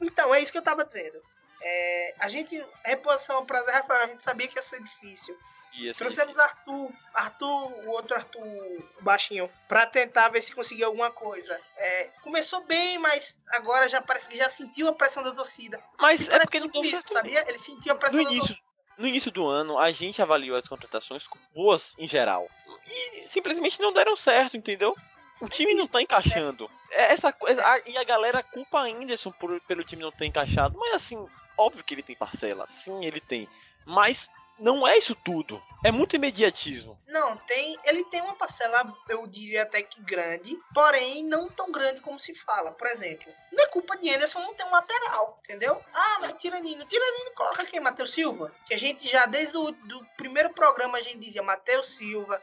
Então, 0.00 0.32
é 0.34 0.40
isso 0.40 0.52
que 0.52 0.58
eu 0.58 0.62
tava 0.62 0.84
dizendo. 0.84 1.20
É, 1.66 2.14
a 2.18 2.28
gente, 2.28 2.62
reposição 2.84 3.44
pra 3.46 3.62
Zé 3.62 3.72
Rafael, 3.72 4.04
a 4.04 4.06
gente 4.08 4.22
sabia 4.22 4.46
que 4.46 4.56
ia 4.56 4.62
ser 4.62 4.82
difícil. 4.82 5.36
Assim, 5.72 5.92
Trouxemos 5.94 6.38
Arthur, 6.38 6.92
Arthur, 7.12 7.48
o 7.84 7.90
outro 7.90 8.14
Arthur, 8.14 8.40
o 8.46 9.02
baixinho, 9.02 9.50
pra 9.66 9.84
tentar 9.86 10.28
ver 10.28 10.40
se 10.40 10.54
conseguia 10.54 10.86
alguma 10.86 11.10
coisa. 11.10 11.60
É, 11.76 12.10
começou 12.22 12.62
bem, 12.64 12.96
mas 12.98 13.40
agora 13.48 13.88
já 13.88 14.00
parece 14.00 14.28
que 14.28 14.36
já 14.36 14.48
sentiu 14.48 14.86
a 14.86 14.92
pressão 14.92 15.22
da 15.24 15.32
torcida. 15.32 15.82
Mas 15.98 16.28
é 16.28 16.38
porque 16.38 16.60
não 16.60 16.68
deu 16.68 16.82
isso, 16.84 16.92
certo. 16.98 17.12
sabia? 17.12 17.44
Ele 17.48 17.58
sentiu 17.58 17.92
a 17.92 17.96
pressão 17.96 18.18
No 18.18 18.24
da 18.24 18.30
início, 18.30 18.48
torcida. 18.54 18.68
no 18.98 19.06
início 19.08 19.30
do 19.32 19.48
ano, 19.48 19.76
a 19.76 19.90
gente 19.90 20.22
avaliou 20.22 20.56
as 20.56 20.68
contratações 20.68 21.26
boas 21.52 21.92
em 21.98 22.06
geral. 22.06 22.46
e 22.86 23.22
simplesmente 23.22 23.80
não 23.80 23.92
deram 23.92 24.14
certo, 24.16 24.56
entendeu? 24.56 24.94
O 25.40 25.48
time 25.48 25.74
não 25.74 25.88
tá 25.88 26.00
encaixando. 26.00 26.70
É 26.92 27.12
Essa 27.12 27.32
coisa, 27.32 27.66
a- 27.66 27.80
e 27.86 27.98
a 27.98 28.04
galera 28.04 28.42
culpa 28.44 28.78
a 28.78 28.82
Anderson 28.84 29.32
por, 29.32 29.60
pelo 29.62 29.82
time 29.82 30.02
não 30.02 30.12
ter 30.12 30.26
encaixado, 30.26 30.78
mas 30.78 30.94
assim, 30.94 31.28
óbvio 31.56 31.84
que 31.84 31.94
ele 31.94 32.02
tem 32.02 32.16
parcela, 32.16 32.66
sim, 32.66 33.04
ele 33.04 33.20
tem. 33.20 33.48
Mas 33.84 34.30
não 34.58 34.86
é 34.86 34.96
isso 34.96 35.14
tudo. 35.14 35.60
É 35.84 35.90
muito 35.90 36.16
imediatismo. 36.16 36.98
Não, 37.08 37.36
tem. 37.36 37.76
Ele 37.84 38.04
tem 38.04 38.20
uma 38.20 38.34
parcela, 38.34 38.92
eu 39.08 39.26
diria 39.26 39.62
até 39.62 39.82
que 39.82 40.00
grande, 40.00 40.58
porém 40.72 41.24
não 41.24 41.48
tão 41.48 41.70
grande 41.70 42.00
como 42.00 42.18
se 42.18 42.34
fala. 42.34 42.70
Por 42.70 42.86
exemplo, 42.86 43.32
não 43.52 43.64
é 43.64 43.66
culpa 43.68 43.96
de 43.96 44.08
Anderson 44.10 44.40
não 44.40 44.54
ter 44.54 44.64
um 44.64 44.70
lateral, 44.70 45.40
entendeu? 45.44 45.82
Ah, 45.92 46.18
mas 46.20 46.38
tira 46.38 46.60
Nino. 46.60 46.84
Tira 46.86 47.04
Nino, 47.18 47.32
coloca 47.34 47.66
quem? 47.66 47.80
Matheus 47.80 48.12
Silva. 48.12 48.52
Que 48.66 48.74
a 48.74 48.78
gente 48.78 49.08
já, 49.08 49.26
desde 49.26 49.56
o 49.56 49.72
do 49.72 50.04
primeiro 50.16 50.50
programa, 50.50 50.98
a 50.98 51.02
gente 51.02 51.18
dizia: 51.18 51.42
Matheus 51.42 51.88
Silva 51.88 52.40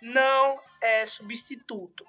não 0.00 0.60
é 0.80 1.06
substituto. 1.06 2.04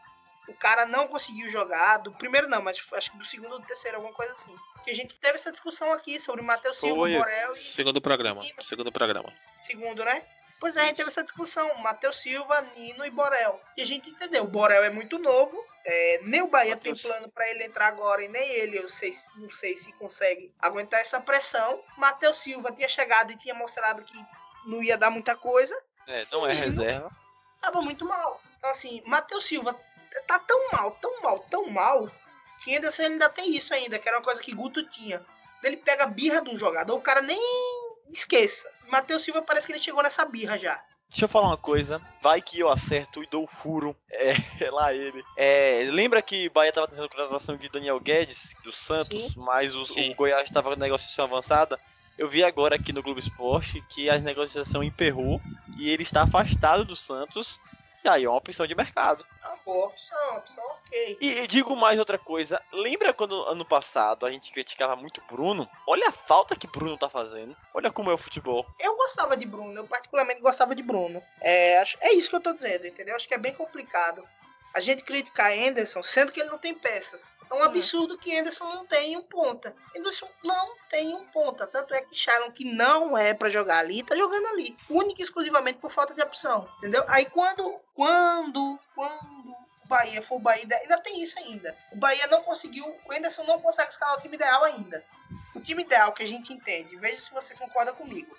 O 0.47 0.53
cara 0.53 0.85
não 0.85 1.07
conseguiu 1.07 1.49
jogar, 1.49 1.97
do 1.97 2.11
primeiro 2.11 2.47
não, 2.49 2.61
mas 2.61 2.77
acho 2.93 3.11
que 3.11 3.17
do 3.17 3.25
segundo 3.25 3.53
ou 3.53 3.59
do 3.59 3.65
terceiro, 3.67 3.97
alguma 3.97 4.13
coisa 4.13 4.31
assim. 4.33 4.55
Que 4.83 4.91
a 4.91 4.95
gente 4.95 5.15
teve 5.15 5.35
essa 5.35 5.51
discussão 5.51 5.93
aqui 5.93 6.19
sobre 6.19 6.41
Matheus 6.41 6.77
Silva. 6.77 6.95
Borel 7.07 7.51
e 7.51 7.55
Segundo 7.55 8.01
programa. 8.01 8.41
Segundo 8.61 8.91
programa. 8.91 9.33
segundo, 9.61 10.03
né? 10.03 10.21
Pois 10.59 10.75
é, 10.77 10.81
a 10.81 10.85
gente 10.85 10.95
teve 10.97 11.09
essa 11.09 11.23
discussão. 11.23 11.73
Matheus 11.79 12.21
Silva, 12.21 12.61
Nino 12.75 13.05
e 13.05 13.09
Borel. 13.09 13.59
E 13.77 13.81
a 13.81 13.85
gente 13.85 14.09
entendeu. 14.09 14.43
O 14.43 14.47
Borel 14.47 14.83
é 14.83 14.89
muito 14.89 15.17
novo. 15.17 15.57
é, 15.85 16.19
nem 16.23 16.41
o 16.41 16.47
Bahia 16.47 16.77
tem 16.77 16.95
plano 16.95 17.29
pra 17.29 17.49
ele 17.49 17.65
entrar 17.65 17.87
agora 17.87 18.23
e 18.23 18.29
nem 18.29 18.49
ele, 18.51 18.77
eu 18.79 18.87
sei, 18.87 19.11
se- 19.11 19.27
não 19.35 19.49
sei 19.49 19.75
se 19.75 19.91
consegue 19.93 20.53
aguentar 20.59 21.01
essa 21.01 21.19
pressão. 21.19 21.83
Matheus 21.97 22.37
Silva 22.37 22.71
tinha 22.71 22.87
chegado 22.87 23.31
e 23.33 23.37
tinha 23.37 23.53
mostrado 23.53 24.01
que 24.03 24.17
não 24.65 24.81
ia 24.81 24.97
dar 24.97 25.09
muita 25.09 25.35
coisa. 25.35 25.77
É, 26.07 26.25
não 26.31 26.47
é 26.47 26.53
reserva. 26.53 27.11
Tava 27.61 27.81
muito 27.81 28.05
mal. 28.05 28.41
Então, 28.57 28.69
assim, 28.69 29.01
Matheus 29.05 29.45
Silva 29.45 29.77
tá 30.21 30.39
tão 30.39 30.71
mal, 30.71 30.91
tão 30.91 31.21
mal, 31.21 31.39
tão 31.39 31.69
mal, 31.69 32.09
que 32.63 32.75
Anderson 32.75 33.03
ainda 33.03 33.29
tem 33.29 33.55
isso 33.55 33.73
ainda, 33.73 33.99
que 33.99 34.07
era 34.07 34.17
uma 34.17 34.23
coisa 34.23 34.41
que 34.41 34.53
Guto 34.53 34.83
tinha. 34.89 35.21
Ele 35.63 35.77
pega 35.77 36.03
a 36.03 36.07
birra 36.07 36.41
de 36.41 36.49
um 36.49 36.59
jogador, 36.59 36.95
o 36.95 37.01
cara 37.01 37.21
nem 37.21 37.39
esqueça. 38.11 38.69
Matheus 38.87 39.23
Silva 39.23 39.41
parece 39.41 39.65
que 39.65 39.73
ele 39.73 39.81
chegou 39.81 40.03
nessa 40.03 40.25
birra 40.25 40.57
já. 40.57 40.81
Deixa 41.09 41.25
eu 41.25 41.29
falar 41.29 41.49
uma 41.49 41.57
coisa. 41.57 42.01
Vai 42.23 42.41
que 42.41 42.59
eu 42.59 42.69
acerto 42.69 43.23
e 43.23 43.27
dou 43.27 43.43
o 43.43 43.47
furo. 43.47 43.95
É, 44.09 44.33
é 44.65 44.71
lá 44.71 44.93
ele. 44.93 45.23
É, 45.37 45.87
lembra 45.91 46.21
que 46.23 46.47
o 46.47 46.51
Bahia 46.51 46.73
tava 46.73 46.87
tentando 46.87 47.05
a 47.05 47.09
contratação 47.09 47.55
de 47.55 47.69
Daniel 47.69 47.99
Guedes, 47.99 48.55
do 48.63 48.73
Santos, 48.73 49.35
mas 49.35 49.75
o, 49.75 49.85
Sim. 49.85 50.11
o 50.11 50.15
Goiás 50.15 50.43
estava 50.43 50.71
com 50.71 50.79
negociação 50.79 51.25
avançada? 51.25 51.79
Eu 52.17 52.27
vi 52.27 52.43
agora 52.43 52.75
aqui 52.75 52.91
no 52.91 53.03
Globo 53.03 53.19
Esporte 53.19 53.83
que 53.89 54.09
a 54.09 54.17
negociação 54.17 54.83
emperrou 54.83 55.39
e 55.77 55.89
ele 55.89 56.03
está 56.03 56.23
afastado 56.23 56.83
do 56.83 56.95
Santos. 56.95 57.59
E 58.03 58.09
aí 58.09 58.25
é 58.25 58.29
uma 58.29 58.37
opção 58.37 58.67
de 58.67 58.75
mercado. 58.75 59.25
É 59.41 59.47
uma 59.47 59.57
boa 59.65 59.87
opção, 59.87 60.37
opção 60.37 60.63
ok. 60.65 61.17
E, 61.21 61.39
e 61.39 61.47
digo 61.47 61.73
mais 61.73 61.97
outra 61.97 62.17
coisa. 62.17 62.61
Lembra 62.73 63.13
quando 63.13 63.43
ano 63.43 63.63
passado 63.63 64.25
a 64.25 64.31
gente 64.31 64.51
criticava 64.51 64.95
muito 64.95 65.21
Bruno? 65.31 65.69
Olha 65.87 66.09
a 66.09 66.11
falta 66.11 66.55
que 66.55 66.67
Bruno 66.67 66.97
tá 66.97 67.07
fazendo. 67.07 67.55
Olha 67.73 67.89
como 67.89 68.11
é 68.11 68.13
o 68.13 68.17
futebol. 68.17 68.65
Eu 68.77 68.97
gostava 68.97 69.37
de 69.37 69.45
Bruno, 69.45 69.73
eu 69.73 69.87
particularmente 69.87 70.41
gostava 70.41 70.75
de 70.75 70.83
Bruno. 70.83 71.23
É, 71.41 71.81
é 72.01 72.13
isso 72.13 72.29
que 72.29 72.35
eu 72.35 72.41
tô 72.41 72.51
dizendo, 72.51 72.85
entendeu? 72.85 73.15
Acho 73.15 73.27
que 73.27 73.33
é 73.33 73.37
bem 73.37 73.53
complicado. 73.53 74.21
A 74.73 74.79
gente 74.79 75.03
criticar 75.03 75.51
Anderson, 75.51 76.01
sendo 76.01 76.31
que 76.31 76.39
ele 76.39 76.49
não 76.49 76.57
tem 76.57 76.73
peças. 76.73 77.35
É 77.49 77.53
um 77.53 77.61
absurdo 77.61 78.17
que 78.17 78.35
Anderson 78.35 78.65
não 78.65 78.85
tem 78.85 79.15
um 79.15 79.21
ponta. 79.21 79.75
Anderson 79.95 80.27
não 80.43 80.75
tem 80.89 81.13
um 81.13 81.25
ponta. 81.25 81.67
Tanto 81.67 81.93
é 81.93 82.01
que 82.01 82.15
Sharon, 82.15 82.51
que 82.51 82.65
não 82.65 83.17
é 83.17 83.33
pra 83.33 83.49
jogar 83.49 83.77
ali, 83.77 84.01
tá 84.01 84.15
jogando 84.15 84.47
ali. 84.47 84.75
Única 84.89 85.21
e 85.21 85.23
exclusivamente 85.23 85.77
por 85.77 85.91
falta 85.91 86.13
de 86.13 86.21
opção. 86.21 86.67
Entendeu? 86.79 87.03
Aí 87.07 87.25
quando, 87.25 87.79
quando, 87.93 88.79
quando 88.95 89.51
o 89.83 89.87
Bahia 89.87 90.21
for 90.21 90.37
o 90.37 90.39
Bahia, 90.39 90.65
ainda 90.81 90.97
tem 91.01 91.21
isso 91.21 91.37
ainda. 91.37 91.75
O 91.91 91.97
Bahia 91.97 92.25
não 92.27 92.41
conseguiu, 92.41 92.85
o 93.05 93.11
Anderson 93.11 93.43
não 93.43 93.61
consegue 93.61 93.91
escalar 93.91 94.17
o 94.17 94.21
time 94.21 94.35
ideal 94.35 94.63
ainda. 94.63 95.03
O 95.53 95.59
time 95.59 95.83
ideal 95.83 96.13
que 96.13 96.23
a 96.23 96.27
gente 96.27 96.51
entende, 96.51 96.95
veja 96.95 97.21
se 97.21 97.31
você 97.31 97.53
concorda 97.53 97.93
comigo 97.93 98.35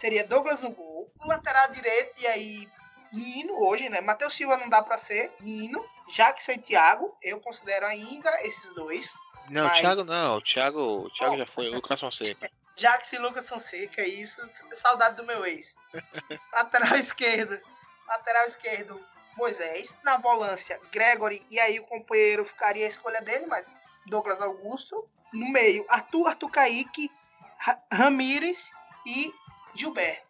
seria 0.00 0.24
Douglas 0.24 0.62
no 0.62 0.70
gol, 0.70 1.12
no 1.20 1.26
lateral 1.26 1.70
direito 1.70 2.20
e 2.22 2.26
aí 2.26 2.68
Nino 3.12 3.54
hoje, 3.64 3.88
né? 3.88 4.00
Matheus 4.00 4.34
Silva 4.34 4.56
não 4.56 4.68
dá 4.68 4.82
pra 4.82 4.96
ser, 4.98 5.32
Nino, 5.40 5.84
Jackson 6.14 6.52
e 6.52 6.58
Thiago, 6.58 7.16
eu 7.22 7.40
considero 7.40 7.86
ainda 7.86 8.30
esses 8.42 8.72
dois. 8.74 9.14
Não, 9.48 9.66
Mas- 9.66 9.80
Thiago 9.80 10.04
não. 10.04 10.36
O 10.36 10.42
Thiago, 10.42 10.80
o 11.06 11.10
Thiago 11.10 11.34
Oh. 11.34 11.38
já 11.38 11.46
foi. 11.46 11.68
Lucas 11.70 11.98
Fonseca. 12.00 12.50
Jackson 12.76 13.16
e 13.16 13.18
Lucas 13.18 13.48
Fonseca, 13.48 14.02
isso, 14.06 14.40
saudade 14.72 15.16
do 15.16 15.24
meu 15.24 15.44
ex. 15.44 15.76
lateral 16.52 16.96
esquerdo, 16.96 17.60
lateral 18.06 18.46
esquerdo, 18.46 19.04
Moisés, 19.36 19.96
na 20.02 20.16
volância, 20.16 20.80
Gregory, 20.90 21.44
e 21.50 21.58
aí 21.60 21.78
o 21.78 21.84
companheiro 21.86 22.44
ficaria 22.44 22.84
a 22.84 22.88
escolha 22.88 23.20
dele, 23.20 23.46
mas 23.46 23.74
Douglas 24.06 24.40
Augusto, 24.40 25.08
no 25.32 25.48
meio, 25.50 25.84
Arthur, 25.88 26.28
Arthur 26.28 26.50
Kaique, 26.50 27.10
Ra- 27.58 27.80
Ramires 27.92 28.72
e 29.04 29.32
Gilberto. 29.74 30.26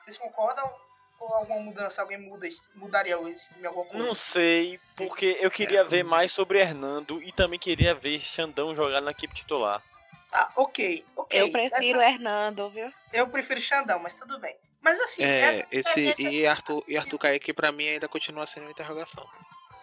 Vocês 0.00 0.16
concordam? 0.18 0.70
Ou 1.18 1.34
alguma 1.34 1.60
mudança? 1.60 2.02
Alguém 2.02 2.18
muda, 2.18 2.46
mudaria 2.74 3.18
time 3.54 3.66
alguma 3.66 3.86
coisa? 3.86 4.04
Não 4.06 4.14
sei, 4.14 4.78
porque 4.96 5.36
eu 5.40 5.50
queria 5.50 5.82
ver 5.84 6.02
mais 6.04 6.30
sobre 6.32 6.58
Hernando 6.60 7.22
e 7.22 7.32
também 7.32 7.58
queria 7.58 7.94
ver 7.94 8.20
Xandão 8.20 8.74
jogar 8.74 9.00
na 9.00 9.10
equipe 9.12 9.34
titular. 9.34 9.82
Tá, 10.30 10.52
ok, 10.56 11.04
ok. 11.16 11.40
Eu 11.40 11.50
prefiro 11.50 12.00
Essa- 12.00 12.08
Hernando, 12.10 12.68
viu? 12.70 12.92
eu 13.12 13.28
prefiro 13.28 13.60
Xandão, 13.60 13.98
mas 13.98 14.14
tudo 14.14 14.38
bem. 14.38 14.54
Mas 14.82 15.00
assim, 15.00 15.24
É, 15.24 15.40
essa- 15.48 15.66
esse 15.70 16.08
essa- 16.10 16.22
e 16.22 16.46
Arthur, 16.46 16.84
e 16.86 16.96
Arthur 16.96 17.18
Kaique 17.18 17.52
pra 17.52 17.72
mim 17.72 17.88
ainda 17.88 18.08
continua 18.08 18.46
sendo 18.46 18.64
uma 18.64 18.70
interrogação. 18.70 19.26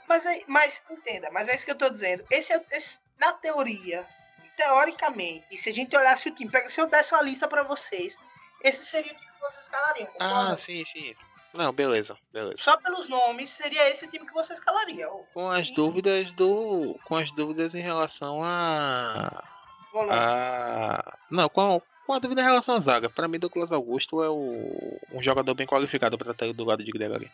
Mas, 0.07 0.25
aí- 0.25 0.43
mas 0.47 0.83
entenda, 0.89 1.29
mas 1.31 1.49
é 1.49 1.55
isso 1.55 1.65
que 1.65 1.71
eu 1.71 1.77
tô 1.77 1.89
dizendo. 1.89 2.23
Esse 2.29 2.53
é 2.53 2.61
esse- 2.71 2.99
na 3.17 3.33
teoria, 3.33 4.05
teoricamente, 4.55 5.57
se 5.57 5.69
a 5.69 5.73
gente 5.73 5.95
olhasse 5.95 6.29
o 6.29 6.35
time, 6.35 6.51
pega, 6.51 6.69
se 6.69 6.79
eu 6.79 6.87
desse 6.87 7.13
uma 7.15 7.21
lista 7.23 7.47
pra 7.47 7.63
vocês, 7.63 8.15
esse 8.63 8.85
seria 8.85 9.11
o 9.11 9.15
time 9.15 9.31
que 9.31 9.39
vocês 9.39 9.63
escalariam. 9.63 10.09
Ah, 10.19 10.57
sim, 10.57 10.83
sim. 10.85 11.15
Não, 11.53 11.71
beleza, 11.71 12.17
beleza. 12.31 12.57
Só 12.57 12.75
pelos 12.77 13.07
nomes, 13.07 13.49
seria 13.51 13.87
esse 13.89 14.05
o 14.05 14.07
time 14.09 14.25
que 14.25 14.33
você 14.33 14.53
escalaria. 14.53 15.07
Com 15.33 15.49
as 15.49 15.69
dúvidas 15.71 16.33
do. 16.33 16.99
Com 17.05 17.15
as 17.15 17.31
dúvidas 17.31 17.75
em 17.75 17.81
relação 17.81 18.43
a. 18.43 19.43
a 20.09 21.17
não, 21.29 21.47
com 21.47 21.75
a, 21.75 21.81
com 22.07 22.13
a 22.13 22.19
dúvida 22.19 22.41
em 22.41 22.45
relação 22.45 22.75
à 22.75 22.79
zaga. 22.79 23.07
Pra 23.07 23.27
mim, 23.27 23.37
Douglas 23.37 23.71
Augusto 23.71 24.23
é 24.23 24.29
o, 24.29 24.99
um 25.11 25.21
jogador 25.21 25.53
bem 25.53 25.67
qualificado 25.67 26.17
pra 26.17 26.31
estar 26.31 26.51
do 26.51 26.65
lado 26.65 26.83
de 26.83 26.91
Gregory. 26.91 27.31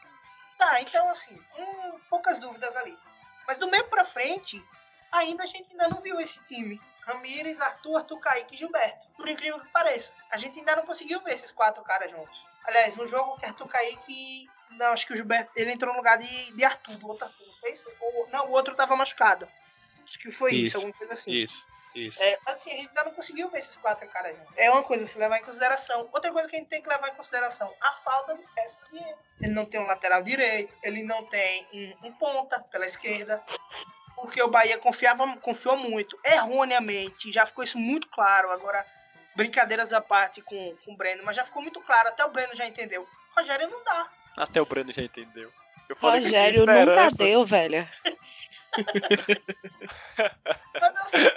Tá, 0.58 0.82
então 0.82 1.10
assim, 1.10 1.40
com 1.52 2.00
poucas 2.10 2.42
dúvidas 2.42 2.76
ali. 2.76 2.98
Mas 3.48 3.58
do 3.58 3.70
meio 3.70 3.86
pra 3.86 4.04
frente, 4.04 4.62
ainda 5.14 5.44
a 5.44 5.48
gente 5.48 5.72
ainda 5.72 5.88
não 5.88 6.02
viu 6.02 6.20
esse 6.20 6.44
time. 6.44 6.80
Ramires, 7.02 7.60
Arthur, 7.60 7.98
Arthur 7.98 8.20
Kaique 8.20 8.56
e 8.56 8.58
Gilberto. 8.58 9.08
Por 9.16 9.28
incrível 9.28 9.60
que 9.60 9.68
pareça. 9.70 10.14
A 10.30 10.38
gente 10.38 10.60
ainda 10.60 10.76
não 10.76 10.86
conseguiu 10.86 11.22
ver 11.22 11.34
esses 11.34 11.52
quatro 11.52 11.84
caras 11.84 12.12
juntos. 12.12 12.46
Aliás, 12.66 12.96
no 12.96 13.08
jogo 13.08 13.38
que 13.38 13.46
Arthur 13.46 13.68
Kaique. 13.68 14.50
Não, 14.72 14.88
acho 14.88 15.08
que 15.08 15.14
o 15.14 15.16
Gilberto. 15.16 15.52
Ele 15.56 15.72
entrou 15.72 15.92
no 15.92 15.98
lugar 15.98 16.18
de, 16.18 16.54
de 16.54 16.64
Arthur, 16.64 16.98
do 16.98 17.08
outro 17.08 17.26
Arthur, 17.26 17.48
não 17.48 17.56
foi 17.56 17.72
isso? 17.72 17.90
Ou, 18.00 18.30
não, 18.30 18.48
o 18.48 18.52
outro 18.52 18.76
tava 18.76 18.96
machucado. 18.96 19.48
Acho 20.04 20.20
que 20.20 20.32
foi 20.32 20.52
isso, 20.52 20.66
Isso, 20.66 20.78
alguma 20.78 20.94
coisa 20.94 21.14
assim. 21.14 21.32
Isso, 21.32 21.66
isso. 21.96 22.22
É, 22.22 22.40
mas 22.46 22.56
assim, 22.56 22.72
a 22.72 22.76
gente 22.76 22.88
ainda 22.90 23.04
não 23.04 23.14
conseguiu 23.14 23.50
ver 23.50 23.60
esses 23.60 23.78
quatro 23.78 24.08
caras 24.10 24.36
juntos. 24.36 24.54
É 24.58 24.70
uma 24.72 24.84
coisa 24.84 25.04
a 25.04 25.08
se 25.08 25.18
levar 25.20 25.38
em 25.38 25.44
consideração. 25.44 26.10
Outra 26.12 26.32
coisa 26.32 26.50
que 26.50 26.56
a 26.56 26.60
gente 26.60 26.70
tem 26.70 26.82
que 26.82 26.90
levar 26.90 27.10
em 27.10 27.16
consideração, 27.16 27.72
a 27.80 27.92
falta 27.94 28.36
do 28.36 28.44
resto 28.56 28.80
Ele 29.40 29.54
não 29.54 29.66
tem 29.66 29.80
um 29.80 29.86
lateral 29.86 30.24
direito, 30.24 30.74
ele 30.82 31.04
não 31.04 31.26
tem 31.26 31.68
um, 31.74 32.08
um 32.08 32.14
ponta 32.14 32.60
pela 32.60 32.86
esquerda. 32.86 33.44
Porque 34.22 34.42
o 34.42 34.50
Bahia 34.50 34.78
confiava, 34.78 35.38
confiou 35.38 35.78
muito, 35.78 36.20
erroneamente, 36.24 37.32
já 37.32 37.46
ficou 37.46 37.64
isso 37.64 37.78
muito 37.78 38.08
claro. 38.10 38.52
Agora, 38.52 38.86
brincadeiras 39.36 39.94
à 39.94 40.02
parte 40.02 40.42
com, 40.42 40.76
com 40.84 40.94
o 40.94 40.98
Breno, 40.98 41.24
mas 41.24 41.36
já 41.36 41.46
ficou 41.46 41.62
muito 41.62 41.80
claro, 41.82 42.10
até 42.10 42.26
o 42.26 42.32
Breno 42.32 42.56
já 42.56 42.66
entendeu. 42.66 43.08
Rogério 43.36 43.70
não 43.70 43.84
dá. 43.84 44.08
Até 44.36 44.62
o 44.62 44.66
Breno 44.66 44.92
já 44.92 45.02
entendeu. 45.02 45.52
Eu 45.88 45.96
falei 45.96 46.22
que 46.22 46.28
Rogério 46.28 46.60
nunca 46.60 46.80
esperanças. 46.80 47.18
deu, 47.18 47.46
velho. 47.46 47.90
Mas 50.80 50.98
assim, 50.98 51.30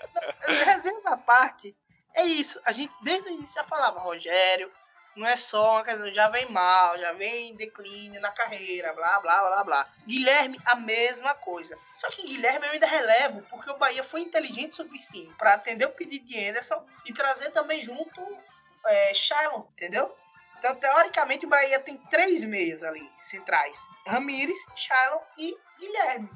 resenhas 0.64 1.06
à 1.06 1.16
parte, 1.16 1.74
é 2.14 2.24
isso. 2.24 2.60
A 2.64 2.72
gente 2.72 2.92
desde 3.02 3.28
o 3.28 3.32
início 3.32 3.54
já 3.54 3.64
falava, 3.64 4.00
Rogério, 4.00 4.70
não 5.14 5.26
é 5.26 5.36
só 5.36 5.72
uma 5.72 5.84
questão, 5.84 6.12
já 6.12 6.28
vem 6.28 6.50
mal, 6.50 6.98
já 6.98 7.12
vem 7.12 7.50
em 7.50 7.54
declínio 7.54 8.20
na 8.20 8.30
carreira, 8.30 8.92
blá 8.92 9.20
blá 9.20 9.42
blá 9.42 9.64
blá. 9.64 9.86
Guilherme, 10.06 10.58
a 10.64 10.74
mesma 10.74 11.34
coisa. 11.34 11.78
Só 11.96 12.08
que 12.10 12.26
Guilherme 12.26 12.66
eu 12.66 12.72
ainda 12.72 12.86
relevo, 12.86 13.42
porque 13.50 13.70
o 13.70 13.76
Bahia 13.76 14.02
foi 14.02 14.22
inteligente 14.22 14.72
o 14.72 14.76
suficiente 14.76 15.34
para 15.34 15.54
atender 15.54 15.86
o 15.86 15.92
pedido 15.92 16.26
de 16.26 16.48
Anderson 16.48 16.84
e 17.06 17.12
trazer 17.12 17.50
também 17.50 17.82
junto 17.82 18.20
é, 18.86 19.14
Shailon, 19.14 19.62
entendeu? 19.72 20.14
Então, 20.58 20.76
teoricamente, 20.76 21.44
o 21.44 21.48
Bahia 21.48 21.80
tem 21.80 21.96
três 21.96 22.44
meias 22.44 22.84
ali, 22.84 23.10
centrais. 23.18 23.78
Ramires, 24.06 24.58
Shailon 24.76 25.20
e 25.36 25.56
Guilherme. 25.78 26.30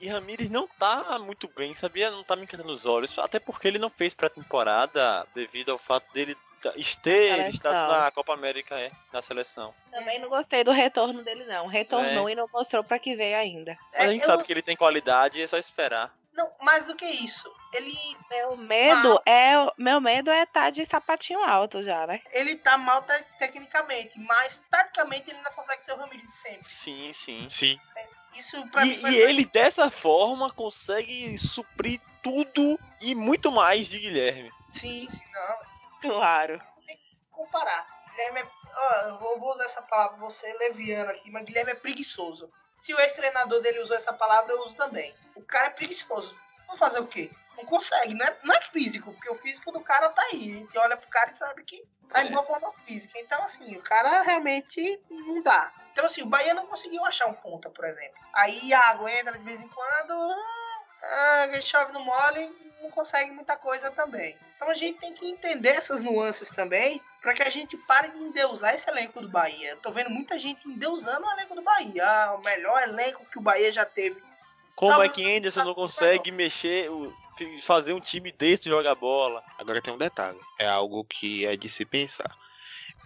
E 0.00 0.08
Ramires 0.08 0.50
não 0.50 0.68
tá 0.68 1.18
muito 1.18 1.48
bem, 1.48 1.74
sabia? 1.74 2.10
Não 2.10 2.22
tá 2.22 2.36
me 2.36 2.44
encantando 2.44 2.72
os 2.72 2.86
olhos. 2.86 3.18
Até 3.18 3.40
porque 3.40 3.66
ele 3.66 3.78
não 3.78 3.90
fez 3.90 4.14
pré-temporada 4.14 5.26
devido 5.34 5.72
ao 5.72 5.78
fato 5.78 6.12
dele 6.12 6.36
esteve, 6.76 7.48
está 7.50 7.88
na 7.88 8.10
Copa 8.10 8.32
América, 8.34 8.78
é, 8.78 8.90
na 9.12 9.20
seleção. 9.22 9.74
Também 9.90 10.20
não 10.20 10.28
gostei 10.28 10.64
do 10.64 10.70
retorno 10.72 11.22
dele, 11.22 11.44
não. 11.44 11.66
Retornou 11.66 12.28
É. 12.28 12.32
e 12.32 12.34
não 12.34 12.48
mostrou 12.52 12.82
pra 12.84 12.98
que 12.98 13.14
veio 13.14 13.36
ainda. 13.36 13.76
Mas 13.92 14.08
a 14.08 14.12
gente 14.12 14.20
eu 14.22 14.26
sabe 14.26 14.44
que 14.44 14.52
ele 14.52 14.62
tem 14.62 14.76
qualidade, 14.76 15.40
é 15.42 15.46
só 15.46 15.56
esperar. 15.58 16.12
Não, 16.32 16.50
mais 16.60 16.86
do 16.86 16.96
que 16.96 17.04
isso. 17.06 17.48
Ele, 17.72 17.96
Meu 18.28 18.56
medo 18.56 19.22
é. 19.24 19.52
Meu 19.78 20.00
medo 20.00 20.30
é 20.30 20.42
estar 20.42 20.70
de 20.70 20.84
sapatinho 20.90 21.38
alto 21.44 21.80
já, 21.82 22.06
né? 22.08 22.20
ele 22.32 22.56
tá 22.56 22.76
mal 22.76 23.02
te- 23.02 23.24
tecnicamente, 23.38 24.18
mas 24.18 24.60
taticamente 24.68 25.30
ele 25.30 25.38
ainda 25.38 25.50
consegue 25.52 25.84
ser 25.84 25.92
o 25.92 25.96
Ramires 25.96 26.26
de 26.26 26.34
sempre. 26.34 26.68
Sim, 26.68 27.12
sim. 27.12 27.48
Sim. 27.50 27.78
Isso 28.34 28.68
pra 28.70 28.84
mim 28.84 28.90
E, 28.94 28.96
foi- 29.00 29.10
e 29.12 29.16
ele, 29.16 29.44
dessa 29.44 29.88
forma, 29.90 30.50
consegue 30.52 31.38
suprir 31.38 32.00
tudo 32.20 32.76
e 33.00 33.14
muito 33.14 33.52
mais 33.52 33.86
de 33.88 34.00
Guilherme. 34.00 34.50
Sim, 34.72 35.06
sim, 35.08 35.22
não. 35.32 35.56
Claro. 36.04 36.60
Você 36.70 36.84
tem 36.84 36.96
que 36.96 37.16
comparar. 37.30 37.86
Guilherme 38.10 38.40
é. 38.40 38.46
ó, 38.76 38.94
eu 39.08 39.18
vou, 39.18 39.52
usar 39.52 39.64
essa 39.64 39.82
palavra, 39.82 40.18
você 40.18 40.52
leviano 40.58 41.10
aqui, 41.10 41.30
mas 41.30 41.44
Guilherme 41.44 41.72
é 41.72 41.74
preguiçoso. 41.74 42.50
Se 42.78 42.92
o 42.92 43.00
ex-treinador 43.00 43.60
dele 43.62 43.80
usou 43.80 43.96
essa 43.96 44.12
palavra, 44.12 44.52
eu 44.52 44.60
uso 44.60 44.76
também. 44.76 45.14
O 45.34 45.42
cara 45.42 45.68
é 45.68 45.70
preguiçoso. 45.70 46.36
Vou 46.66 46.76
fazer 46.76 47.00
o 47.00 47.06
quê? 47.06 47.30
Não 47.56 47.64
consegue, 47.64 48.14
não 48.14 48.26
é, 48.26 48.36
não 48.42 48.54
é 48.54 48.60
físico, 48.60 49.12
porque 49.12 49.30
o 49.30 49.34
físico 49.34 49.72
do 49.72 49.80
cara 49.80 50.10
tá 50.10 50.22
aí. 50.22 50.52
A 50.52 50.56
gente 50.58 50.78
olha 50.78 50.96
pro 50.96 51.08
cara 51.08 51.30
e 51.30 51.36
sabe 51.36 51.64
que 51.64 51.82
tá 52.10 52.22
em 52.22 52.28
É. 52.28 52.30
boa 52.30 52.44
forma 52.44 52.72
física. 52.72 53.18
Então, 53.18 53.42
assim, 53.42 53.76
o 53.76 53.82
cara 53.82 54.22
realmente 54.22 55.00
não 55.08 55.42
dá. 55.42 55.72
Então, 55.92 56.04
assim, 56.04 56.22
o 56.22 56.26
Bahia 56.26 56.52
não 56.52 56.66
conseguiu 56.66 57.04
achar 57.04 57.26
um 57.26 57.34
ponta, 57.34 57.70
por 57.70 57.84
exemplo. 57.84 58.18
Aí 58.32 58.66
Iago 58.66 59.08
entra 59.08 59.32
de 59.38 59.44
vez 59.44 59.60
em 59.60 59.68
quando, 59.68 60.12
ah, 60.12 61.44
ah, 61.44 61.60
chove 61.60 61.92
no 61.92 62.00
mole, 62.00 62.73
não 62.84 62.90
consegue 62.90 63.30
muita 63.32 63.56
coisa 63.56 63.90
também. 63.90 64.36
Então 64.56 64.68
a 64.70 64.74
gente 64.74 64.98
tem 65.00 65.12
que 65.12 65.26
entender 65.28 65.70
essas 65.70 66.00
nuances 66.02 66.48
também, 66.50 67.00
para 67.20 67.34
que 67.34 67.42
a 67.42 67.50
gente 67.50 67.76
pare 67.78 68.10
de 68.10 68.18
endeusar 68.18 68.74
esse 68.74 68.88
elenco 68.88 69.20
do 69.20 69.28
Bahia. 69.28 69.70
Eu 69.70 69.76
tô 69.78 69.90
vendo 69.90 70.10
muita 70.10 70.38
gente 70.38 70.68
endeusando 70.68 71.26
o 71.26 71.30
elenco 71.32 71.54
do 71.54 71.62
Bahia. 71.62 72.04
Ah, 72.06 72.34
o 72.34 72.42
melhor 72.42 72.82
elenco 72.82 73.24
que 73.30 73.38
o 73.38 73.42
Bahia 73.42 73.72
já 73.72 73.84
teve. 73.84 74.22
Como 74.76 74.92
Não, 74.92 75.02
é 75.02 75.06
mas- 75.06 75.14
que 75.16 75.36
Anderson 75.36 75.64
não 75.64 75.74
consegue 75.74 76.30
mexer, 76.32 76.90
o- 76.90 77.14
fi- 77.36 77.60
fazer 77.60 77.92
um 77.92 78.00
time 78.00 78.30
desse 78.32 78.68
jogar 78.68 78.94
bola? 78.94 79.42
Agora 79.58 79.80
tem 79.82 79.92
um 79.94 79.98
detalhe. 79.98 80.38
É 80.58 80.66
algo 80.66 81.04
que 81.04 81.46
é 81.46 81.56
de 81.56 81.70
se 81.70 81.84
pensar. 81.84 82.36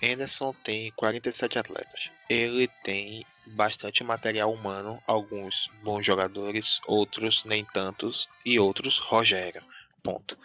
Anderson 0.02 0.54
tem 0.64 0.90
47 0.92 1.58
atletas. 1.58 2.10
Ele 2.28 2.68
tem 2.84 3.26
bastante 3.48 4.04
material 4.04 4.52
humano, 4.52 5.02
alguns 5.06 5.70
bons 5.82 6.04
jogadores, 6.04 6.80
outros 6.86 7.44
nem 7.44 7.64
tantos 7.64 8.28
e 8.44 8.58
outros 8.58 8.98
Rogério. 8.98 9.62
Ponto. 10.02 10.38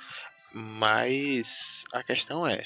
Mas 0.54 1.84
a 1.94 2.04
questão 2.04 2.48
é, 2.48 2.64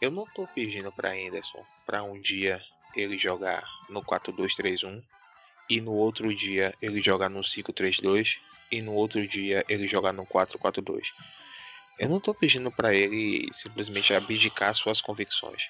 eu 0.00 0.10
não 0.10 0.26
tô 0.26 0.46
pedindo 0.48 0.92
para 0.92 1.12
Anderson 1.12 1.64
para 1.86 2.02
um 2.02 2.20
dia 2.20 2.60
ele 2.94 3.16
jogar 3.16 3.64
no 3.88 4.02
4-2-3-1 4.02 5.02
e 5.68 5.80
no 5.80 5.92
outro 5.92 6.34
dia 6.34 6.74
ele 6.82 7.00
jogar 7.00 7.28
no 7.28 7.40
5-3-2 7.40 8.36
e 8.70 8.82
no 8.82 8.92
outro 8.92 9.26
dia 9.26 9.64
ele 9.68 9.86
jogar 9.88 10.12
no 10.12 10.26
4-4-2. 10.26 11.02
Eu 11.98 12.08
não 12.08 12.20
tô 12.20 12.34
pedindo 12.34 12.70
para 12.70 12.94
ele 12.94 13.48
simplesmente 13.52 14.12
abdicar 14.12 14.74
suas 14.74 15.00
convicções, 15.00 15.62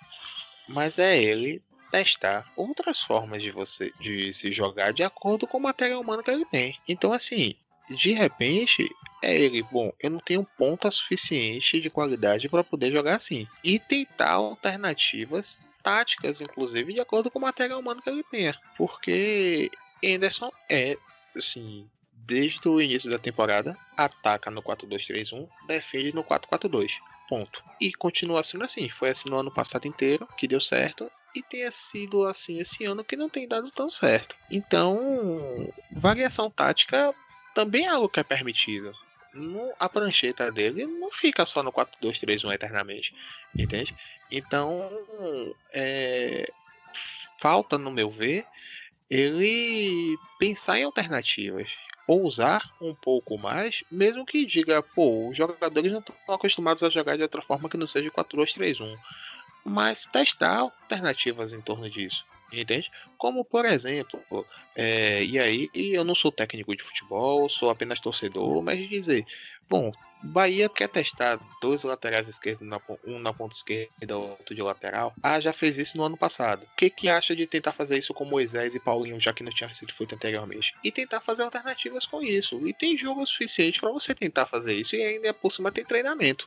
mas 0.68 0.98
é 0.98 1.20
ele 1.20 1.62
testar 1.92 2.50
outras 2.56 3.00
formas 3.00 3.42
de 3.42 3.50
você 3.50 3.92
de 4.00 4.32
se 4.32 4.50
jogar 4.52 4.92
de 4.92 5.04
acordo 5.04 5.46
com 5.46 5.58
o 5.58 5.62
material 5.62 6.00
humano 6.00 6.22
que 6.22 6.30
ele 6.30 6.46
tem. 6.46 6.76
Então 6.88 7.12
assim, 7.12 7.54
de 7.90 8.12
repente 8.12 8.90
é 9.22 9.38
ele, 9.38 9.62
bom, 9.62 9.92
eu 10.00 10.10
não 10.10 10.18
tenho 10.18 10.44
ponta 10.56 10.90
suficiente 10.90 11.80
de 11.80 11.90
qualidade 11.90 12.48
para 12.48 12.64
poder 12.64 12.90
jogar 12.90 13.16
assim 13.16 13.46
e 13.62 13.78
tentar 13.78 14.30
alternativas 14.30 15.58
táticas, 15.82 16.40
inclusive 16.40 16.94
de 16.94 17.00
acordo 17.00 17.30
com 17.30 17.38
o 17.38 17.42
material 17.42 17.78
humano 17.78 18.00
que 18.00 18.08
ele 18.08 18.24
tenha, 18.24 18.56
porque 18.76 19.70
Anderson 20.02 20.50
é 20.68 20.96
assim 21.36 21.86
desde 22.24 22.66
o 22.68 22.80
início 22.80 23.10
da 23.10 23.18
temporada, 23.18 23.76
ataca 23.96 24.50
no 24.50 24.62
4-2-3-1, 24.62 25.48
defende 25.66 26.14
no 26.14 26.24
4-4-2. 26.24 26.90
Ponto. 27.28 27.62
E 27.80 27.92
continua 27.92 28.44
sendo 28.44 28.64
assim. 28.64 28.88
Foi 28.88 29.10
assim 29.10 29.28
no 29.28 29.38
ano 29.38 29.50
passado 29.50 29.86
inteiro, 29.86 30.28
que 30.36 30.46
deu 30.46 30.60
certo. 30.60 31.10
E 31.34 31.42
tenha 31.42 31.70
sido 31.70 32.26
assim 32.26 32.60
esse 32.60 32.84
ano 32.84 33.04
que 33.04 33.16
não 33.16 33.28
tem 33.28 33.48
dado 33.48 33.70
tão 33.70 33.90
certo. 33.90 34.36
Então, 34.50 35.72
variação 35.90 36.50
tática 36.50 37.14
também 37.54 37.86
é 37.86 37.88
algo 37.88 38.08
que 38.08 38.20
é 38.20 38.24
permitido. 38.24 38.92
A 39.78 39.88
prancheta 39.88 40.52
dele 40.52 40.86
não 40.86 41.10
fica 41.10 41.46
só 41.46 41.62
no 41.62 41.72
4-2-3-1 41.72 42.52
eternamente. 42.52 43.14
Entende? 43.56 43.94
Então, 44.30 44.90
é, 45.72 46.50
falta, 47.40 47.78
no 47.78 47.90
meu 47.90 48.10
ver, 48.10 48.44
ele 49.08 50.18
pensar 50.38 50.78
em 50.78 50.84
alternativas 50.84 51.68
ousar 52.06 52.70
um 52.80 52.94
pouco 52.94 53.38
mais, 53.38 53.84
mesmo 53.90 54.26
que 54.26 54.44
diga, 54.44 54.82
pô, 54.82 55.28
os 55.28 55.36
jogadores 55.36 55.92
não 55.92 56.00
estão 56.00 56.14
acostumados 56.28 56.82
a 56.82 56.90
jogar 56.90 57.16
de 57.16 57.22
outra 57.22 57.42
forma 57.42 57.68
que 57.68 57.76
não 57.76 57.86
seja 57.86 58.10
4-2-3-1. 58.10 58.98
Mas 59.64 60.06
testar 60.06 60.58
alternativas 60.58 61.52
em 61.52 61.60
torno 61.60 61.88
disso, 61.88 62.24
entende? 62.52 62.90
Como, 63.16 63.44
por 63.44 63.64
exemplo, 63.64 64.20
é, 64.74 65.24
e 65.24 65.38
aí 65.38 65.70
e 65.72 65.94
eu 65.94 66.04
não 66.04 66.14
sou 66.14 66.32
técnico 66.32 66.74
de 66.76 66.82
futebol, 66.82 67.48
sou 67.48 67.70
apenas 67.70 68.00
torcedor, 68.00 68.62
mas 68.62 68.88
dizer, 68.88 69.24
bom, 69.72 69.90
Bahia 70.22 70.68
quer 70.68 70.86
testar 70.86 71.40
dois 71.62 71.82
laterais 71.82 72.28
esquerdos, 72.28 72.68
um 73.06 73.18
na 73.18 73.32
ponta 73.32 73.56
esquerda, 73.56 74.18
outro 74.18 74.54
de 74.54 74.60
lateral. 74.60 75.14
Ah, 75.22 75.40
já 75.40 75.50
fez 75.50 75.78
isso 75.78 75.96
no 75.96 76.04
ano 76.04 76.16
passado. 76.16 76.62
O 76.62 76.76
que, 76.76 76.90
que 76.90 77.08
acha 77.08 77.34
de 77.34 77.46
tentar 77.46 77.72
fazer 77.72 77.98
isso 77.98 78.12
com 78.12 78.26
Moisés 78.26 78.74
e 78.74 78.78
Paulinho, 78.78 79.18
já 79.18 79.32
que 79.32 79.42
não 79.42 79.50
tinha 79.50 79.72
sido 79.72 79.94
feito 79.94 80.14
anteriormente? 80.14 80.74
E 80.84 80.92
tentar 80.92 81.20
fazer 81.22 81.42
alternativas 81.42 82.04
com 82.04 82.22
isso. 82.22 82.68
E 82.68 82.74
tem 82.74 82.98
jogo 82.98 83.26
suficiente 83.26 83.80
para 83.80 83.90
você 83.90 84.14
tentar 84.14 84.44
fazer 84.44 84.74
isso 84.74 84.94
e 84.94 85.02
ainda 85.02 85.32
por 85.32 85.50
cima 85.50 85.72
tem 85.72 85.84
treinamento. 85.84 86.46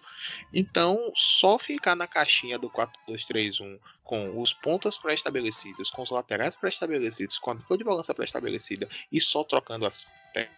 Então, 0.54 1.12
só 1.16 1.58
ficar 1.58 1.96
na 1.96 2.06
caixinha 2.06 2.60
do 2.60 2.70
4-2-3-1 2.70 3.80
com 4.04 4.40
os 4.40 4.54
pontas 4.54 4.98
pré-estabelecidos, 4.98 5.90
com 5.90 6.04
os 6.04 6.12
laterais 6.12 6.56
pré-estabelecidos, 6.56 7.40
com 7.40 7.52
a 7.52 7.54
dupla 7.56 7.78
de 7.78 7.84
balança 7.84 8.14
pré-estabelecida 8.14 8.88
e 9.12 9.20
só 9.20 9.44
trocando 9.44 9.86
as 9.86 10.06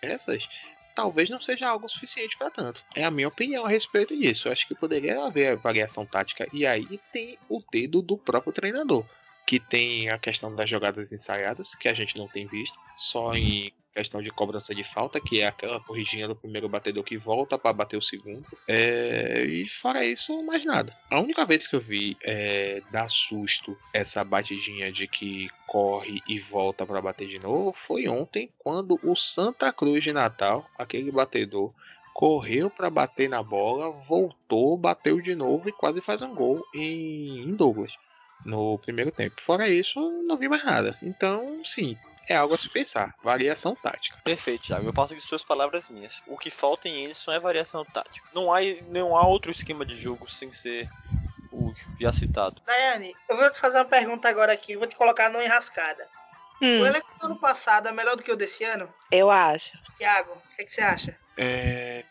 peças, 0.02 0.44
talvez 0.98 1.30
não 1.30 1.40
seja 1.40 1.70
algo 1.70 1.88
suficiente 1.88 2.36
para 2.36 2.50
tanto. 2.50 2.82
É 2.96 3.06
a 3.06 3.12
minha 3.12 3.28
opinião 3.28 3.64
a 3.64 3.70
respeito 3.70 4.18
disso. 4.18 4.48
Eu 4.48 4.52
acho 4.52 4.68
que 4.68 4.74
poderia 4.74 5.24
haver 5.24 5.56
variação 5.56 6.04
tática 6.08 6.50
e 6.52 6.66
aí 6.66 7.00
tem 7.14 7.38
o 7.48 7.62
dedo 7.72 8.02
do 8.02 8.18
próprio 8.18 8.52
treinador, 8.52 9.06
que 9.46 9.60
tem 9.60 10.10
a 10.10 10.18
questão 10.18 10.56
das 10.56 10.68
jogadas 10.68 11.14
ensaiadas, 11.14 11.76
que 11.76 11.88
a 11.88 11.94
gente 11.94 12.18
não 12.18 12.28
tem 12.28 12.48
visto, 12.48 12.76
só 12.98 13.36
em 13.36 13.72
questão 13.98 14.22
de 14.22 14.30
cobrança 14.30 14.76
de 14.76 14.84
falta, 14.84 15.20
que 15.20 15.42
é 15.42 15.48
aquela 15.48 15.80
corridinha 15.80 16.28
do 16.28 16.36
primeiro 16.36 16.70
batedor 16.70 17.04
que 17.04 17.18
volta 17.18 17.58
para 17.58 17.74
bater 17.74 17.98
o 17.98 18.02
segundo. 18.02 18.46
É, 18.68 19.44
e 19.44 19.68
fora 19.82 20.06
isso, 20.06 20.44
mais 20.44 20.64
nada. 20.64 20.94
A 21.10 21.20
única 21.20 21.44
vez 21.46 21.66
que 21.66 21.76
eu 21.76 21.80
vi 21.80 22.16
é, 22.24 22.82
dar 22.92 23.10
susto 23.10 23.76
essa 23.92 24.24
batidinha 24.24 24.92
de 24.92 25.08
que 25.08 25.50
corre 25.66 26.22
e 26.28 26.40
volta 26.40 26.86
para 26.86 27.02
bater 27.02 27.28
de 27.28 27.40
novo 27.40 27.76
foi 27.88 28.08
ontem, 28.08 28.52
quando 28.60 29.00
o 29.04 29.16
Santa 29.16 29.74
Cruz 29.74 30.04
de 30.04 30.14
Natal, 30.14 30.70
aquele 30.78 31.12
batedor, 31.12 31.74
correu 32.14 32.70
para 32.70 32.92
bater 32.92 33.28
na 33.28 33.42
bola, 33.42 33.90
voltou, 34.08 34.78
bateu 34.78 35.20
de 35.20 35.34
novo 35.34 35.70
e 35.70 35.72
quase 35.72 36.02
faz 36.02 36.22
um 36.22 36.36
gol 36.36 36.64
em, 36.74 37.42
em 37.42 37.56
Douglas 37.56 37.94
no 38.46 38.78
primeiro 38.80 39.12
tempo. 39.12 39.42
Fora 39.42 39.68
isso, 39.68 40.00
não 40.28 40.38
vi 40.38 40.48
mais 40.48 40.64
nada. 40.64 40.96
Então, 41.02 41.62
sim, 41.66 41.98
é 42.28 42.36
algo 42.36 42.54
a 42.54 42.58
se 42.58 42.70
pensar. 42.70 43.14
Variação 43.24 43.76
tática. 43.76 44.18
Perfeito, 44.24 44.66
Thiago. 44.66 44.88
Eu 44.88 44.94
passo 44.94 45.16
de 45.16 45.22
suas 45.22 45.44
palavras 45.44 45.90
minhas. 45.90 46.22
O 46.28 46.38
que 46.38 46.52
falta 46.52 46.88
em 46.88 47.06
Anderson 47.06 47.32
é 47.32 47.40
variação 47.40 47.84
tática. 47.86 48.28
Não 48.34 48.54
há, 48.54 48.60
não 48.88 49.16
há 49.18 49.26
outro 49.26 49.52
esquema 49.52 49.86
de 49.86 49.96
jogo 49.96 50.30
sem 50.30 50.52
ser 50.52 50.90
o 51.52 51.74
já 52.00 52.12
citado. 52.14 52.62
Daiane, 52.66 53.16
eu 53.30 53.38
vou 53.38 53.50
te 53.50 53.60
fazer 53.60 53.78
uma 53.80 53.86
pergunta 53.86 54.28
agora 54.30 54.54
aqui, 54.54 54.76
vou 54.76 54.88
te 54.88 54.96
colocar 54.96 55.30
numa 55.30 55.44
enrascada. 55.44 56.08
Hum, 56.62 56.82
O 56.82 56.86
elenco 56.86 57.08
do 57.20 57.26
ano 57.28 57.40
passado 57.40 57.88
é 57.88 57.92
melhor 57.92 58.16
do 58.16 58.24
que 58.24 58.32
o 58.32 58.36
desse 58.36 58.64
ano? 58.64 58.92
eu 59.12 59.30
acho. 59.30 59.72
Tiago, 59.96 60.34
o 60.34 60.56
que, 60.56 60.66
que 60.66 60.72
você 60.72 60.82
acha? 60.82 61.18
É, 61.38 62.04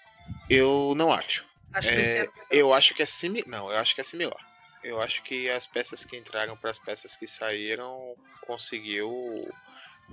eu 0.49 0.95
não 0.97 1.13
acho. 1.13 1.45
Acho 1.73 1.91
É, 1.91 2.21
ano 2.21 2.33
Eu 2.51 2.73
acho 2.73 2.95
que 2.95 3.03
é 3.03 3.07
similar. 3.07 3.49
Não, 3.49 3.71
eu 3.71 3.79
acho 3.79 3.95
que 3.95 4.01
é 4.01 4.05
similar. 4.05 4.39
Eu 4.83 5.03
acho 5.03 5.23
que 5.25 5.51
as 5.51 5.67
peças 5.67 6.05
que 6.05 6.17
entraram 6.17 6.57
para 6.57 6.71
as 6.71 6.79
peças 6.79 7.17
que 7.17 7.27
saíram 7.27 8.15
conseguiu 8.47 9.53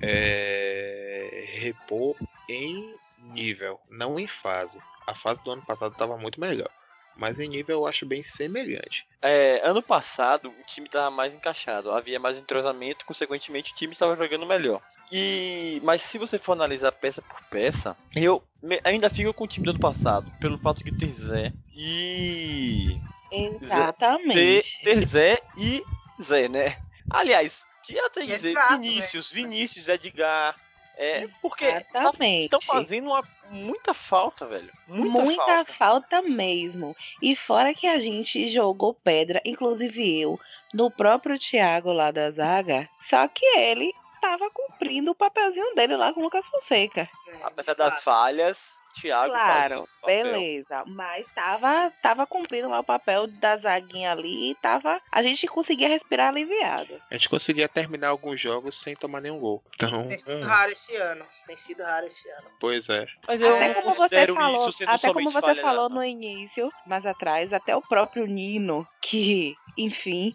é, 0.01 1.45
repor 1.59 2.15
em 2.47 2.95
nível, 3.17 3.79
não 3.89 4.19
em 4.19 4.27
fase. 4.27 4.79
A 5.05 5.15
fase 5.15 5.41
do 5.43 5.51
ano 5.51 5.61
passado 5.61 5.91
estava 5.91 6.17
muito 6.17 6.39
melhor, 6.39 6.69
mas 7.15 7.39
em 7.39 7.47
nível 7.47 7.79
eu 7.79 7.87
acho 7.87 8.05
bem 8.05 8.23
semelhante. 8.23 9.05
É, 9.21 9.61
ano 9.63 9.81
passado 9.81 10.49
o 10.49 10.63
time 10.65 10.87
estava 10.87 11.09
mais 11.09 11.33
encaixado, 11.33 11.91
havia 11.91 12.19
mais 12.19 12.37
entrosamento, 12.37 13.05
consequentemente 13.05 13.71
o 13.71 13.75
time 13.75 13.93
estava 13.93 14.15
jogando 14.17 14.45
melhor. 14.45 14.81
E 15.11 15.79
mas 15.83 16.01
se 16.01 16.17
você 16.17 16.39
for 16.39 16.53
analisar 16.53 16.91
peça 16.91 17.21
por 17.21 17.39
peça, 17.49 17.95
eu 18.15 18.43
me- 18.61 18.81
ainda 18.83 19.09
fico 19.09 19.33
com 19.33 19.43
o 19.43 19.47
time 19.47 19.65
do 19.65 19.69
ano 19.71 19.79
passado, 19.79 20.31
pelo 20.39 20.57
fato 20.57 20.83
de 20.83 20.91
ter 20.91 21.13
Zé 21.13 21.53
e 21.75 22.99
Exatamente. 23.31 24.31
ter, 24.31 24.65
ter 24.83 25.05
Zé 25.05 25.43
e 25.57 25.85
Zé, 26.21 26.47
né? 26.47 26.77
Aliás, 27.09 27.65
tinha 27.83 28.05
até 28.05 28.25
dizer 28.25 28.49
Exato, 28.49 28.73
Vinícius, 28.73 29.31
Vinícius, 29.31 29.89
Edgar. 29.89 30.55
É, 30.95 31.27
porque 31.41 31.65
Exatamente. 31.65 32.43
estão 32.43 32.61
fazendo 32.61 33.07
uma, 33.07 33.23
muita 33.49 33.93
falta, 33.95 34.45
velho. 34.45 34.71
Muita, 34.87 35.21
Muita, 35.23 35.43
falta. 35.43 35.73
falta. 35.73 36.21
mesmo. 36.21 36.95
E 37.21 37.35
fora 37.35 37.73
que 37.73 37.87
a 37.87 37.99
gente 37.99 38.47
jogou 38.49 38.93
pedra, 38.93 39.41
inclusive 39.43 40.21
eu, 40.21 40.39
no 40.73 40.91
próprio 40.91 41.39
Thiago 41.39 41.91
lá 41.91 42.11
da 42.11 42.29
zaga, 42.29 42.87
só 43.09 43.27
que 43.27 43.45
ele 43.57 43.91
tava 44.23 44.49
cumprindo 44.51 45.11
o 45.11 45.15
papelzinho 45.15 45.75
dele 45.75 45.97
lá 45.97 46.13
com 46.13 46.21
o 46.21 46.23
Lucas 46.23 46.47
Fonseca. 46.47 47.09
Apesar 47.43 47.73
das 47.73 48.01
falhas, 48.01 48.81
Thiago 48.93 49.33
Claro, 49.33 49.83
beleza. 50.05 50.83
Mas 50.87 51.29
tava, 51.33 51.91
tava 52.01 52.25
cumprindo 52.25 52.69
lá 52.69 52.79
o 52.79 52.85
papel 52.85 53.27
da 53.27 53.57
zaguinha 53.57 54.13
ali 54.13 54.51
e 54.51 54.55
tava. 54.55 55.01
A 55.11 55.21
gente 55.21 55.45
conseguia 55.45 55.89
respirar 55.89 56.29
aliviado. 56.29 57.01
A 57.11 57.15
gente 57.15 57.27
conseguia 57.27 57.67
terminar 57.67 58.09
alguns 58.09 58.39
jogos 58.39 58.81
sem 58.81 58.95
tomar 58.95 59.19
nenhum 59.19 59.39
gol. 59.39 59.61
Então, 59.75 60.07
Tem 60.07 60.17
sido 60.17 60.37
hum, 60.37 60.47
raro 60.47 60.71
esse 60.71 60.95
ano. 60.95 61.25
Tem 61.45 61.57
sido 61.57 61.83
raro 61.83 62.05
esse 62.05 62.29
ano. 62.29 62.47
pois 62.61 62.87
é. 62.87 63.05
Mas 63.27 63.41
eu 63.41 63.53
Até 63.53 63.67
não 63.67 63.73
como 63.75 63.93
você 63.93 63.99
considero 63.99 64.35
falou, 64.35 64.55
isso 64.55 64.71
sendo 64.71 64.89
até 64.89 65.07
como 65.07 65.31
somente 65.31 65.55
você 65.55 65.61
falou 65.61 65.89
no 65.89 66.03
início, 66.03 66.71
mas 66.85 67.05
atrás, 67.05 67.51
até 67.51 67.75
o 67.75 67.81
próprio 67.81 68.25
Nino, 68.25 68.87
que, 69.01 69.53
enfim, 69.77 70.33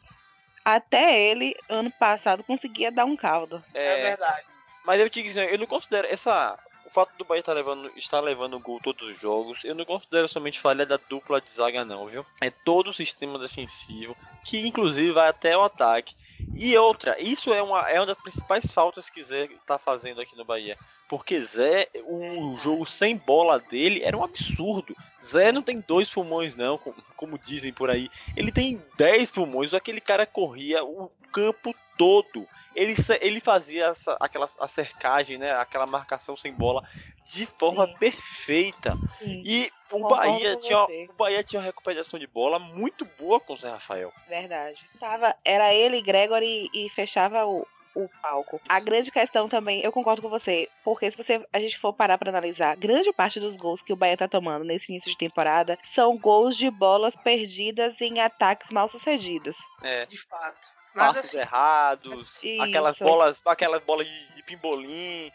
até 0.76 1.20
ele, 1.30 1.56
ano 1.68 1.90
passado, 1.90 2.44
conseguia 2.44 2.90
dar 2.90 3.04
um 3.04 3.16
caldo. 3.16 3.62
É, 3.74 4.00
É, 4.00 4.02
verdade. 4.02 4.42
mas 4.84 5.00
eu 5.00 5.08
te 5.08 5.22
digo, 5.22 5.30
assim, 5.30 5.50
eu 5.50 5.58
não 5.58 5.66
considero 5.66 6.06
essa. 6.08 6.58
O 6.84 6.90
fato 6.90 7.12
do 7.18 7.24
Bahia 7.24 7.40
estar 7.40 7.52
levando, 7.52 7.92
estar 7.96 8.20
levando 8.20 8.58
gol 8.58 8.80
todos 8.82 9.10
os 9.10 9.20
jogos, 9.20 9.62
eu 9.62 9.74
não 9.74 9.84
considero 9.84 10.26
somente 10.26 10.58
falha 10.58 10.86
da 10.86 10.96
dupla 10.96 11.38
de 11.38 11.52
zaga, 11.52 11.84
não, 11.84 12.06
viu? 12.06 12.24
É 12.40 12.48
todo 12.48 12.88
o 12.88 12.94
sistema 12.94 13.38
defensivo, 13.38 14.16
que 14.42 14.66
inclusive 14.66 15.12
vai 15.12 15.28
até 15.28 15.54
o 15.54 15.62
ataque. 15.62 16.16
E 16.54 16.76
outra, 16.76 17.20
isso 17.20 17.52
é 17.52 17.62
uma, 17.62 17.88
é 17.88 17.98
uma 17.98 18.06
das 18.06 18.20
principais 18.20 18.66
faltas 18.66 19.08
que 19.08 19.22
Zé 19.22 19.48
tá 19.66 19.78
fazendo 19.78 20.20
aqui 20.20 20.36
no 20.36 20.44
Bahia. 20.44 20.76
Porque 21.08 21.40
Zé, 21.40 21.88
o 22.04 22.56
jogo 22.62 22.86
sem 22.86 23.16
bola 23.16 23.58
dele 23.58 24.02
era 24.02 24.16
um 24.16 24.22
absurdo. 24.22 24.94
Zé 25.24 25.50
não 25.50 25.62
tem 25.62 25.80
dois 25.80 26.10
pulmões, 26.10 26.54
não, 26.54 26.78
como, 27.16 27.38
dizem 27.38 27.72
por 27.72 27.90
aí. 27.90 28.10
Ele 28.36 28.52
tem 28.52 28.82
dez 28.96 29.30
pulmões. 29.30 29.72
Aquele 29.72 30.00
cara 30.00 30.26
corria 30.26 30.84
o 30.84 31.10
campo 31.32 31.74
todo. 31.96 32.46
Ele, 32.74 32.94
ele 33.20 33.40
fazia 33.40 33.86
essa, 33.86 34.16
aquela 34.20 34.46
a 34.60 34.68
cercagem, 34.68 35.38
né? 35.38 35.52
Aquela 35.52 35.86
marcação 35.86 36.36
sem 36.36 36.52
bola 36.52 36.82
de 37.28 37.46
forma 37.46 37.86
Sim. 37.86 37.96
perfeita. 37.98 38.94
Sim, 39.18 39.42
E 39.44 39.70
o 39.90 40.00
Concordo 40.00 40.16
Bahia, 40.16 40.56
tinha, 40.56 40.84
o 40.84 41.12
Bahia 41.16 41.42
tinha 41.42 41.60
uma 41.60 41.66
recuperação 41.66 42.18
de 42.18 42.26
bola 42.26 42.58
muito 42.58 43.04
boa 43.04 43.40
com 43.40 43.54
o 43.54 43.58
Zé 43.58 43.68
Rafael. 43.68 44.12
verdade. 44.26 44.80
Tava, 44.98 45.34
era 45.44 45.74
ele, 45.74 46.00
Gregory, 46.02 46.68
e 46.72 46.88
fechava 46.90 47.46
o, 47.46 47.66
o 47.94 48.08
palco. 48.22 48.60
A 48.68 48.80
grande 48.80 49.10
questão 49.10 49.48
também, 49.48 49.82
eu 49.82 49.92
concordo 49.92 50.22
com 50.22 50.28
você, 50.28 50.68
porque 50.84 51.10
se 51.10 51.16
você, 51.16 51.44
a 51.52 51.58
gente 51.58 51.78
for 51.78 51.92
parar 51.92 52.16
pra 52.16 52.30
analisar, 52.30 52.76
grande 52.76 53.12
parte 53.12 53.40
dos 53.40 53.56
gols 53.56 53.82
que 53.82 53.92
o 53.92 53.96
Bahia 53.96 54.16
tá 54.16 54.28
tomando 54.28 54.64
nesse 54.64 54.92
início 54.92 55.10
de 55.10 55.16
temporada 55.18 55.76
são 55.94 56.16
gols 56.16 56.56
de 56.56 56.70
bolas 56.70 57.14
perdidas 57.16 58.00
em 58.00 58.20
ataques 58.20 58.70
mal 58.70 58.88
sucedidos. 58.88 59.56
É, 59.82 60.06
De 60.06 60.18
fato. 60.18 60.77
Passes 60.94 61.26
assim, 61.26 61.38
errados, 61.38 62.42
Isso. 62.42 62.62
aquelas 62.62 62.96
bolas, 62.96 63.40
aquelas 63.44 63.82
bolas 63.84 64.06
de, 64.06 64.34
de 64.36 64.42
pimbolim. 64.42 65.30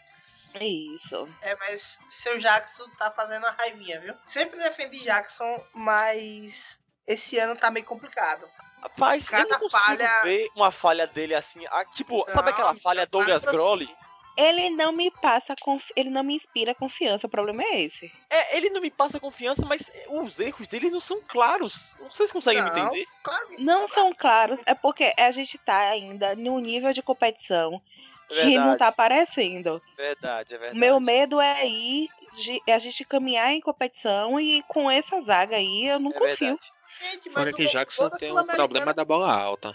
Isso. 0.60 1.28
é, 1.42 1.56
mas 1.56 1.98
seu 2.10 2.38
Jackson 2.38 2.84
tá 2.98 3.10
fazendo 3.10 3.44
a 3.46 3.50
raivinha, 3.50 4.00
viu? 4.00 4.14
Sempre 4.24 4.58
defendi 4.58 5.00
Jackson, 5.02 5.60
mas 5.74 6.80
esse 7.06 7.38
ano 7.38 7.56
tá 7.56 7.70
meio 7.70 7.84
complicado. 7.86 8.46
Rapaz, 8.82 9.30
eu 9.32 9.38
não 9.38 9.48
Cada 9.48 9.58
consigo 9.58 9.82
falha- 9.82 10.22
ver 10.22 10.48
uma 10.54 10.70
falha 10.70 11.06
dele 11.06 11.34
assim. 11.34 11.64
ah, 11.70 11.84
tipo, 11.86 12.24
sabe 12.30 12.50
Não, 12.50 12.54
aquela 12.54 12.74
falha 12.76 13.06
Douglas 13.06 13.42
falha 13.44 13.56
Grolli? 13.56 13.96
Ele 14.36 14.70
não 14.70 14.90
me 14.92 15.10
passa, 15.10 15.54
confi- 15.60 15.92
ele 15.94 16.10
não 16.10 16.24
me 16.24 16.34
inspira 16.36 16.74
confiança, 16.74 17.26
o 17.26 17.30
problema 17.30 17.62
é 17.62 17.82
esse. 17.82 18.10
É, 18.28 18.56
ele 18.56 18.68
não 18.70 18.80
me 18.80 18.90
passa 18.90 19.20
confiança, 19.20 19.64
mas 19.64 19.90
os 20.08 20.40
erros 20.40 20.66
dele 20.66 20.90
não 20.90 21.00
são 21.00 21.20
claros. 21.28 21.94
Vocês 22.00 22.32
conseguem 22.32 22.62
me 22.62 22.70
Não. 22.70 22.76
entender? 22.86 23.06
Claro 23.22 23.46
que 23.48 23.62
Não 23.62 23.88
são 23.88 24.12
claros, 24.12 24.58
é 24.66 24.74
porque 24.74 25.12
a 25.16 25.30
gente 25.30 25.56
tá 25.58 25.90
ainda 25.90 26.34
num 26.34 26.58
nível 26.58 26.92
de 26.92 27.02
competição 27.02 27.80
que 28.28 28.34
Verdade, 28.34 28.58
não 28.58 28.76
tá 28.76 28.88
aparecendo. 28.88 29.80
verdade, 29.96 30.54
é 30.54 30.58
verdade. 30.58 30.78
Meu 30.78 30.98
medo 30.98 31.40
é 31.40 31.66
ir, 31.68 32.08
de, 32.32 32.60
é 32.66 32.72
a 32.74 32.78
gente 32.78 33.04
caminhar 33.04 33.52
em 33.52 33.60
competição 33.60 34.40
e 34.40 34.62
com 34.66 34.90
essa 34.90 35.20
zaga 35.22 35.56
aí 35.56 35.86
eu 35.86 36.00
não 36.00 36.10
é 36.10 36.14
confio. 36.14 36.36
verdade. 36.38 36.72
Gente, 37.00 37.28
mas 37.30 37.44
Fora 37.44 37.50
o 37.50 37.54
que 37.54 37.66
Jackson 37.66 38.10
tem 38.10 38.32
um 38.32 38.46
problema 38.46 38.92
da 38.94 39.04
bola 39.04 39.32
alta. 39.32 39.72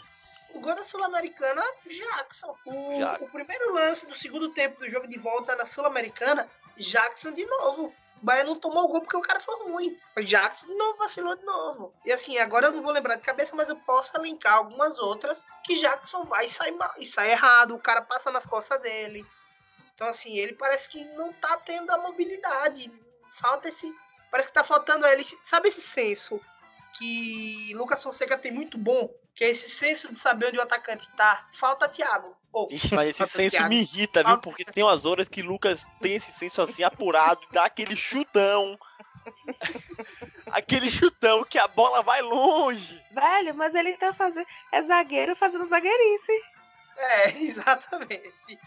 O 0.54 0.60
gol 0.60 0.76
da 0.76 0.84
Sul-Americana, 0.84 1.64
Jackson. 1.86 2.56
O, 2.66 2.98
Jackson. 2.98 3.26
o 3.26 3.32
primeiro 3.32 3.74
lance 3.74 4.06
do 4.06 4.16
segundo 4.16 4.52
tempo 4.54 4.80
do 4.80 4.90
jogo 4.90 5.08
de 5.08 5.18
volta 5.18 5.56
na 5.56 5.66
Sul-Americana, 5.66 6.50
Jackson 6.78 7.32
de 7.32 7.46
novo. 7.46 7.94
O 8.22 8.26
Bahia 8.26 8.44
não 8.44 8.60
tomou 8.60 8.84
o 8.84 8.88
gol 8.88 9.02
porque 9.02 9.16
o 9.16 9.22
cara 9.22 9.40
foi 9.40 9.56
ruim. 9.64 9.98
O 10.18 10.22
Jackson 10.22 10.68
de 10.68 10.76
novo 10.76 10.98
vacilou 10.98 11.36
de 11.36 11.46
novo. 11.46 11.94
E 12.04 12.12
assim, 12.12 12.38
agora 12.38 12.68
eu 12.68 12.72
não 12.72 12.82
vou 12.82 12.92
lembrar 12.92 13.16
de 13.16 13.22
cabeça, 13.22 13.56
mas 13.56 13.70
eu 13.70 13.78
posso 13.78 14.16
elencar 14.18 14.56
algumas 14.56 15.00
outras 15.00 15.44
que 15.64 15.76
Jackson 15.76 16.26
vai 16.26 16.46
e 16.46 16.50
sai, 16.50 16.72
mal, 16.72 16.94
e 16.98 17.06
sai 17.06 17.32
errado, 17.32 17.76
o 17.76 17.80
cara 17.80 18.02
passa 18.02 18.30
nas 18.32 18.46
costas 18.46 18.82
dele. 18.82 19.26
Então, 19.96 20.08
assim, 20.08 20.38
ele 20.38 20.54
parece 20.54 20.88
que 20.90 21.04
não 21.16 21.34
tá 21.34 21.58
tendo 21.58 21.90
a 21.92 21.98
mobilidade. 21.98 22.92
Falta 23.40 23.68
esse. 23.68 23.94
Parece 24.32 24.50
que 24.50 24.54
tá 24.54 24.64
faltando 24.64 25.06
a 25.06 25.12
ele. 25.12 25.26
Sabe 25.44 25.70
esse 25.70 25.82
senso 25.82 26.40
que 26.98 27.74
Lucas 27.76 28.02
Fonseca 28.02 28.38
tem 28.38 28.52
muito 28.52 28.78
bom? 28.78 29.14
Que 29.40 29.46
é 29.46 29.50
esse 29.52 29.70
senso 29.70 30.14
de 30.14 30.20
saber 30.20 30.48
onde 30.48 30.58
o 30.58 30.62
atacante 30.62 31.10
tá. 31.16 31.48
Falta 31.54 31.88
Thiago. 31.88 32.36
Pô, 32.52 32.68
Ixi, 32.70 32.94
mas 32.94 33.08
esse 33.10 33.26
senso 33.26 33.56
Thiago. 33.56 33.70
me 33.70 33.80
irrita, 33.80 34.22
viu? 34.22 34.38
Porque 34.38 34.66
tem 34.66 34.84
umas 34.84 35.06
horas 35.06 35.30
que 35.30 35.42
Lucas 35.42 35.86
tem 36.02 36.16
esse 36.16 36.30
senso 36.34 36.62
assim 36.62 36.84
apurado, 36.84 37.40
dá 37.50 37.64
aquele 37.64 37.96
chutão. 37.96 38.78
aquele 40.52 40.90
chutão 40.90 41.46
que 41.46 41.58
a 41.58 41.70
bola 41.70 42.04
vai 42.04 42.22
longe. 42.22 43.02
Velho, 43.12 43.56
mas 43.56 43.74
ele 43.74 43.94
tá 43.96 44.14
fazendo. 44.14 44.46
É 44.74 44.82
zagueiro 44.82 45.34
fazendo 45.38 45.70
zagueirice. 45.70 46.44
É, 46.98 47.30
exatamente. 47.40 48.60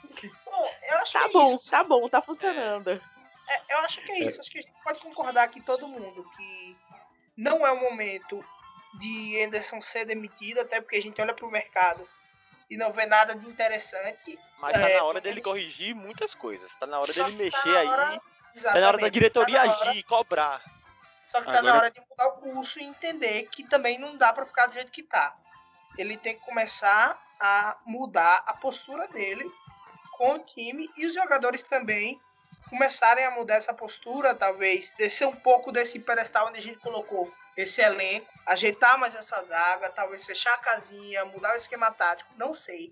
Bom, 0.46 0.74
eu 0.88 0.96
acho 1.00 1.12
Tá 1.12 1.18
que 1.20 1.26
é 1.26 1.32
bom, 1.32 1.54
isso. 1.56 1.70
tá 1.70 1.84
bom, 1.84 2.08
tá 2.08 2.22
funcionando. 2.22 2.88
É, 2.92 3.74
eu 3.74 3.78
acho 3.80 4.00
que 4.00 4.10
é 4.12 4.24
isso. 4.24 4.40
Acho 4.40 4.50
que 4.50 4.58
a 4.58 4.62
gente 4.62 4.72
pode 4.82 5.00
concordar 5.00 5.42
aqui 5.42 5.60
todo 5.60 5.86
mundo 5.86 6.26
que 6.34 6.76
não 7.36 7.66
é 7.66 7.72
o 7.72 7.78
momento 7.78 8.42
de 8.94 9.42
Anderson 9.42 9.80
ser 9.80 10.04
demitido, 10.04 10.60
até 10.60 10.80
porque 10.80 10.96
a 10.96 11.02
gente 11.02 11.20
olha 11.20 11.34
pro 11.34 11.50
mercado 11.50 12.06
e 12.70 12.76
não 12.76 12.92
vê 12.92 13.06
nada 13.06 13.34
de 13.34 13.46
interessante. 13.46 14.38
Mas 14.58 14.72
tá 14.74 14.88
É, 14.88 14.96
na 14.98 15.04
hora 15.04 15.20
dele 15.20 15.34
ele- 15.36 15.42
corrigir 15.42 15.94
muitas 15.94 16.34
coisas. 16.34 16.74
Tá 16.76 16.86
na 16.86 16.98
hora 16.98 17.12
Só 17.12 17.24
dele 17.24 17.50
tá 17.50 17.56
mexer 17.58 17.72
na 17.72 17.78
aí. 17.80 17.86
hora- 17.88 18.04
Tá 18.04 18.10
na 18.10 18.10
hora 18.10 18.20
da 18.52 18.78
Exatamente, 18.78 19.10
diretoria 19.14 19.64
tá 19.64 19.70
hora- 19.78 19.90
agir, 19.90 20.02
cobrar. 20.02 20.62
Só 21.30 21.40
que 21.40 21.46
tá 21.46 21.52
Agora- 21.52 21.62
na 21.62 21.74
hora 21.76 21.90
de 21.90 22.00
mudar 22.00 22.26
o 22.28 22.32
curso 22.32 22.78
e 22.78 22.84
entender 22.84 23.48
que 23.50 23.64
também 23.64 23.98
não 23.98 24.14
dá 24.16 24.30
pra 24.32 24.44
ficar 24.44 24.66
do 24.66 24.74
jeito 24.74 24.90
que 24.92 25.02
tá. 25.02 25.34
Ele 25.96 26.16
tem 26.18 26.34
que 26.34 26.40
começar 26.44 27.18
a 27.40 27.78
mudar 27.86 28.42
a 28.46 28.52
postura 28.52 29.08
dele 29.08 29.50
com 30.18 30.34
o 30.34 30.38
time 30.40 30.90
e 30.96 31.06
os 31.06 31.14
jogadores 31.14 31.62
também 31.62 32.20
começarem 32.72 33.22
a 33.26 33.30
mudar 33.30 33.56
essa 33.56 33.74
postura, 33.74 34.34
talvez 34.34 34.92
descer 34.96 35.26
um 35.28 35.36
pouco 35.36 35.70
desse 35.70 36.00
pedestal 36.00 36.48
onde 36.48 36.58
a 36.58 36.62
gente 36.62 36.78
colocou 36.78 37.30
esse 37.54 37.82
elenco, 37.82 38.26
ajeitar 38.46 38.98
mais 38.98 39.14
essa 39.14 39.44
zaga, 39.44 39.90
talvez 39.90 40.24
fechar 40.24 40.54
a 40.54 40.58
casinha, 40.58 41.22
mudar 41.26 41.52
o 41.52 41.56
esquema 41.56 41.90
tático, 41.90 42.32
não 42.38 42.54
sei. 42.54 42.90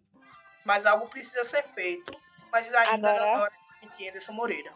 Mas 0.66 0.84
algo 0.84 1.08
precisa 1.08 1.46
ser 1.46 1.62
feito, 1.68 2.14
mas 2.52 2.72
ainda 2.74 3.10
Agora- 3.10 3.24
não 3.24 3.38
é 3.38 3.40
hora 3.44 3.52
de 3.96 4.08
Anderson 4.08 4.32
Moreira. 4.32 4.70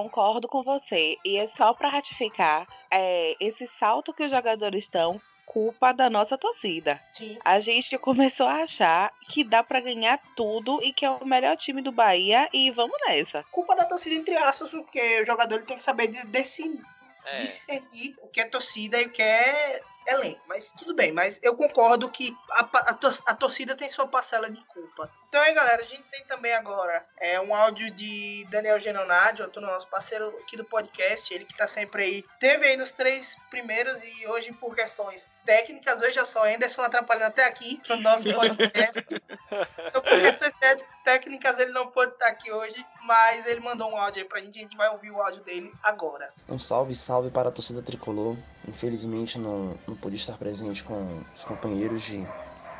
Concordo 0.00 0.46
com 0.46 0.62
você. 0.62 1.16
E 1.24 1.38
é 1.38 1.48
só 1.56 1.72
pra 1.72 1.88
ratificar 1.88 2.66
é, 2.90 3.34
esse 3.40 3.66
salto 3.80 4.12
que 4.12 4.24
os 4.24 4.30
jogadores 4.30 4.84
estão, 4.84 5.18
culpa 5.46 5.90
da 5.90 6.10
nossa 6.10 6.36
torcida. 6.36 7.00
Sim. 7.14 7.38
A 7.42 7.58
gente 7.60 7.96
começou 7.96 8.46
a 8.46 8.56
achar 8.56 9.10
que 9.30 9.42
dá 9.42 9.62
pra 9.64 9.80
ganhar 9.80 10.20
tudo 10.36 10.82
e 10.82 10.92
que 10.92 11.06
é 11.06 11.10
o 11.10 11.24
melhor 11.24 11.56
time 11.56 11.80
do 11.80 11.90
Bahia 11.90 12.46
e 12.52 12.70
vamos 12.72 12.94
nessa. 13.06 13.42
culpa 13.50 13.74
da 13.74 13.86
torcida 13.86 14.16
entre 14.16 14.36
aspas, 14.36 14.70
porque 14.70 15.22
o 15.22 15.24
jogador 15.24 15.62
tem 15.62 15.78
que 15.78 15.82
saber 15.82 16.08
de- 16.08 16.26
desse, 16.26 16.78
É. 17.24 17.40
discernir 17.40 18.14
o 18.20 18.28
que 18.28 18.42
é 18.42 18.44
torcida 18.44 19.00
e 19.00 19.06
o 19.06 19.10
que 19.10 19.22
é 19.22 19.80
elenco. 20.06 20.40
Mas 20.46 20.72
tudo 20.72 20.94
bem, 20.94 21.12
mas 21.12 21.38
eu 21.42 21.54
concordo 21.54 22.10
que 22.10 22.36
a, 22.50 22.62
a 22.62 22.96
a 23.26 23.34
torcida 23.34 23.76
tem 23.76 23.88
sua 23.88 24.06
parcela 24.06 24.50
de 24.50 24.60
culpa. 24.66 25.10
Então 25.28 25.40
aí, 25.40 25.52
galera, 25.52 25.82
a 25.82 25.86
gente 25.86 26.04
tem 26.04 26.24
também 26.24 26.54
agora 26.54 27.04
é, 27.18 27.40
um 27.40 27.54
áudio 27.54 27.90
de 27.90 28.46
Daniel 28.48 28.78
Genonadi, 28.78 29.42
outro 29.42 29.60
nosso 29.60 29.88
parceiro 29.88 30.28
aqui 30.42 30.56
do 30.56 30.64
podcast, 30.64 31.32
ele 31.34 31.44
que 31.44 31.56
tá 31.56 31.66
sempre 31.66 32.02
aí. 32.02 32.24
Teve 32.38 32.66
aí 32.66 32.76
nos 32.76 32.92
três 32.92 33.36
primeiros 33.50 34.02
e 34.02 34.26
hoje, 34.28 34.52
por 34.52 34.74
questões 34.74 35.28
técnicas, 35.44 36.00
hoje 36.02 36.18
é 36.18 36.24
só 36.24 36.46
Anderson 36.46 36.82
atrapalhando 36.82 37.28
até 37.28 37.44
aqui 37.44 37.80
no 37.88 37.96
nosso 37.96 38.24
podcast. 38.34 39.04
então, 39.10 40.02
por 40.02 40.20
questões 40.20 40.52
técnicas, 40.54 40.96
técnicas 41.04 41.58
ele 41.58 41.72
não 41.72 41.90
pôde 41.90 42.12
estar 42.12 42.28
aqui 42.28 42.50
hoje, 42.50 42.84
mas 43.06 43.46
ele 43.46 43.60
mandou 43.60 43.90
um 43.90 43.96
áudio 43.96 44.22
aí 44.22 44.28
pra 44.28 44.40
gente, 44.40 44.58
a 44.58 44.62
gente 44.62 44.76
vai 44.76 44.88
ouvir 44.90 45.10
o 45.10 45.22
áudio 45.22 45.42
dele 45.42 45.72
agora. 45.82 46.30
Um 46.48 46.58
salve, 46.58 46.94
salve 46.94 47.30
para 47.30 47.48
a 47.48 47.52
torcida 47.52 47.80
tricolor. 47.80 48.36
Infelizmente 48.66 49.38
não, 49.38 49.74
não 49.86 49.94
pude 49.94 50.16
estar 50.16 50.36
presente 50.36 50.82
com 50.82 51.20
os 51.32 51.44
companheiros 51.44 52.02
de, 52.02 52.26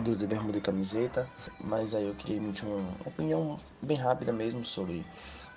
do 0.00 0.16
de 0.16 0.26
Bermuda 0.26 0.58
e 0.58 0.60
Camiseta, 0.60 1.28
mas 1.60 1.94
aí 1.94 2.06
eu 2.06 2.14
queria 2.14 2.36
emitir 2.36 2.66
uma 2.66 2.90
opinião 3.04 3.56
bem 3.80 3.96
rápida 3.96 4.32
mesmo 4.32 4.64
sobre 4.64 5.06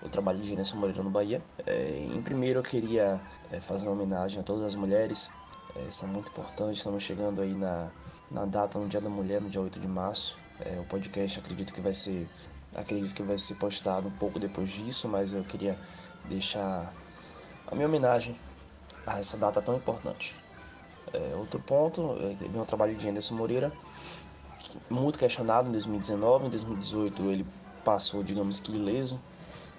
o 0.02 0.08
trabalho 0.08 0.40
de 0.40 0.48
Genessa 0.48 0.76
Moreira 0.76 1.04
no 1.04 1.10
Bahia. 1.10 1.42
É, 1.66 2.06
em 2.06 2.22
primeiro 2.22 2.60
eu 2.60 2.64
queria 2.64 3.20
é, 3.52 3.60
fazer 3.60 3.88
uma 3.88 3.94
homenagem 3.94 4.40
a 4.40 4.44
todas 4.44 4.64
as 4.64 4.76
mulheres, 4.76 5.32
é, 5.76 5.92
são 5.92 6.08
muito 6.08 6.30
importantes, 6.30 6.78
estamos 6.78 7.04
chegando 7.04 7.42
aí 7.42 7.54
na, 7.54 7.90
na 8.30 8.46
data, 8.46 8.80
no 8.80 8.88
Dia 8.88 9.02
da 9.02 9.10
Mulher, 9.10 9.42
no 9.42 9.50
dia 9.50 9.62
8 9.62 9.80
de 9.80 9.88
março. 9.88 10.38
É, 10.66 10.80
o 10.80 10.84
podcast 10.84 11.40
acredito 11.40 11.74
que 11.74 11.80
vai 11.80 11.94
ser 11.94 12.28
acredito 12.76 13.14
que 13.14 13.24
vai 13.24 13.38
ser 13.38 13.56
postado 13.56 14.08
um 14.08 14.12
pouco 14.12 14.40
depois 14.40 14.70
disso, 14.70 15.08
mas 15.08 15.34
eu 15.34 15.44
queria 15.44 15.78
deixar 16.26 16.94
a 17.68 17.76
minha 17.76 17.88
homenagem 17.88 18.36
a 19.06 19.20
essa 19.20 19.38
data 19.38 19.62
tão 19.62 19.76
importante. 19.76 20.36
É, 21.14 21.36
outro 21.36 21.60
ponto, 21.60 22.18
é, 22.22 22.34
vem 22.36 22.62
o 22.62 22.66
trabalho 22.66 22.96
de 22.96 23.10
Anderson 23.10 23.36
Moreira, 23.36 23.74
muito 24.90 25.18
questionado 25.18 25.70
em 25.70 25.72
2019, 25.72 26.48
em 26.48 26.50
2018 26.50 27.24
ele 27.32 27.46
passou, 27.84 28.24
digamos 28.24 28.60
que 28.60 28.72
ileso, 28.72 29.20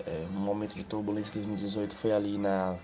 é, 0.06 0.26
um 0.30 0.40
momento 0.40 0.74
de 0.74 0.84
turbulência 0.84 1.30
em 1.30 1.34
2018 1.34 1.94
foi 1.94 2.12
ali 2.12 2.38
na, 2.38 2.74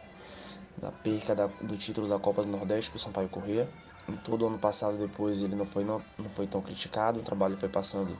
na 0.80 0.92
perca 0.92 1.34
da, 1.34 1.46
do 1.46 1.76
título 1.76 2.08
da 2.08 2.18
Copa 2.18 2.42
do 2.42 2.48
Nordeste 2.48 2.90
para 2.90 2.98
o 2.98 3.00
Sampaio 3.00 3.28
Corrêa. 3.28 3.68
Em 4.08 4.16
todo 4.16 4.42
o 4.42 4.46
ano 4.48 4.58
passado 4.58 4.96
depois 4.96 5.40
ele 5.40 5.56
não 5.56 5.66
foi, 5.66 5.82
não, 5.82 6.00
não 6.16 6.30
foi 6.30 6.46
tão 6.46 6.60
criticado, 6.60 7.18
o 7.18 7.22
trabalho 7.22 7.56
foi 7.56 7.68
passando 7.68 8.16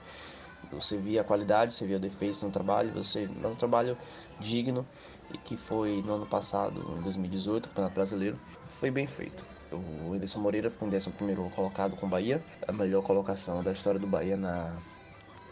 você 0.73 0.97
via 0.97 1.21
a 1.21 1.25
qualidade, 1.25 1.73
você 1.73 1.87
via 1.87 1.99
defeitos 1.99 2.43
no 2.43 2.51
trabalho, 2.51 2.93
você 2.93 3.29
é 3.43 3.47
um 3.47 3.55
trabalho 3.55 3.97
digno 4.41 4.87
e 5.33 5.39
que 5.39 5.57
foi 5.57 6.03
no 6.05 6.15
ano 6.15 6.27
passado, 6.27 6.97
em 6.99 7.03
2018, 7.03 7.69
Campeonato 7.69 7.95
Brasileiro, 7.95 8.39
foi 8.67 8.91
bem 8.91 9.07
feito. 9.07 9.45
O 9.73 10.13
Anderson 10.13 10.39
Moreira 10.39 10.71
ficou 10.71 10.89
em 10.89 10.95
11 10.95 11.11
colocado 11.55 11.97
com 11.97 12.07
o 12.07 12.09
Bahia, 12.09 12.43
a 12.67 12.73
melhor 12.73 13.03
colocação 13.03 13.63
da 13.63 13.73
história 13.73 13.99
do 13.99 14.07
Bahia 14.07 14.37
na, 14.37 14.77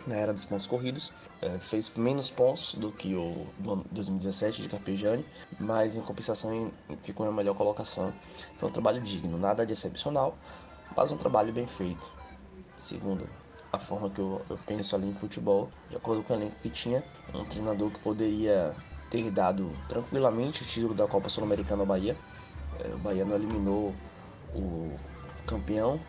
na 0.06 0.14
era 0.14 0.32
dos 0.32 0.44
pontos 0.44 0.66
corridos. 0.66 1.12
É, 1.42 1.58
fez 1.58 1.92
menos 1.96 2.30
pontos 2.30 2.74
do 2.74 2.92
que 2.92 3.14
o 3.14 3.46
do 3.58 3.84
2017 3.90 4.62
de 4.62 4.68
Carpegiani, 4.68 5.24
mas 5.58 5.96
em 5.96 6.00
compensação 6.00 6.70
ficou 7.02 7.26
em 7.26 7.32
melhor 7.32 7.56
colocação. 7.56 8.12
Foi 8.56 8.68
um 8.68 8.72
trabalho 8.72 9.00
digno, 9.00 9.36
nada 9.36 9.66
de 9.66 9.72
excepcional, 9.72 10.38
mas 10.96 11.10
um 11.10 11.16
trabalho 11.16 11.52
bem 11.52 11.66
feito, 11.66 12.12
segundo 12.76 13.28
a 13.74 13.78
forma 13.78 14.08
que 14.10 14.20
eu, 14.20 14.40
eu 14.48 14.58
penso 14.66 14.94
ali 14.94 15.08
em 15.08 15.14
futebol, 15.14 15.70
de 15.90 15.96
acordo 15.96 16.22
com 16.22 16.32
o 16.32 16.36
elenco 16.36 16.56
que 16.62 16.70
tinha, 16.70 17.02
um 17.34 17.44
treinador 17.44 17.90
que 17.90 17.98
poderia 17.98 18.74
ter 19.10 19.30
dado 19.30 19.70
tranquilamente 19.88 20.62
o 20.62 20.66
título 20.66 20.94
da 20.94 21.06
Copa 21.06 21.28
Sul-Americana 21.28 21.82
ao 21.82 21.86
Bahia. 21.86 22.16
É, 22.80 22.94
o 22.94 22.98
Bahia 22.98 23.24
não 23.24 23.36
eliminou 23.36 23.94
o 24.54 24.96
campeão 25.46 26.00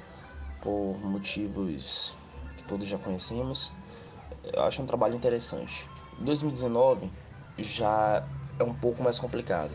por 0.62 0.98
motivos 1.04 2.14
que 2.56 2.64
todos 2.64 2.88
já 2.88 2.98
conhecemos. 2.98 3.72
Eu 4.44 4.64
acho 4.64 4.82
um 4.82 4.86
trabalho 4.86 5.16
interessante. 5.16 5.90
2019 6.20 7.12
já 7.58 8.24
é 8.58 8.64
um 8.64 8.74
pouco 8.74 9.04
mais 9.04 9.20
complicado. 9.20 9.72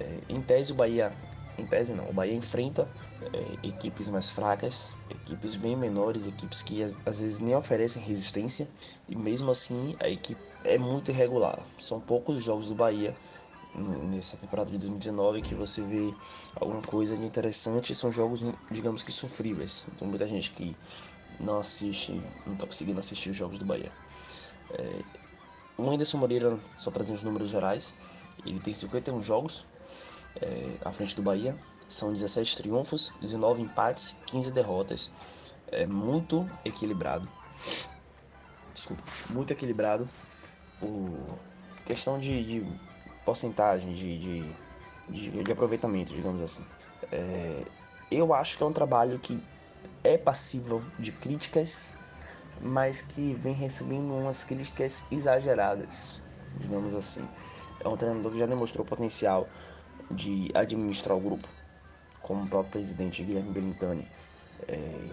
É, 0.00 0.20
em 0.28 0.40
tese, 0.40 0.72
o 0.72 0.74
Bahia 0.74 1.12
em 1.58 1.66
tese 1.66 1.94
não. 1.94 2.08
O 2.08 2.12
Bahia 2.12 2.34
enfrenta 2.34 2.88
é, 3.32 3.66
equipes 3.66 4.08
mais 4.08 4.30
fracas, 4.30 4.94
equipes 5.10 5.54
bem 5.54 5.76
menores, 5.76 6.26
equipes 6.26 6.62
que 6.62 6.82
às, 6.82 6.96
às, 7.04 7.20
vezes 7.20 7.38
nem 7.38 7.54
oferecem 7.54 8.02
resistência 8.02 8.68
e 9.08 9.16
mesmo 9.16 9.50
assim 9.50 9.96
a 10.00 10.08
equipe 10.08 10.40
é 10.64 10.78
muito 10.78 11.10
irregular. 11.10 11.58
São 11.80 12.00
poucos 12.00 12.42
jogos 12.42 12.66
do 12.66 12.74
Bahia 12.74 13.16
nessa 14.10 14.36
temporada 14.36 14.70
de 14.70 14.78
2019 14.78 15.42
que 15.42 15.54
você 15.54 15.82
vê 15.82 16.14
alguma 16.54 16.82
coisa 16.82 17.16
de 17.16 17.24
interessante. 17.24 17.94
São 17.94 18.10
jogos, 18.10 18.44
digamos 18.70 19.02
que 19.02 19.12
sofríveis. 19.12 19.86
Tem 19.98 20.08
muita 20.08 20.26
gente 20.26 20.50
que 20.50 20.76
não 21.38 21.58
assiste, 21.58 22.12
não 22.46 22.54
está 22.54 22.66
conseguindo 22.66 22.98
assistir 22.98 23.30
os 23.30 23.36
jogos 23.36 23.58
do 23.58 23.64
Bahia. 23.64 23.92
É, 24.70 25.00
o 25.78 25.90
Anderson 25.90 26.18
Moreira, 26.18 26.58
só 26.76 26.90
trazendo 26.90 27.16
os 27.16 27.22
números 27.22 27.50
gerais, 27.50 27.94
ele 28.44 28.58
tem 28.60 28.72
51 28.72 29.22
jogos, 29.22 29.64
é, 30.40 30.76
à 30.84 30.92
frente 30.92 31.14
do 31.16 31.22
Bahia. 31.22 31.56
São 31.88 32.12
17 32.12 32.56
triunfos, 32.56 33.12
19 33.20 33.62
empates, 33.62 34.16
15 34.26 34.50
derrotas. 34.50 35.12
É 35.68 35.86
muito 35.86 36.48
equilibrado. 36.64 37.28
Desculpa, 38.74 39.02
muito 39.30 39.52
equilibrado. 39.52 40.08
O 40.82 41.16
questão 41.84 42.18
de, 42.18 42.44
de 42.44 42.66
porcentagem 43.24 43.94
de, 43.94 44.18
de, 44.18 44.54
de, 45.08 45.44
de, 45.44 45.52
aproveitamento, 45.52 46.12
digamos 46.12 46.42
assim. 46.42 46.64
É, 47.10 47.64
eu 48.10 48.34
acho 48.34 48.56
que 48.56 48.62
é 48.62 48.66
um 48.66 48.72
trabalho 48.72 49.18
que 49.18 49.40
é 50.04 50.18
passível 50.18 50.82
de 50.98 51.12
críticas, 51.12 51.94
mas 52.60 53.00
que 53.00 53.34
vem 53.34 53.54
recebendo 53.54 54.12
umas 54.12 54.44
críticas 54.44 55.04
exageradas, 55.10 56.22
digamos 56.58 56.94
assim. 56.94 57.26
É 57.80 57.88
um 57.88 57.96
treinador 57.96 58.32
que 58.32 58.38
já 58.38 58.46
demonstrou 58.46 58.84
potencial 58.84 59.48
de 60.10 60.50
administrar 60.54 61.16
o 61.16 61.20
grupo, 61.20 61.48
como 62.22 62.44
o 62.44 62.48
próprio 62.48 62.72
presidente 62.72 63.22
Guilherme 63.22 63.50
Benitani 63.50 64.06
é, 64.68 65.10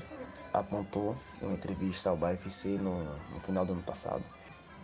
apontou 0.53 1.15
em 1.41 1.45
uma 1.45 1.53
entrevista 1.53 2.09
ao 2.09 2.17
BFC 2.17 2.77
no, 2.77 3.03
no 3.31 3.39
final 3.39 3.65
do 3.65 3.73
ano 3.73 3.83
passado. 3.83 4.23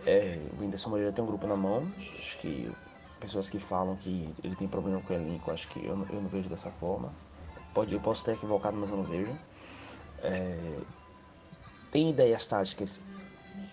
É, 0.06 0.40
o 0.58 0.62
Whindersson 0.62 0.90
Moreira 0.90 1.12
tem 1.12 1.24
um 1.24 1.28
grupo 1.28 1.46
na 1.46 1.56
mão, 1.56 1.92
acho 2.18 2.38
que 2.40 2.72
pessoas 3.20 3.50
que 3.50 3.60
falam 3.60 3.96
que 3.96 4.34
ele 4.44 4.56
tem 4.56 4.68
problema 4.68 5.02
com 5.02 5.14
o 5.14 5.16
elenco, 5.16 5.52
acho 5.52 5.68
que 5.68 5.86
eu 5.86 5.96
não, 5.96 6.06
eu 6.10 6.22
não 6.22 6.30
vejo 6.30 6.50
dessa 6.50 6.72
forma. 6.72 7.14
Pode, 7.74 7.94
eu 7.94 8.00
posso 8.00 8.24
ter 8.24 8.34
equivocado, 8.34 8.76
mas 8.78 8.90
eu 8.90 8.98
não 8.98 9.04
vejo. 9.04 9.38
É, 10.24 10.80
tem 11.92 12.10
ideias 12.10 12.46
táticas 12.46 13.02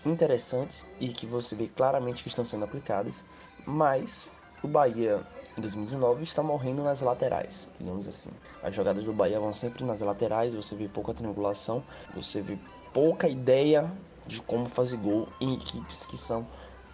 interessantes 0.05 0.85
e 0.99 1.09
que 1.09 1.25
você 1.25 1.55
vê 1.55 1.67
claramente 1.67 2.23
que 2.23 2.29
estão 2.29 2.45
sendo 2.45 2.65
aplicadas, 2.65 3.25
mas 3.65 4.29
o 4.61 4.67
Bahia 4.67 5.25
em 5.57 5.61
2019 5.61 6.21
está 6.21 6.43
morrendo 6.43 6.83
nas 6.83 7.01
laterais, 7.01 7.67
digamos 7.79 8.07
assim. 8.07 8.29
As 8.61 8.75
jogadas 8.75 9.05
do 9.05 9.13
Bahia 9.13 9.39
vão 9.39 9.53
sempre 9.53 9.83
nas 9.83 10.01
laterais, 10.01 10.53
você 10.53 10.75
vê 10.75 10.87
pouca 10.87 11.13
triangulação, 11.13 11.83
você 12.13 12.41
vê 12.41 12.57
pouca 12.93 13.27
ideia 13.27 13.91
de 14.27 14.39
como 14.41 14.69
fazer 14.69 14.97
gol 14.97 15.27
em 15.41 15.55
equipes 15.55 16.05
que 16.05 16.15
são 16.15 16.47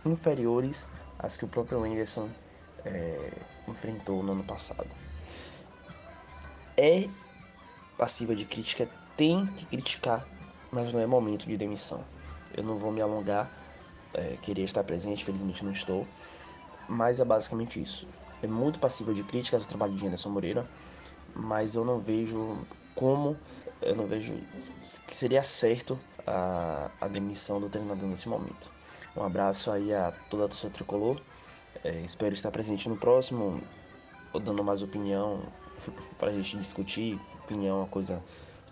inferiores 0.05 0.87
às 1.19 1.35
que 1.35 1.43
o 1.43 1.47
próprio 1.47 1.83
Anderson 1.83 2.29
é, 2.85 3.31
enfrentou 3.67 4.23
no 4.23 4.31
ano 4.31 4.43
passado. 4.43 4.87
É 6.77 7.09
passiva 7.97 8.33
de 8.33 8.45
crítica, 8.45 8.87
tem 9.17 9.45
que 9.45 9.65
criticar, 9.65 10.25
mas 10.71 10.91
não 10.93 11.01
é 11.01 11.05
momento 11.05 11.45
de 11.45 11.57
demissão. 11.57 12.03
Eu 12.55 12.63
não 12.63 12.77
vou 12.77 12.91
me 12.91 13.01
alongar, 13.01 13.51
é, 14.13 14.37
queria 14.41 14.63
estar 14.63 14.83
presente, 14.85 15.25
felizmente 15.25 15.65
não 15.65 15.71
estou, 15.71 16.07
mas 16.87 17.19
é 17.19 17.25
basicamente 17.25 17.81
isso 17.81 18.07
é 18.43 18.47
muito 18.47 18.77
passível 18.77 19.13
de 19.13 19.23
críticas 19.23 19.61
ao 19.61 19.67
trabalho 19.67 19.93
de 19.93 20.05
Anderson 20.05 20.29
Moreira, 20.29 20.67
mas 21.33 21.75
eu 21.75 21.83
não 21.83 21.99
vejo 21.99 22.57
como, 22.93 23.37
eu 23.81 23.95
não 23.95 24.05
vejo 24.05 24.33
que 25.07 25.15
seria 25.15 25.41
certo 25.41 25.97
a, 26.27 26.91
a 27.01 27.07
demissão 27.07 27.59
do 27.59 27.69
treinador 27.69 28.07
nesse 28.07 28.29
momento. 28.29 28.69
Um 29.15 29.23
abraço 29.23 29.71
aí 29.71 29.93
a 29.93 30.11
toda 30.29 30.45
a 30.45 30.47
torcida 30.47 30.71
tricolor. 30.73 31.19
É, 31.83 32.01
espero 32.01 32.33
estar 32.33 32.51
presente 32.51 32.87
no 32.89 32.97
próximo, 32.97 33.61
dando 34.43 34.63
mais 34.63 34.81
opinião 34.81 35.41
para 36.19 36.29
a 36.29 36.33
gente 36.33 36.57
discutir. 36.57 37.19
Opinião 37.45 37.77
é 37.77 37.79
uma 37.81 37.87
coisa 37.87 38.21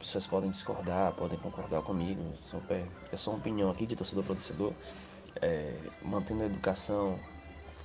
pessoas 0.01 0.25
podem 0.25 0.49
discordar, 0.49 1.13
podem 1.13 1.37
concordar 1.37 1.81
comigo. 1.83 2.33
É 3.11 3.17
só 3.17 3.31
uma 3.31 3.37
opinião 3.39 3.69
aqui 3.69 3.85
de 3.85 3.95
torcedor 3.95 4.23
para. 4.23 4.75
É, 5.41 5.73
mantendo 6.01 6.43
a 6.43 6.45
educação, 6.47 7.17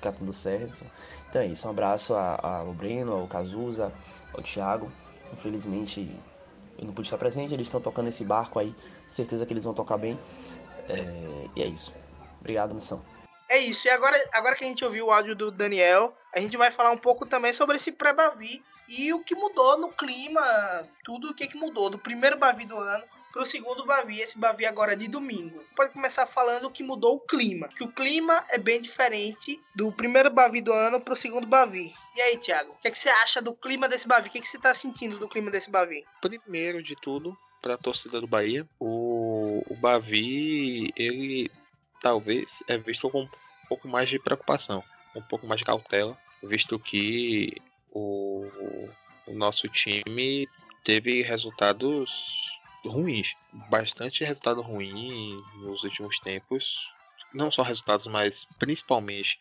ficar 0.07 0.12
tudo 0.12 0.32
certo. 0.32 0.84
Então 1.28 1.42
é 1.42 1.46
isso, 1.46 1.66
um 1.66 1.70
abraço 1.70 2.14
ao 2.14 2.72
Breno, 2.72 3.14
ao 3.14 3.26
Cazuza, 3.26 3.92
ao 4.32 4.42
Thiago. 4.42 4.90
Infelizmente 5.32 6.09
eu 6.78 6.84
não 6.84 6.92
pude 6.92 7.09
estar 7.09 7.18
presente, 7.18 7.54
eles 7.54 7.66
estão 7.66 7.80
tocando 7.80 8.09
esse 8.09 8.24
barco 8.24 8.59
aí, 8.59 8.74
certeza 9.09 9.46
que 9.46 9.52
eles 9.52 9.64
vão 9.64 9.74
tocar 9.74 9.96
bem. 9.96 10.18
É, 10.88 11.48
e 11.57 11.62
é 11.62 11.66
isso. 11.66 11.92
Obrigado, 12.40 12.74
nação. 12.74 13.02
É 13.48 13.59
isso, 13.59 13.86
e 13.86 13.90
agora, 13.90 14.16
agora 14.32 14.57
que 14.57 14.64
a 14.64 14.66
gente 14.66 14.84
ouviu 14.84 15.07
o 15.07 15.12
áudio 15.12 15.36
do 15.36 15.52
Daniel, 15.52 16.16
a 16.34 16.40
gente 16.40 16.57
vai 16.57 16.70
falar 16.70 16.90
um 16.90 16.98
pouco 16.98 17.24
também 17.24 17.52
sobre 17.52 17.76
esse 17.76 17.92
pré-Bavi 17.92 18.62
e 18.88 19.12
o 19.12 19.22
que 19.22 19.36
mudou 19.36 19.78
no 19.78 19.92
clima, 19.92 20.42
tudo 21.04 21.30
o 21.30 21.34
que, 21.34 21.46
que 21.46 21.57
mudou 21.57 21.88
do 21.88 21.96
primeiro 21.98 22.36
Bavi 22.36 22.66
do 22.66 22.76
ano 22.76 23.04
para 23.37 23.43
o 23.43 23.47
segundo 23.47 23.84
Bavi, 23.84 24.18
esse 24.18 24.39
Bavi 24.39 24.64
agora 24.64 24.95
é 24.95 24.97
de 24.97 25.07
domingo. 25.07 25.62
Pode 25.76 25.93
começar 25.93 26.24
falando 26.24 26.70
que 26.70 26.82
mudou 26.82 27.16
o 27.16 27.20
clima, 27.20 27.68
que 27.68 27.84
o 27.84 27.93
clima 27.93 28.43
é 28.49 28.57
bem 28.57 28.80
diferente 28.80 29.61
do 29.74 29.93
primeiro 29.93 30.30
Bavi 30.30 30.62
do 30.62 30.72
ano 30.72 30.99
para 30.99 31.12
o 31.12 31.16
segundo 31.16 31.47
Bavi. 31.47 31.95
E 32.16 32.20
aí, 32.22 32.39
Thiago, 32.39 32.72
o 32.72 32.78
que, 32.80 32.89
é 32.89 32.91
que 32.91 32.99
você 32.99 33.11
acha 33.11 33.43
do 33.43 33.53
clima 33.53 33.91
desse 33.91 34.09
Bavi? 34.09 34.30
O 34.30 34.32
que, 34.32 34.39
é 34.39 34.41
que 34.41 34.49
você 34.49 34.57
está 34.57 34.72
sentindo 34.72 35.18
do 35.18 35.28
clima 35.28 35.51
desse 35.51 35.70
Bavi? 35.70 36.03
Primeiro 36.22 36.82
de 36.82 36.97
tudo, 36.97 37.37
para 37.61 37.74
a 37.74 37.78
torcida 37.78 38.18
do 38.22 38.26
Bahia, 38.26 38.66
o, 38.80 39.62
o 39.68 39.76
Bavi, 39.76 40.91
ele 40.97 41.51
talvez 42.01 42.62
é 42.66 42.78
visto 42.78 43.11
com 43.11 43.24
um 43.24 43.28
pouco 43.68 43.87
mais 43.87 44.09
de 44.09 44.18
preocupação, 44.18 44.82
um 45.14 45.20
pouco 45.20 45.47
mais 45.47 45.59
de 45.59 45.66
cautela, 45.66 46.16
visto 46.43 46.78
que 46.78 47.61
o, 47.93 48.49
o 49.26 49.34
nosso 49.34 49.68
time 49.68 50.49
teve 50.82 51.20
resultados 51.20 52.45
ruins, 52.87 53.28
bastante 53.53 54.24
resultado 54.24 54.62
ruim 54.62 55.43
nos 55.57 55.82
últimos 55.82 56.18
tempos. 56.20 56.64
Não 57.34 57.51
só 57.51 57.62
resultados, 57.62 58.07
mas 58.07 58.47
principalmente 58.59 59.39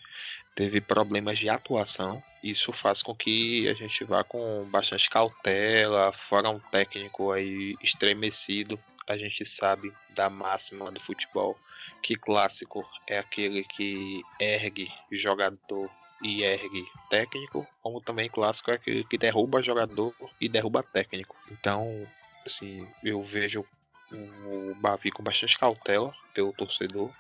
teve 0.56 0.82
problemas 0.82 1.38
de 1.38 1.50
atuação. 1.50 2.22
Isso 2.43 2.72
faz 2.72 3.02
com 3.02 3.16
que 3.16 3.68
a 3.68 3.74
gente 3.74 4.04
vá 4.04 4.24
com 4.24 4.66
bastante 4.70 5.10
cautela, 5.10 6.12
fora 6.12 6.50
um 6.50 6.60
técnico 6.60 7.32
aí 7.32 7.76
estremecido. 7.82 8.80
A 9.08 9.18
gente 9.18 9.46
sabe 9.46 9.93
da 10.10 10.30
máxima 10.30 10.91
do 10.91 11.00
futebol 11.00 11.58
que 12.02 12.16
clássico 12.16 12.88
é 13.08 13.18
aquele 13.18 13.64
que 13.64 14.22
ergue 14.39 14.91
jogador 15.12 15.89
e 16.24 16.43
ergue 16.43 16.86
técnico, 17.10 17.68
como 17.82 18.00
também 18.00 18.30
clássico 18.30 18.72
é 18.72 18.76
aquele 18.76 19.04
que 19.04 19.18
derruba 19.18 19.62
jogador 19.62 20.14
e 20.39 20.48
derruba 20.48 20.84
técnico. 20.84 21.36
Então, 21.52 22.08
assim, 22.46 22.88
eu 23.04 23.22
vejo 23.22 23.66
o 24.12 24.76
Bavi 24.76 25.12
com 25.12 25.24
bastante 25.24 25.58
cautela 25.58 26.14
pelo 26.34 26.54
torcedor 26.54 27.12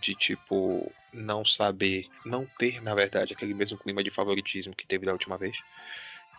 de 0.00 0.14
tipo 0.14 0.92
não 1.12 1.44
saber, 1.44 2.08
não 2.24 2.46
ter 2.58 2.80
na 2.80 2.94
verdade 2.94 3.32
aquele 3.32 3.54
mesmo 3.54 3.76
clima 3.76 4.04
de 4.04 4.10
favoritismo 4.10 4.74
que 4.74 4.86
teve 4.86 5.04
da 5.04 5.12
última 5.12 5.36
vez 5.36 5.56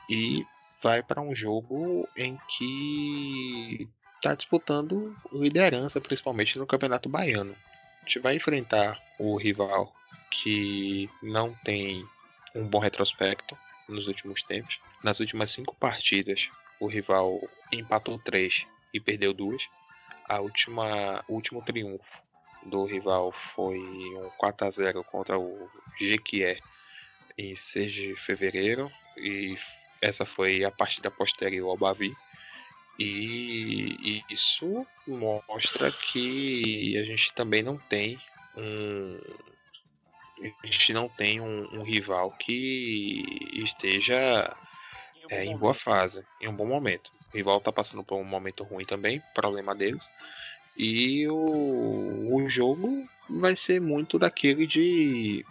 e 0.09 0.45
vai 0.81 1.03
para 1.03 1.21
um 1.21 1.35
jogo 1.35 2.07
em 2.15 2.37
que 2.57 3.87
está 4.15 4.33
disputando 4.35 5.15
liderança, 5.31 5.99
principalmente 5.99 6.57
no 6.57 6.65
Campeonato 6.65 7.09
Baiano. 7.09 7.55
A 8.01 8.05
gente 8.05 8.19
vai 8.19 8.35
enfrentar 8.35 8.97
o 9.19 9.35
rival 9.35 9.93
que 10.31 11.09
não 11.21 11.53
tem 11.63 12.05
um 12.53 12.67
bom 12.67 12.79
retrospecto 12.79 13.57
nos 13.89 14.07
últimos 14.07 14.41
tempos. 14.43 14.79
Nas 15.03 15.19
últimas 15.19 15.51
cinco 15.51 15.75
partidas, 15.75 16.47
o 16.79 16.87
rival 16.87 17.41
empatou 17.71 18.19
três 18.19 18.65
e 18.93 18.99
perdeu 18.99 19.33
duas. 19.33 19.61
A 20.27 20.39
última, 20.39 21.23
o 21.27 21.33
último 21.33 21.61
triunfo 21.61 22.03
do 22.65 22.85
rival 22.85 23.33
foi 23.53 23.79
um 23.79 24.29
4 24.37 24.67
a 24.67 24.71
0 24.71 25.03
contra 25.03 25.37
o 25.37 25.69
Jequié 25.99 26.59
em 27.37 27.55
6 27.55 27.93
de 27.93 28.15
fevereiro 28.15 28.91
e 29.17 29.57
essa 30.01 30.25
foi 30.25 30.63
a 30.63 30.71
partida 30.71 31.11
posterior 31.11 31.69
ao 31.69 31.77
Bavi. 31.77 32.13
E, 32.97 33.95
e 34.01 34.23
isso 34.33 34.87
mostra 35.05 35.91
que 35.91 36.97
a 36.97 37.03
gente 37.03 37.33
também 37.33 37.61
não 37.61 37.77
tem 37.77 38.17
um, 38.57 39.19
a 40.63 40.67
gente 40.67 40.93
não 40.93 41.07
tem 41.09 41.39
um, 41.39 41.79
um 41.79 41.83
rival 41.83 42.31
que 42.31 43.23
esteja 43.53 44.55
um 45.25 45.35
é, 45.35 45.45
em 45.45 45.57
boa 45.57 45.73
fase, 45.73 46.23
em 46.41 46.47
um 46.47 46.55
bom 46.55 46.65
momento. 46.65 47.11
O 47.33 47.37
rival 47.37 47.57
está 47.57 47.71
passando 47.71 48.03
por 48.03 48.15
um 48.15 48.23
momento 48.23 48.63
ruim 48.63 48.85
também, 48.85 49.21
problema 49.33 49.75
deles. 49.75 50.03
E 50.77 51.27
o, 51.27 52.35
o 52.35 52.49
jogo 52.49 53.07
vai 53.29 53.55
ser 53.55 53.79
muito 53.79 54.19
daquele 54.19 54.67
de, 54.67 55.45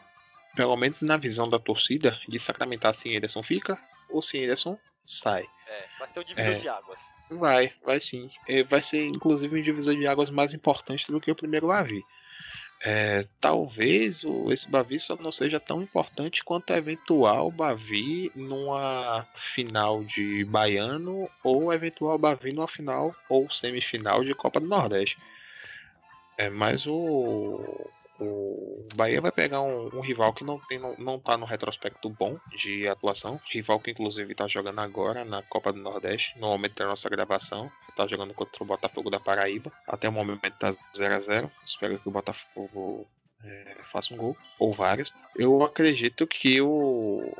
pelo 0.54 0.76
menos 0.76 1.00
na 1.00 1.16
visão 1.16 1.48
da 1.48 1.58
torcida, 1.58 2.18
de 2.28 2.38
sacramentar 2.38 2.94
se 2.94 3.08
Ederson 3.08 3.42
fica 3.42 3.78
ou 4.08 4.22
se 4.22 4.38
Ederson 4.38 4.78
sai. 5.06 5.46
É, 5.66 5.84
vai 5.98 6.08
ser 6.08 6.20
o 6.20 6.24
divisor 6.24 6.52
é, 6.52 6.56
de 6.56 6.68
águas. 6.68 7.14
Vai, 7.30 7.72
vai 7.84 8.00
sim. 8.00 8.30
É, 8.46 8.62
vai 8.62 8.82
ser 8.82 9.04
inclusive 9.06 9.58
um 9.58 9.62
divisor 9.62 9.94
de 9.94 10.06
águas 10.06 10.30
mais 10.30 10.52
importante 10.52 11.10
do 11.10 11.20
que 11.20 11.30
o 11.30 11.36
primeiro 11.36 11.68
Bavi. 11.68 12.02
É, 12.86 13.26
talvez 13.40 14.22
o, 14.24 14.52
esse 14.52 14.68
Bavi 14.68 15.00
só 15.00 15.16
não 15.16 15.32
seja 15.32 15.58
tão 15.58 15.80
importante 15.80 16.44
quanto 16.44 16.70
o 16.70 16.76
eventual 16.76 17.50
Bavi 17.50 18.30
numa 18.34 19.26
final 19.54 20.04
de 20.04 20.44
Baiano 20.44 21.26
ou 21.42 21.72
eventual 21.72 22.18
Bavi 22.18 22.52
numa 22.52 22.68
final 22.68 23.14
ou 23.26 23.50
semifinal 23.50 24.22
de 24.22 24.34
Copa 24.34 24.60
do 24.60 24.66
Nordeste. 24.66 25.16
É, 26.36 26.50
mas 26.50 26.86
o, 26.86 27.88
o 28.24 28.88
Bahia 28.94 29.20
vai 29.20 29.30
pegar 29.30 29.60
um, 29.60 29.86
um, 29.92 30.00
rival 30.00 30.32
que 30.32 30.44
não, 30.44 30.58
tem, 30.58 30.78
não, 30.78 30.94
não 30.98 31.18
tá 31.18 31.36
no 31.36 31.46
retrospecto 31.46 32.08
bom 32.08 32.38
de 32.56 32.88
atuação. 32.88 33.40
Rival 33.50 33.80
que 33.80 33.90
inclusive 33.90 34.34
tá 34.34 34.46
jogando 34.46 34.80
agora 34.80 35.24
na 35.24 35.42
Copa 35.42 35.72
do 35.72 35.78
Nordeste, 35.78 36.38
no 36.38 36.48
momento 36.48 36.74
da 36.74 36.86
nossa 36.86 37.08
gravação. 37.08 37.70
Tá 37.96 38.06
jogando 38.06 38.34
contra 38.34 38.62
o 38.62 38.66
Botafogo 38.66 39.10
da 39.10 39.20
Paraíba. 39.20 39.70
Até 39.86 40.08
o 40.08 40.12
momento 40.12 40.50
tá 40.58 40.74
0 40.96 41.14
a 41.14 41.20
0 41.20 41.50
Espero 41.66 41.98
que 41.98 42.08
o 42.08 42.12
Botafogo 42.12 43.06
é, 43.44 43.76
faça 43.92 44.14
um 44.14 44.16
gol, 44.16 44.36
ou 44.58 44.74
vários. 44.74 45.12
Eu 45.36 45.62
acredito 45.62 46.26
que 46.26 46.60
o, 46.60 47.32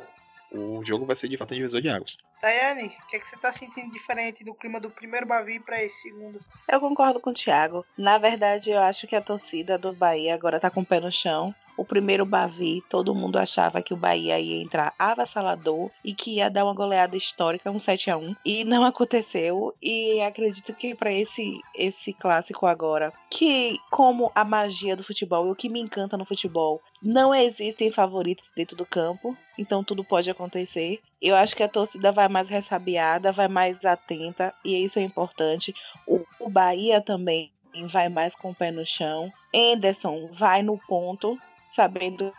o 0.52 0.84
jogo 0.84 1.06
vai 1.06 1.16
ser 1.16 1.28
de 1.28 1.36
fato 1.36 1.52
um 1.52 1.56
divisor 1.56 1.80
de 1.80 1.88
águas. 1.88 2.16
Daiane, 2.44 2.94
o 3.02 3.06
que, 3.06 3.16
é 3.16 3.18
que 3.18 3.26
você 3.26 3.36
está 3.36 3.50
sentindo 3.50 3.90
diferente 3.90 4.44
do 4.44 4.52
clima 4.52 4.78
do 4.78 4.90
primeiro 4.90 5.24
Bavi 5.24 5.58
para 5.58 5.82
esse 5.82 6.02
segundo? 6.02 6.38
Eu 6.68 6.78
concordo 6.78 7.18
com 7.18 7.30
o 7.30 7.34
Thiago. 7.34 7.86
Na 7.96 8.18
verdade, 8.18 8.70
eu 8.70 8.80
acho 8.80 9.06
que 9.06 9.16
a 9.16 9.22
torcida 9.22 9.78
do 9.78 9.94
Bahia 9.94 10.34
agora 10.34 10.56
está 10.56 10.68
com 10.68 10.82
o 10.82 10.84
pé 10.84 11.00
no 11.00 11.10
chão 11.10 11.54
o 11.76 11.84
primeiro 11.84 12.24
Bavi, 12.24 12.82
todo 12.88 13.14
mundo 13.14 13.36
achava 13.36 13.82
que 13.82 13.92
o 13.92 13.96
Bahia 13.96 14.38
ia 14.38 14.62
entrar 14.62 14.94
avassalador 14.98 15.90
e 16.04 16.14
que 16.14 16.36
ia 16.36 16.48
dar 16.48 16.64
uma 16.64 16.74
goleada 16.74 17.16
histórica, 17.16 17.70
um 17.70 17.80
7 17.80 18.10
a 18.10 18.16
1 18.16 18.36
e 18.44 18.64
não 18.64 18.84
aconteceu. 18.86 19.74
E 19.82 20.20
acredito 20.20 20.72
que 20.74 20.94
para 20.94 21.12
esse 21.12 21.60
esse 21.74 22.12
clássico 22.12 22.66
agora, 22.66 23.12
que 23.30 23.78
como 23.90 24.30
a 24.34 24.44
magia 24.44 24.96
do 24.96 25.04
futebol 25.04 25.48
e 25.48 25.50
o 25.50 25.56
que 25.56 25.68
me 25.68 25.80
encanta 25.80 26.16
no 26.16 26.24
futebol, 26.24 26.80
não 27.02 27.34
existem 27.34 27.90
favoritos 27.90 28.52
dentro 28.54 28.76
do 28.76 28.86
campo, 28.86 29.36
então 29.58 29.84
tudo 29.84 30.04
pode 30.04 30.30
acontecer. 30.30 31.00
Eu 31.24 31.34
acho 31.34 31.56
que 31.56 31.62
a 31.62 31.68
torcida 31.68 32.12
vai 32.12 32.28
mais 32.28 32.50
ressabiada, 32.50 33.32
vai 33.32 33.48
mais 33.48 33.82
atenta 33.82 34.52
e 34.62 34.84
isso 34.84 34.98
é 34.98 35.02
importante. 35.02 35.74
O, 36.06 36.22
o 36.38 36.50
Bahia 36.50 37.00
também 37.00 37.50
vai 37.90 38.10
mais 38.10 38.34
com 38.34 38.50
o 38.50 38.54
pé 38.54 38.70
no 38.70 38.86
chão. 38.86 39.32
Anderson 39.54 40.28
vai 40.38 40.62
no 40.62 40.76
ponto, 40.86 41.40
sabendo 41.74 42.30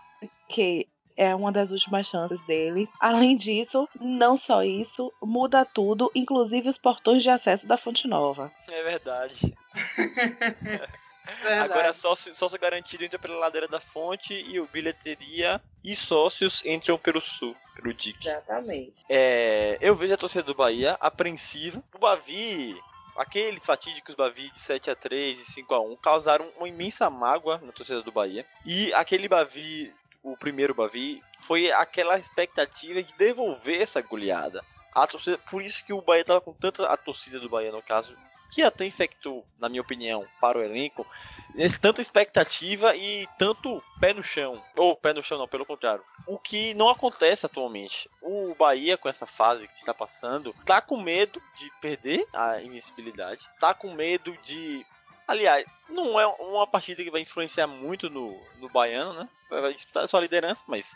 que 0.48 0.88
é 1.18 1.34
uma 1.34 1.52
das 1.52 1.72
últimas 1.72 2.06
chances 2.06 2.40
dele. 2.46 2.88
Além 3.00 3.36
disso, 3.36 3.90
não 4.00 4.38
só 4.38 4.64
isso, 4.64 5.12
muda 5.20 5.66
tudo, 5.66 6.12
inclusive 6.14 6.70
os 6.70 6.78
portões 6.78 7.24
de 7.24 7.30
acesso 7.32 7.66
da 7.66 7.78
Fonte 7.78 8.08
Nova. 8.08 8.52
É 8.70 8.84
verdade. 8.84 9.52
verdade. 11.42 11.72
Agora 11.72 11.92
sócio, 11.92 12.36
sócio 12.36 12.60
garantido 12.60 13.04
entra 13.04 13.18
pela 13.18 13.38
ladeira 13.38 13.68
da 13.68 13.80
fonte 13.80 14.34
e 14.34 14.60
o 14.60 14.68
bilheteria 14.68 15.60
e 15.84 15.96
sócios 15.96 16.64
entram 16.64 17.00
pelo 17.00 17.20
sul, 17.20 17.56
pelo. 17.76 18.28
Exatamente. 18.28 18.94
É, 19.10 19.78
eu 19.82 19.96
vejo 19.96 20.14
a 20.14 20.18
torcida 20.18 20.44
do 20.44 20.56
Bahia 20.56 20.98
apreensiva. 21.00 21.82
O 21.94 22.00
Bavi 22.00 22.76
aqueles 23.16 23.64
fatídicos 23.64 24.14
Bavi 24.14 24.50
de 24.50 24.60
7 24.60 24.92
a 24.92 24.96
3 24.96 25.40
e 25.40 25.46
5 25.46 25.74
a 25.74 25.80
1 25.80 25.96
causaram 25.98 26.46
uma 26.58 26.68
imensa 26.68 27.10
mágoa 27.10 27.60
na 27.64 27.72
torcida 27.72 28.02
do 28.02 28.12
Bahia. 28.12 28.46
E 28.66 28.94
aquele 28.94 29.28
Bavi, 29.28 29.94
o 30.22 30.36
primeiro 30.36 30.74
Bavi, 30.74 31.24
foi 31.42 31.72
aquela 31.72 32.18
expectativa 32.18 33.02
de 33.02 33.14
devolver 33.16 33.82
essa 33.82 34.02
goleada. 34.02 34.64
A 34.94 35.08
torcida, 35.08 35.38
por 35.50 35.62
isso 35.64 35.84
que 35.84 35.94
o 35.94 36.02
Bahia 36.02 36.22
estava 36.22 36.42
com 36.42 36.54
tanta 36.54 36.88
a 36.88 36.98
torcida 36.98 37.40
do 37.40 37.50
Bahia 37.50 37.72
no 37.72 37.82
caso 37.82 38.16
que 38.56 38.64
até 38.64 38.86
infectou, 38.86 39.46
na 39.60 39.68
minha 39.68 39.82
opinião, 39.82 40.26
para 40.40 40.58
o 40.58 40.64
elenco, 40.64 41.06
nesse 41.54 41.78
tanta 41.78 42.02
expectativa 42.02 42.96
e 42.96 43.28
tanto 43.38 43.84
pé 44.00 44.14
no 44.14 44.24
chão. 44.24 44.64
Ou 44.78 44.96
pé 44.96 45.12
no 45.14 45.22
chão 45.22 45.38
não, 45.38 45.46
pelo 45.46 45.66
contrário. 45.66 46.02
O 46.26 46.40
que 46.40 46.74
não 46.74 46.88
acontece 46.88 47.46
atualmente. 47.46 48.10
O 48.22 48.56
Bahia, 48.56 48.98
com 48.98 49.10
essa 49.10 49.26
fase 49.26 49.68
que 49.68 49.80
está 49.80 49.94
passando, 49.94 50.56
tá 50.66 50.80
com 50.80 51.02
medo 51.02 51.42
de 51.58 51.70
perder 51.82 52.26
a 52.32 52.62
invencibilidade, 52.62 53.46
tá 53.60 53.74
com 53.74 53.94
medo 53.94 54.32
de. 54.42 54.86
Aliás, 55.28 55.66
não 55.90 56.18
é 56.18 56.26
uma 56.26 56.66
partida 56.66 57.04
que 57.04 57.12
vai 57.12 57.20
influenciar 57.20 57.68
muito 57.68 58.10
no, 58.10 58.42
no 58.62 58.70
baiano, 58.70 59.16
né? 59.16 59.30
Vai 59.50 59.74
disputar 59.74 60.08
sua 60.08 60.22
liderança, 60.22 60.64
mas 60.66 60.96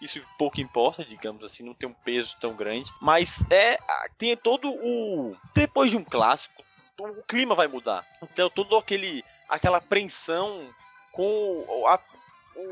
isso 0.00 0.22
pouco 0.38 0.60
importa, 0.60 1.04
digamos 1.04 1.44
assim, 1.44 1.64
não 1.64 1.74
tem 1.74 1.88
um 1.88 1.92
peso 1.92 2.36
tão 2.40 2.54
grande. 2.54 2.92
Mas 3.00 3.44
é. 3.50 3.80
Tem 4.16 4.36
todo 4.36 4.70
o. 4.70 5.36
Depois 5.52 5.90
de 5.90 5.96
um 5.96 6.04
clássico, 6.04 6.62
o 7.08 7.22
clima 7.22 7.54
vai 7.54 7.66
mudar. 7.66 8.04
Então, 8.22 8.50
todo 8.50 8.76
aquele 8.76 9.24
aquela 9.48 9.78
apreensão 9.78 10.72
com 11.12 11.84
a, 11.88 11.98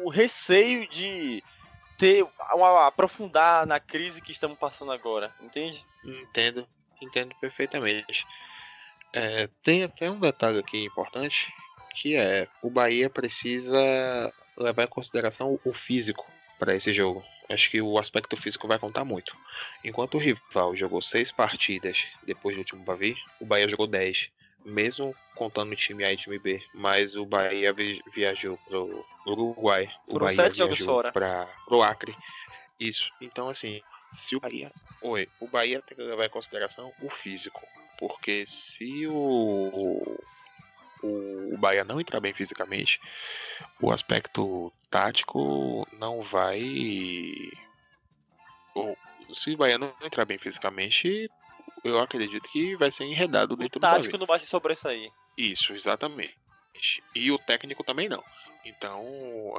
o 0.04 0.08
receio 0.08 0.88
de 0.88 1.42
ter 1.96 2.24
uma, 2.52 2.86
aprofundar 2.86 3.66
na 3.66 3.80
crise 3.80 4.22
que 4.22 4.30
estamos 4.30 4.56
passando 4.56 4.92
agora, 4.92 5.32
entende? 5.42 5.84
Entendo, 6.04 6.66
entendo 7.02 7.34
perfeitamente. 7.40 8.24
É, 9.12 9.48
tem 9.64 9.82
até 9.82 10.10
um 10.10 10.20
detalhe 10.20 10.60
aqui 10.60 10.84
importante, 10.84 11.52
que 11.96 12.14
é 12.14 12.46
o 12.62 12.70
Bahia 12.70 13.10
precisa 13.10 14.32
levar 14.56 14.84
em 14.84 14.88
consideração 14.88 15.58
o 15.64 15.72
físico 15.72 16.24
para 16.58 16.74
esse 16.74 16.94
jogo. 16.94 17.24
Acho 17.50 17.70
que 17.70 17.80
o 17.80 17.98
aspecto 17.98 18.36
físico 18.36 18.68
vai 18.68 18.78
contar 18.78 19.04
muito. 19.04 19.34
Enquanto 19.82 20.14
o 20.14 20.18
rival 20.18 20.76
jogou 20.76 21.00
seis 21.00 21.32
partidas 21.32 22.04
depois 22.24 22.54
do 22.54 22.60
último 22.60 22.84
Bavi, 22.84 23.16
o 23.40 23.46
Bahia 23.46 23.68
jogou 23.68 23.86
10. 23.86 24.28
mesmo 24.64 25.14
contando 25.34 25.72
o 25.72 25.76
time 25.76 26.04
A 26.04 26.12
e 26.12 26.16
time 26.16 26.38
B, 26.38 26.60
mas 26.74 27.16
o 27.16 27.24
Bahia 27.24 27.72
vi- 27.72 28.02
viajou 28.12 28.58
pro 28.68 29.06
Uruguai. 29.26 29.88
O 30.06 30.12
Foram 30.12 30.26
Bahia 30.26 30.42
sete 30.42 30.58
jogos 30.58 30.78
fora. 30.80 31.12
Pra, 31.12 31.46
pro 31.64 31.80
Acre. 31.82 32.14
Isso. 32.78 33.10
Então, 33.20 33.48
assim, 33.48 33.80
se 34.12 34.36
o 34.36 34.40
Bahia. 34.40 34.70
Oi, 35.00 35.28
o 35.40 35.46
Bahia 35.48 35.80
tem 35.80 35.96
que 35.96 36.02
levar 36.02 36.26
em 36.26 36.30
consideração 36.30 36.92
o 37.00 37.08
físico. 37.08 37.62
Porque 37.98 38.44
se 38.46 39.06
o. 39.06 40.18
O, 41.02 41.54
o 41.54 41.58
Bahia 41.58 41.84
não 41.84 42.00
entrar 42.00 42.20
bem 42.20 42.32
fisicamente, 42.32 43.00
o 43.80 43.92
aspecto 43.92 44.72
tático 44.90 45.86
não 45.92 46.22
vai. 46.22 46.60
Ou, 48.74 48.96
se 49.36 49.52
o 49.52 49.56
Bahia 49.56 49.78
não 49.78 49.92
entrar 50.02 50.24
bem 50.24 50.38
fisicamente, 50.38 51.30
eu 51.84 51.98
acredito 52.00 52.48
que 52.48 52.76
vai 52.76 52.90
ser 52.90 53.04
enredado 53.04 53.54
O 53.54 53.56
dentro 53.56 53.78
do 53.78 53.82
Bahia. 53.82 53.96
tático 53.96 54.18
não 54.18 54.26
vai 54.26 54.38
se 54.38 54.46
sobressair. 54.46 55.10
Isso, 55.36 55.72
exatamente. 55.72 56.36
E 57.14 57.30
o 57.30 57.38
técnico 57.38 57.82
também 57.84 58.08
não. 58.08 58.22
Então, 58.64 59.02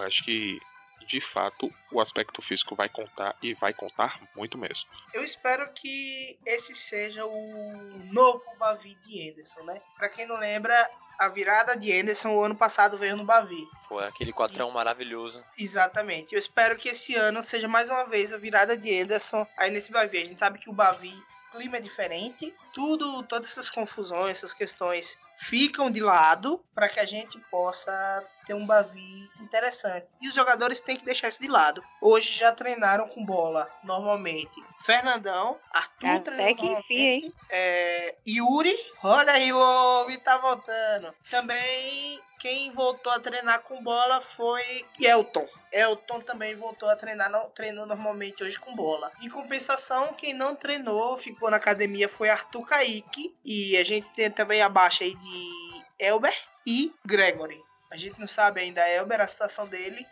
acho 0.01 0.23
que 0.23 0.59
de 1.07 1.19
fato 1.19 1.73
o 1.91 1.99
aspecto 1.99 2.41
físico 2.41 2.75
vai 2.75 2.87
contar 2.87 3.35
e 3.41 3.53
vai 3.55 3.73
contar 3.73 4.21
muito 4.35 4.57
mesmo. 4.57 4.85
Eu 5.13 5.23
espero 5.23 5.71
que 5.73 6.37
esse 6.45 6.75
seja 6.75 7.25
o 7.25 7.89
novo 8.11 8.43
Bavi 8.57 8.95
de 9.05 9.29
Anderson, 9.29 9.63
né? 9.63 9.81
Pra 9.97 10.07
quem 10.07 10.27
não 10.27 10.37
lembra, 10.37 10.87
a 11.19 11.27
virada 11.27 11.75
de 11.75 11.91
Anderson 11.91 12.29
o 12.29 12.43
ano 12.43 12.55
passado 12.55 12.97
veio 12.97 13.17
no 13.17 13.25
Bavi. 13.25 13.67
Foi 13.81 14.05
aquele 14.05 14.31
4x1 14.31 14.71
maravilhoso. 14.71 15.43
Exatamente. 15.57 16.33
Eu 16.33 16.39
espero 16.39 16.77
que 16.77 16.87
esse 16.87 17.13
ano 17.13 17.43
seja 17.43 17.67
mais 17.67 17.89
uma 17.89 18.05
vez 18.05 18.33
a 18.33 18.37
virada 18.37 18.77
de 18.77 19.01
Anderson 19.01 19.45
aí 19.57 19.69
nesse 19.69 19.91
Bavi. 19.91 20.17
A 20.17 20.25
gente 20.25 20.39
sabe 20.39 20.59
que 20.59 20.69
o 20.69 20.73
Bavi, 20.73 21.13
clima 21.51 21.75
é 21.75 21.81
diferente, 21.81 22.55
tudo, 22.73 23.21
todas 23.23 23.51
essas 23.51 23.69
confusões, 23.69 24.37
essas 24.37 24.53
questões 24.53 25.17
ficam 25.39 25.91
de 25.91 25.99
lado 25.99 26.63
para 26.73 26.87
que 26.87 26.99
a 26.99 27.05
gente 27.05 27.37
possa 27.51 28.25
ter 28.49 28.55
um 28.55 28.65
Bavi 28.65 29.29
interessante. 29.41 30.07
E 30.19 30.27
os 30.27 30.33
jogadores 30.33 30.81
têm 30.81 30.97
que 30.97 31.05
deixar 31.05 31.27
isso 31.27 31.39
de 31.39 31.47
lado. 31.47 31.83
Hoje 32.01 32.31
já 32.39 32.51
treinaram 32.51 33.07
com 33.07 33.23
bola 33.23 33.69
normalmente. 33.83 34.59
Fernandão, 34.79 35.55
Arthur 35.71 36.07
Até 36.07 36.19
treinou 36.31 36.55
que 36.55 36.65
enfim, 36.65 36.95
hein? 37.07 37.33
É, 37.51 38.15
Yuri, 38.27 38.75
olha 39.03 39.33
aí, 39.33 39.53
o 39.53 39.59
homem 39.59 40.17
tá 40.19 40.37
voltando. 40.39 41.13
Também 41.29 42.19
quem 42.39 42.71
voltou 42.71 43.11
a 43.11 43.19
treinar 43.19 43.61
com 43.61 43.83
bola 43.83 44.19
foi 44.19 44.63
Elton. 44.99 45.47
Elton 45.71 46.21
também 46.21 46.55
voltou 46.55 46.89
a 46.89 46.95
treinar, 46.95 47.29
no- 47.29 47.51
treinou 47.51 47.85
normalmente 47.85 48.43
hoje 48.43 48.59
com 48.59 48.75
bola. 48.75 49.11
Em 49.21 49.29
compensação, 49.29 50.13
quem 50.15 50.33
não 50.33 50.55
treinou, 50.55 51.15
ficou 51.17 51.51
na 51.51 51.57
academia 51.57 52.09
foi 52.09 52.29
Arthur 52.31 52.65
Kaique. 52.65 53.35
E 53.45 53.77
a 53.77 53.83
gente 53.83 54.07
tem 54.15 54.31
também 54.31 54.61
a 54.63 54.69
baixa 54.69 55.03
aí 55.03 55.13
de 55.13 55.83
Elber 55.99 56.35
e 56.65 56.91
Gregory. 57.05 57.61
A 57.89 57.97
gente 57.97 58.19
não 58.19 58.27
sabe 58.27 58.61
ainda 58.61 58.87
Elber, 58.87 59.21
a 59.21 59.27
situação 59.27 59.67
dele. 59.67 60.05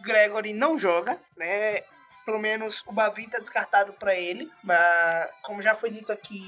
Gregory 0.00 0.52
não 0.52 0.78
joga, 0.78 1.18
né? 1.36 1.82
Pelo 2.24 2.38
menos 2.38 2.82
o 2.86 2.92
Bavi 2.92 3.28
tá 3.28 3.38
descartado 3.38 3.92
para 3.92 4.14
ele. 4.14 4.50
Mas, 4.62 5.30
como 5.42 5.62
já 5.62 5.74
foi 5.74 5.90
dito 5.90 6.10
aqui, 6.10 6.42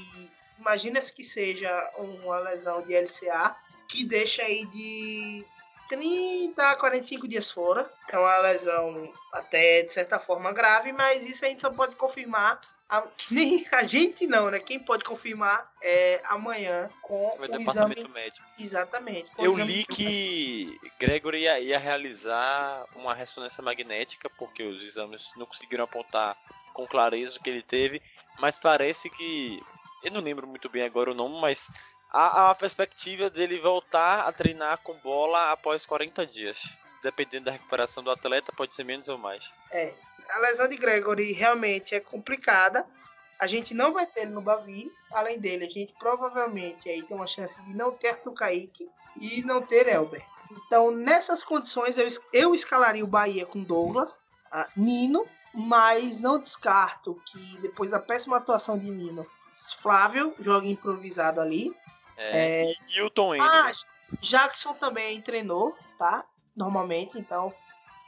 imagina-se 0.59 1.13
que 1.13 1.23
seja 1.23 1.71
uma 1.97 2.39
lesão 2.39 2.81
de 2.81 2.93
LCA 2.95 3.55
que 3.87 4.03
deixa 4.03 4.43
aí 4.43 4.65
de 4.65 5.45
30 5.87 6.71
a 6.71 6.75
45 6.75 7.27
dias 7.27 7.51
fora. 7.51 7.91
É 8.09 8.17
uma 8.17 8.37
lesão 8.39 9.11
até 9.31 9.83
de 9.83 9.93
certa 9.93 10.19
forma 10.19 10.51
grave, 10.51 10.91
mas 10.91 11.25
isso 11.25 11.45
a 11.45 11.47
gente 11.47 11.61
só 11.61 11.69
pode 11.71 11.95
confirmar. 11.95 12.59
a- 12.89 13.07
nem 13.31 13.65
a 13.71 13.83
gente 13.85 14.27
não, 14.27 14.51
né? 14.51 14.59
Quem 14.59 14.79
pode 14.79 15.03
confirmar 15.03 15.71
é 15.81 16.21
amanhã 16.25 16.89
com 17.01 17.31
Foi 17.37 17.47
o 17.47 17.51
departamento 17.51 17.99
exame. 18.01 18.13
médico. 18.13 18.45
Exatamente. 18.59 19.29
o 19.37 19.43
Eu 19.45 19.57
li 19.57 19.83
que 19.85 20.79
Gregory 20.99 21.41
ia, 21.41 21.59
ia 21.59 21.79
realizar 21.79 22.85
uma 22.95 23.13
ressonância 23.13 23.63
magnética, 23.63 24.29
porque 24.37 24.63
os 24.63 24.83
exames 24.83 25.31
não 25.35 25.45
conseguiram 25.45 25.83
apontar 25.83 26.37
com 26.71 26.85
clareza 26.87 27.37
o 27.37 27.41
que 27.43 27.49
ele 27.49 27.63
teve, 27.63 28.01
mas 28.39 28.59
parece 28.59 29.09
que. 29.09 29.59
Eu 30.03 30.11
não 30.11 30.19
lembro 30.21 30.45
muito 30.45 30.69
bem 30.69 30.83
agora 30.83 31.11
o 31.11 31.15
nome, 31.15 31.39
mas 31.39 31.71
há 32.13 32.51
a 32.51 32.55
perspectiva 32.55 33.29
dele 33.29 33.59
voltar 33.59 34.27
a 34.27 34.31
treinar 34.31 34.77
com 34.83 34.93
bola 34.99 35.51
após 35.51 35.85
40 35.85 36.25
dias. 36.27 36.61
Dependendo 37.01 37.45
da 37.45 37.51
recuperação 37.51 38.03
do 38.03 38.11
atleta, 38.11 38.53
pode 38.55 38.75
ser 38.75 38.85
menos 38.85 39.09
ou 39.09 39.17
mais. 39.17 39.51
É, 39.71 39.93
a 40.29 40.39
lesão 40.39 40.67
de 40.69 40.77
Gregory 40.77 41.33
realmente 41.33 41.95
é 41.95 41.99
complicada. 41.99 42.85
A 43.39 43.47
gente 43.47 43.73
não 43.73 43.91
vai 43.91 44.05
ter 44.05 44.21
ele 44.21 44.31
no 44.31 44.41
Bavi. 44.41 44.89
Além 45.11 45.39
dele, 45.39 45.65
a 45.65 45.69
gente 45.69 45.93
provavelmente 45.99 46.87
aí 46.87 47.01
tem 47.01 47.17
uma 47.17 47.27
chance 47.27 47.61
de 47.63 47.75
não 47.75 47.91
ter 47.91 48.09
Arthur 48.09 48.33
Kaique 48.33 48.89
e 49.19 49.41
não 49.43 49.61
ter 49.61 49.87
Elber. 49.87 50.23
Então, 50.51 50.91
nessas 50.91 51.43
condições, 51.43 51.97
eu, 51.97 52.07
eu 52.31 52.55
escalaria 52.55 53.03
o 53.03 53.07
Bahia 53.07 53.45
com 53.45 53.63
Douglas, 53.63 54.19
Nino, 54.77 55.27
mas 55.53 56.21
não 56.21 56.39
descarto 56.39 57.19
que 57.25 57.59
depois 57.59 57.91
da 57.91 57.99
péssima 57.99 58.37
atuação 58.37 58.77
de 58.77 58.89
Nino, 58.89 59.25
Flávio 59.77 60.33
joga 60.39 60.67
improvisado 60.67 61.41
ali. 61.41 61.75
É, 62.17 62.73
Newton 62.89 63.33
ainda. 63.33 63.45
Ah, 63.45 63.71
Jackson 64.21 64.73
também 64.75 65.21
treinou, 65.21 65.75
tá? 65.97 66.23
Normalmente, 66.55 67.17
então 67.17 67.53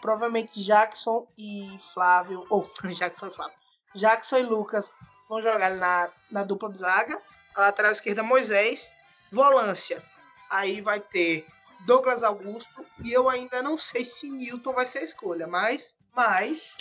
provavelmente 0.02 0.64
Jackson 0.64 1.28
e 1.38 1.80
Flávio, 1.94 2.46
ou 2.50 2.70
Jackson 2.96 3.28
e 3.28 3.32
Flávio, 3.34 3.56
Jackson 3.96 4.38
e 4.38 4.44
Lucas 4.44 4.94
vão 5.28 5.42
jogar 5.42 5.72
na, 5.72 6.12
na 6.30 6.44
dupla 6.44 6.72
de 6.72 6.78
zaga, 6.78 7.20
a 7.56 7.62
lateral 7.62 7.92
esquerda 7.92 8.22
Moisés, 8.22 8.94
volância. 9.32 10.04
Aí 10.50 10.80
vai 10.82 11.00
ter 11.00 11.48
Douglas 11.88 12.24
Augusto 12.24 12.86
e 13.04 13.12
eu 13.12 13.28
ainda 13.30 13.64
não 13.64 13.78
sei 13.80 14.06
se 14.06 14.30
Newton 14.30 14.74
vai 14.74 14.86
ser 14.86 15.00
a 15.00 15.04
escolha, 15.04 15.48
mas 15.48 15.98
mas 16.16 16.78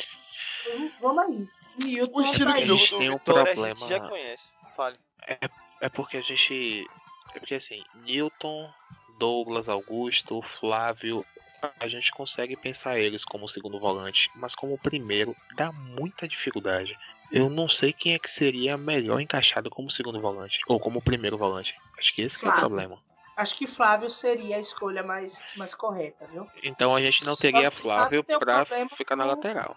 vamos- 1.00 1.24
aí. 1.24 1.48
Newton 1.82 2.18
o 2.18 2.22
estilo 2.22 2.52
tá 2.52 2.60
de 2.60 2.66
jogo 2.66 2.86
do 2.86 2.98
tem 2.98 3.10
um 3.10 3.12
Vitória 3.14 3.44
problema- 3.44 3.74
gente 3.74 3.88
já 3.88 4.00
conhece. 4.08 4.54
Fale. 4.76 4.98
É 5.80 5.88
porque 5.88 6.18
a 6.18 6.20
gente. 6.22 6.86
É 7.34 7.38
porque 7.40 7.54
assim, 7.54 7.84
Newton, 7.92 8.72
Douglas, 9.08 9.68
Augusto, 9.68 10.40
Flávio, 10.60 11.26
a 11.80 11.88
gente 11.88 12.10
consegue 12.12 12.56
pensar 12.56 12.98
eles 12.98 13.24
como 13.24 13.48
segundo 13.48 13.80
volante, 13.80 14.30
mas 14.34 14.54
como 14.54 14.78
primeiro 14.78 15.36
dá 15.56 15.72
muita 15.72 16.28
dificuldade. 16.28 16.96
Eu 17.30 17.48
não 17.48 17.68
sei 17.68 17.92
quem 17.92 18.14
é 18.14 18.18
que 18.18 18.30
seria 18.30 18.76
melhor 18.76 19.20
encaixado 19.20 19.70
como 19.70 19.90
segundo 19.90 20.20
volante 20.20 20.58
ou 20.68 20.78
como 20.78 21.02
primeiro 21.02 21.38
volante. 21.38 21.74
Acho 21.98 22.14
que 22.14 22.22
esse 22.22 22.38
que 22.38 22.46
é 22.46 22.50
o 22.50 22.54
problema. 22.54 23.02
Acho 23.36 23.56
que 23.56 23.66
Flávio 23.66 24.08
seria 24.08 24.56
a 24.56 24.60
escolha 24.60 25.02
mais, 25.02 25.44
mais 25.56 25.74
correta, 25.74 26.26
viu? 26.28 26.46
Então 26.62 26.94
a 26.94 27.00
gente 27.00 27.24
não 27.24 27.34
Só 27.34 27.40
teria 27.40 27.70
Flávio 27.70 28.22
pra 28.22 28.64
ficar 28.96 29.16
na 29.16 29.24
com- 29.24 29.30
lateral. 29.30 29.76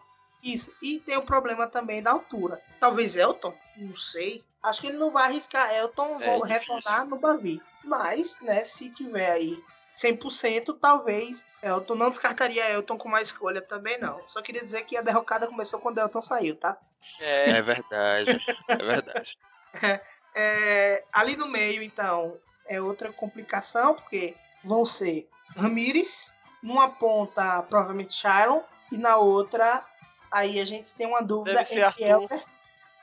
Isso. 0.54 0.72
E 0.82 1.00
tem 1.00 1.18
o 1.18 1.22
problema 1.22 1.68
também 1.68 2.02
da 2.02 2.12
altura. 2.12 2.62
Talvez 2.80 3.16
Elton, 3.16 3.54
não 3.78 3.95
sei. 3.95 4.43
Acho 4.64 4.82
que 4.82 4.88
ele 4.88 4.98
não 4.98 5.12
vai 5.12 5.26
arriscar 5.26 5.74
Elton 5.74 6.22
É 6.22 6.26
vou 6.26 6.41
retornar 6.43 7.06
no 7.06 7.20
Bavi. 7.20 7.62
Mas, 7.84 8.39
né, 8.41 8.64
se 8.64 8.89
tiver 8.89 9.32
aí 9.32 9.62
100%, 9.91 10.78
talvez 10.80 11.45
Elton 11.62 11.95
não 11.95 12.10
descartaria 12.10 12.70
Elton 12.70 12.98
com 12.98 13.08
uma 13.08 13.22
escolha 13.22 13.62
também 13.62 14.00
não. 14.00 14.22
Só 14.28 14.41
queria 14.41 14.64
dizer 14.64 14.84
que 14.86 14.98
a 14.98 15.02
derrocada 15.02 15.48
começou 15.48 15.80
quando 15.80 16.00
Elton 16.00 16.22
saiu, 16.22 16.56
tá? 16.56 16.78
É, 17.20 17.50
É 17.52 17.62
verdade, 17.62 18.39
é 18.68 18.76
verdade. 18.76 19.38
É, 20.39 21.04
ali 21.12 21.36
no 21.36 21.48
meio, 21.48 21.82
então, 21.82 22.38
é 22.68 22.80
outra 22.80 23.12
complicação, 23.12 23.95
porque 23.95 24.36
vão 24.64 24.86
ser 24.86 25.28
Ramires, 25.56 26.36
numa 26.62 26.89
ponta, 26.89 27.64
provavelmente 27.64 28.14
Shailon, 28.14 28.62
e 28.91 28.98
na 29.00 29.18
outra, 29.18 29.84
aí 30.32 30.60
a 30.60 30.66
gente 30.66 30.94
tem 30.94 31.08
uma 31.08 31.22
dúvida 31.22 31.58
Deve 31.58 31.66
ser 31.66 31.80
entre 31.80 32.06
Arthur. 32.06 32.22
Elber 32.24 32.44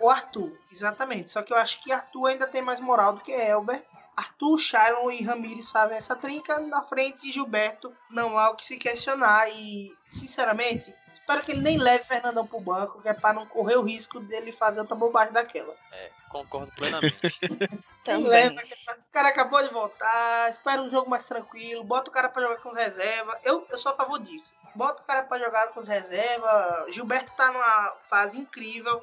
ou 0.00 0.10
Arthur. 0.10 0.52
Exatamente. 0.70 1.30
Só 1.30 1.42
que 1.42 1.52
eu 1.52 1.56
acho 1.56 1.80
que 1.80 1.92
Arthur 1.92 2.26
ainda 2.26 2.46
tem 2.46 2.62
mais 2.62 2.80
moral 2.80 3.14
do 3.14 3.20
que 3.20 3.32
Elber. 3.32 3.82
Arthur, 4.16 4.58
Shailon 4.58 5.10
e 5.10 5.22
Ramires 5.22 5.70
fazem 5.70 5.96
essa 5.96 6.14
trinca 6.14 6.60
na 6.60 6.82
frente 6.82 7.22
de 7.22 7.32
Gilberto. 7.32 7.92
Não 8.10 8.38
há 8.38 8.50
o 8.50 8.54
que 8.54 8.64
se 8.64 8.76
questionar. 8.76 9.48
E, 9.50 9.88
sinceramente, 10.08 10.94
espero 11.12 11.42
que 11.42 11.50
ele 11.50 11.62
nem 11.62 11.78
leve 11.78 12.04
Fernandão 12.04 12.46
pro 12.46 12.60
banco, 12.60 13.02
que 13.02 13.08
é 13.08 13.12
pra 13.12 13.32
não 13.32 13.46
correr 13.46 13.76
o 13.76 13.82
risco 13.82 14.20
dele 14.20 14.52
fazer 14.52 14.80
outra 14.80 14.94
bobagem 14.94 15.32
daquela. 15.32 15.74
é, 15.92 16.10
concordo 16.28 16.70
plenamente. 16.76 17.16
Também. 18.04 18.28
Leva, 18.28 18.60
o 18.60 19.12
cara 19.12 19.28
acabou 19.28 19.62
de 19.62 19.70
voltar, 19.70 20.50
espera 20.50 20.82
um 20.82 20.90
jogo 20.90 21.08
mais 21.08 21.26
tranquilo, 21.26 21.82
bota 21.82 22.10
o 22.10 22.12
cara 22.12 22.28
pra 22.28 22.42
jogar 22.42 22.58
com 22.58 22.68
os 22.68 22.76
reservas. 22.76 23.36
Eu, 23.42 23.66
eu 23.70 23.78
sou 23.78 23.92
a 23.92 23.96
favor 23.96 24.18
disso. 24.20 24.52
Bota 24.74 25.02
o 25.02 25.06
cara 25.06 25.22
pra 25.22 25.38
jogar 25.38 25.68
com 25.68 25.80
os 25.80 25.88
reservas. 25.88 26.94
Gilberto 26.94 27.32
tá 27.36 27.52
numa 27.52 27.92
fase 28.08 28.38
incrível. 28.38 29.02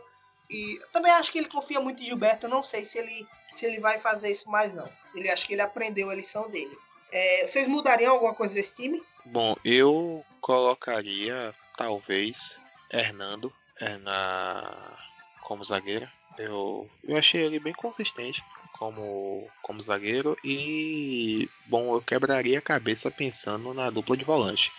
E 0.50 0.82
também 0.92 1.12
acho 1.14 1.32
que 1.32 1.38
ele 1.38 1.48
confia 1.48 1.80
muito 1.80 2.02
em 2.02 2.06
Gilberto. 2.06 2.46
Eu 2.46 2.50
não 2.50 2.64
sei 2.64 2.84
se 2.84 2.98
ele, 2.98 3.28
se 3.54 3.66
ele 3.66 3.80
vai 3.80 4.00
fazer 4.00 4.30
isso 4.30 4.50
mais, 4.50 4.74
não. 4.74 4.90
Ele 5.16 5.30
acho 5.30 5.48
que 5.48 5.54
ele 5.54 5.62
aprendeu 5.62 6.10
a 6.10 6.16
lição 6.16 6.50
dele. 6.50 6.78
É, 7.12 7.46
vocês 7.46 7.68
mudariam 7.68 8.14
alguma 8.14 8.34
coisa 8.34 8.54
desse 8.54 8.76
time? 8.76 9.02
Bom, 9.26 9.56
eu 9.64 10.26
colocaria 10.40 11.54
talvez 11.78 12.54
Hernando 12.90 13.54
é, 13.80 13.98
na 13.98 14.98
como 15.42 15.64
zagueiro. 15.66 16.08
Eu, 16.38 16.90
eu 17.04 17.18
achei 17.18 17.42
ele 17.42 17.60
bem 17.60 17.74
consistente 17.74 18.42
como, 18.82 19.48
como 19.62 19.82
zagueiro 19.82 20.38
e, 20.44 21.48
bom, 21.66 21.94
eu 21.94 22.02
quebraria 22.02 22.58
a 22.60 22.64
cabeça 22.64 23.12
pensando 23.12 23.74
na 23.74 23.90
dupla 23.90 24.18
de 24.18 24.24
volante. 24.24 24.72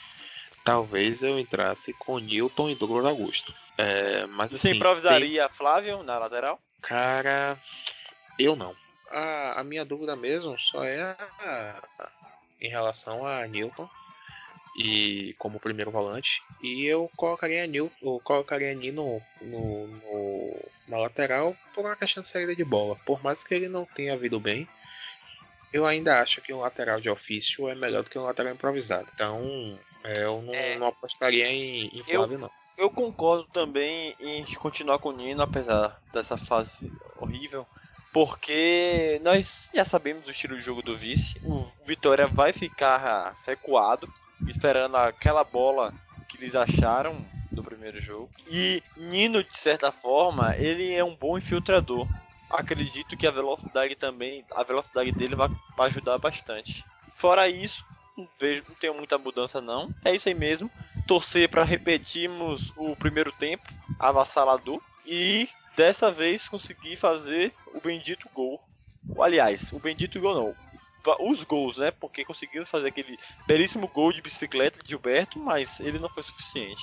Talvez 0.65 1.23
eu 1.23 1.39
entrasse 1.39 1.93
com 1.95 2.19
Newton 2.19 2.71
e 2.71 2.75
Douglas 2.75 3.05
Augusto. 3.05 3.53
É, 3.77 4.27
mas 4.27 4.51
Você 4.51 4.69
assim, 4.69 4.77
improvisaria 4.77 5.49
Flávio 5.49 6.03
na 6.03 6.19
lateral? 6.19 6.57
tem- 6.57 6.89
Cara, 6.91 7.59
eu 8.39 8.55
não. 8.55 8.75
A, 9.11 9.61
a 9.61 9.65
minha 9.65 9.85
dúvida 9.85 10.15
mesmo 10.17 10.59
só 10.59 10.85
é 10.85 11.01
a- 11.03 11.83
a- 11.99 12.11
em 12.61 12.69
relação 12.69 13.27
a 13.27 13.47
Newton 13.47 13.89
e 14.77 15.35
como 15.39 15.61
primeiro 15.61 15.91
volante. 15.91 16.43
E 16.61 16.85
eu 16.87 17.11
colocaria 17.17 17.67
Newton, 17.67 17.95
eu 18.03 18.21
colocaria 18.21 18.73
Nino 18.75 19.21
no, 19.41 19.87
no- 19.89 20.71
na 20.89 20.99
lateral 20.99 21.57
por 21.75 21.85
uma 21.85 21.97
questão 21.97 22.23
de 22.23 22.29
saída 22.29 22.55
de 22.55 22.65
bola. 22.65 22.97
Por 23.05 23.23
mais 23.23 23.43
que 23.43 23.53
ele 23.55 23.69
não 23.69 23.85
tenha 23.85 24.17
vindo 24.17 24.39
bem, 24.39 24.67
eu 25.73 25.85
ainda 25.87 26.21
acho 26.21 26.41
que 26.41 26.53
um 26.53 26.61
lateral 26.61 27.01
de 27.01 27.11
ofício 27.11 27.69
é 27.69 27.75
melhor 27.75 28.03
do 28.05 28.11
que 28.11 28.19
um 28.19 28.23
lateral 28.25 28.53
improvisado. 28.55 29.09
Então, 29.15 29.79
é, 30.05 30.25
eu 30.25 30.43
não, 30.43 30.55
É. 30.55 30.77
não 30.79 30.87
apostaria 30.89 31.47
em, 31.49 31.87
em 31.89 32.05
Eu- 32.09 32.21
Flávio, 32.21 32.39
não. 32.39 32.51
Eu 32.77 32.91
concordo 32.91 33.45
também 33.53 34.17
em 34.19 34.43
continuar 34.55 34.99
com 34.99 35.11
o 35.11 35.13
Nino, 35.13 35.43
apesar 35.43 36.01
dessa 36.13 36.37
fase 36.37 36.91
horrível. 37.17 37.67
Porque 38.13 39.21
nós 39.23 39.71
já 39.75 39.85
sabemos 39.85 40.25
do 40.25 40.31
estilo 40.31 40.57
de 40.57 40.63
jogo 40.63 40.83
do 40.83 40.97
vice. 40.97 41.39
O 41.45 41.67
Vitória 41.87 42.27
vai 42.27 42.53
ficar 42.53 43.37
recuado, 43.47 44.09
esperando 44.47 44.97
aquela 44.97 45.45
bola 45.45 45.95
que 46.29 46.37
eles 46.37 46.55
acharam 46.55 47.25
do 47.51 47.63
primeiro 47.63 48.01
jogo. 48.01 48.31
E 48.47 48.83
Nino, 48.97 49.43
de 49.45 49.57
certa 49.57 49.93
forma, 49.93 50.57
ele 50.57 50.93
é 50.93 51.05
um 51.05 51.15
bom 51.15 51.39
infiltrador. 51.39 52.07
Acredito 52.51 53.17
que 53.17 53.27
a 53.27 53.31
velocidade 53.31 53.95
também, 53.95 54.45
a 54.55 54.63
velocidade 54.63 55.13
dele 55.13 55.35
vai 55.35 55.49
ajudar 55.81 56.19
bastante. 56.19 56.85
Fora 57.15 57.49
isso, 57.49 57.85
não 58.17 58.29
vejo, 58.39 58.65
não 58.69 58.75
tenho 58.75 58.95
muita 58.95 59.19
mudança 59.19 59.61
não. 59.61 59.93
É 60.05 60.15
isso 60.15 60.29
aí 60.29 60.35
mesmo. 60.35 60.71
Torcer 61.07 61.49
para 61.49 61.65
repetirmos 61.65 62.73
o 62.77 62.95
primeiro 62.97 63.33
tempo 63.33 63.63
avassalador 63.99 64.81
e 65.07 65.49
dessa 65.77 66.11
vez 66.11 66.49
conseguir 66.49 66.97
fazer 66.97 67.53
o 67.75 67.81
bendito 67.81 68.29
gol. 68.35 68.61
Aliás, 69.21 69.73
o 69.73 69.79
bendito 69.79 70.21
gol 70.21 70.35
não. 70.35 70.73
Os 71.19 71.43
gols, 71.43 71.79
né? 71.79 71.91
Porque 71.91 72.25
conseguimos 72.25 72.71
fazer 72.71 72.89
aquele 72.89 73.19
belíssimo 73.47 73.89
gol 73.89 74.13
de 74.13 74.23
bicicleta 74.23 74.81
de 74.83 74.91
Gilberto, 74.91 75.39
mas 75.39 75.81
ele 75.81 75.99
não 75.99 76.09
foi 76.09 76.23
suficiente. 76.23 76.83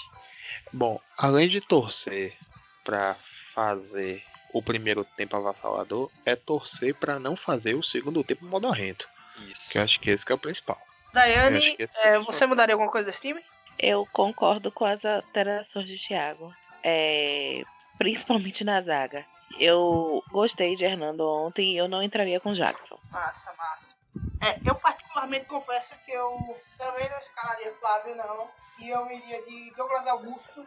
Bom, 0.74 1.00
além 1.18 1.48
de 1.48 1.62
torcer 1.62 2.36
pra 2.84 3.16
fazer 3.54 4.22
o 4.54 4.62
primeiro 4.62 5.06
tempo 5.16 5.38
avassalador, 5.38 6.12
é 6.26 6.36
torcer 6.36 6.94
pra 6.96 7.20
não 7.20 7.36
fazer 7.36 7.76
o 7.76 7.84
segundo 7.84 8.24
tempo 8.24 8.46
modorrento. 8.46 9.08
Isso. 9.48 9.72
Que 9.72 9.78
eu 9.78 9.84
acho 9.84 10.00
que 10.00 10.10
esse 10.10 10.26
que 10.26 10.32
é 10.32 10.36
o 10.36 10.40
principal. 10.40 10.82
Daiane, 11.14 11.76
é, 11.80 12.10
é 12.10 12.20
você 12.20 12.46
mudaria 12.46 12.76
alguma 12.76 12.92
coisa 12.92 13.08
desse 13.08 13.22
time? 13.22 13.44
Eu 13.78 14.08
concordo 14.12 14.72
com 14.72 14.86
as 14.86 15.04
alterações 15.04 15.88
de 15.88 15.98
Thiago. 15.98 16.54
É, 16.84 17.64
principalmente 17.98 18.64
na 18.64 18.82
zaga. 18.82 19.26
Eu 19.60 20.24
gostei 20.32 20.76
de 20.76 20.86
Hernando 20.86 21.28
ontem 21.28 21.74
e 21.74 21.78
eu 21.78 21.88
não 21.88 22.02
entraria 22.02 22.40
com 22.40 22.54
Jackson. 22.54 22.98
Massa, 23.12 23.54
massa. 23.58 23.98
É, 24.42 24.58
eu 24.66 24.76
particularmente 24.76 25.46
confesso 25.46 25.94
que 26.06 26.12
eu 26.12 26.58
também 26.78 27.10
não 27.10 27.20
escalaria 27.20 27.74
Flávio, 27.80 28.16
não. 28.16 28.50
E 28.80 28.90
eu 28.90 29.12
iria 29.12 29.42
de 29.44 29.74
Douglas 29.76 30.08
Augusto 30.08 30.66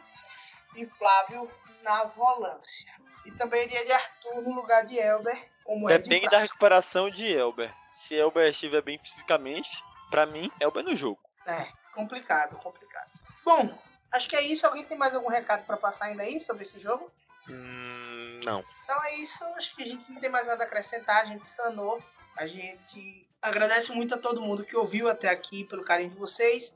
e 0.76 0.84
Flávio 0.84 1.50
na 1.82 2.04
volância. 2.04 2.92
E 3.24 3.30
também 3.32 3.64
iria 3.64 3.84
de 3.84 3.92
Arthur 3.92 4.42
no 4.42 4.54
lugar 4.54 4.84
de 4.84 4.98
Elber, 4.98 5.38
como 5.64 5.88
é 5.88 5.96
de 5.96 6.08
Depende 6.08 6.28
da 6.28 6.38
recuperação 6.38 7.08
de 7.08 7.32
Elber. 7.32 7.72
Se 7.94 8.14
Elber 8.14 8.50
estiver 8.50 8.82
bem 8.82 8.98
fisicamente, 8.98 9.82
pra 10.12 10.26
mim, 10.26 10.52
Elber 10.60 10.84
no 10.84 10.94
jogo. 10.94 11.18
É, 11.46 11.68
complicado, 11.94 12.56
complicado. 12.56 13.10
Bom, 13.42 13.76
acho 14.12 14.28
que 14.28 14.36
é 14.36 14.42
isso. 14.42 14.66
Alguém 14.66 14.84
tem 14.84 14.96
mais 14.96 15.14
algum 15.14 15.30
recado 15.30 15.64
pra 15.64 15.78
passar 15.78 16.04
ainda 16.04 16.22
aí 16.22 16.38
sobre 16.38 16.64
esse 16.64 16.78
jogo? 16.78 17.10
Hum, 17.48 18.40
não. 18.44 18.62
Então 18.84 19.02
é 19.04 19.16
isso, 19.16 19.42
acho 19.56 19.74
que 19.74 19.82
a 19.82 19.86
gente 19.86 20.12
não 20.12 20.20
tem 20.20 20.28
mais 20.28 20.46
nada 20.46 20.62
a 20.62 20.66
acrescentar, 20.66 21.22
a 21.22 21.24
gente 21.24 21.46
sanou. 21.46 22.00
A 22.36 22.46
gente 22.46 23.26
agradece 23.40 23.90
muito 23.92 24.14
a 24.14 24.18
todo 24.18 24.40
mundo 24.40 24.64
que 24.64 24.76
ouviu 24.76 25.08
até 25.08 25.30
aqui 25.30 25.64
pelo 25.64 25.82
carinho 25.82 26.10
de 26.10 26.16
vocês. 26.16 26.74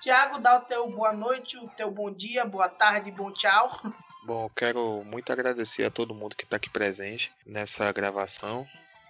Tiago, 0.00 0.38
dá 0.38 0.58
o 0.58 0.60
teu 0.60 0.86
boa 0.88 1.12
noite, 1.12 1.56
o 1.56 1.68
teu 1.70 1.90
bom 1.90 2.10
dia, 2.10 2.44
boa 2.44 2.68
tarde, 2.68 3.10
bom 3.10 3.32
tchau. 3.32 3.80
Bom, 4.24 4.46
eu 4.46 4.50
quero 4.56 5.04
muito 5.04 5.30
agradecer 5.30 5.84
a 5.84 5.90
todo 5.90 6.14
mundo 6.14 6.34
que 6.34 6.44
está 6.44 6.56
aqui 6.56 6.70
presente 6.70 7.30
nessa 7.44 7.92
gravação. 7.92 8.66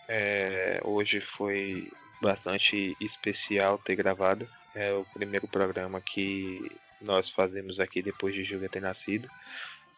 É, 0.09 0.81
hoje 0.83 1.21
foi 1.21 1.89
bastante 2.25 2.97
especial 3.01 3.79
ter 3.79 3.95
gravado. 3.95 4.49
É 4.75 4.93
o 4.93 5.05
primeiro 5.13 5.47
programa 5.47 6.01
que 6.01 6.73
nós 7.01 7.29
fazemos 7.29 7.79
aqui 7.79 8.03
depois 8.03 8.35
de 8.35 8.43
Júlia 8.43 8.69
ter 8.69 8.81
nascido. 8.81 9.29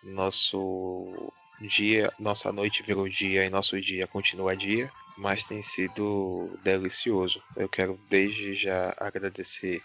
Nosso 0.03 1.33
dia, 1.61 2.13
nossa 2.19 2.53
noite 2.53 2.83
virou 2.83 3.09
dia 3.09 3.47
e 3.47 3.51
nosso 3.51 3.81
dia 3.81 4.07
continua 4.07 4.57
dia, 4.57 4.91
mas 5.17 5.43
tem 5.45 5.63
sido 5.63 6.51
delicioso. 6.63 7.41
Eu 7.57 7.69
quero 7.69 7.99
desde 8.11 8.57
já 8.57 8.93
agradecer 8.99 9.81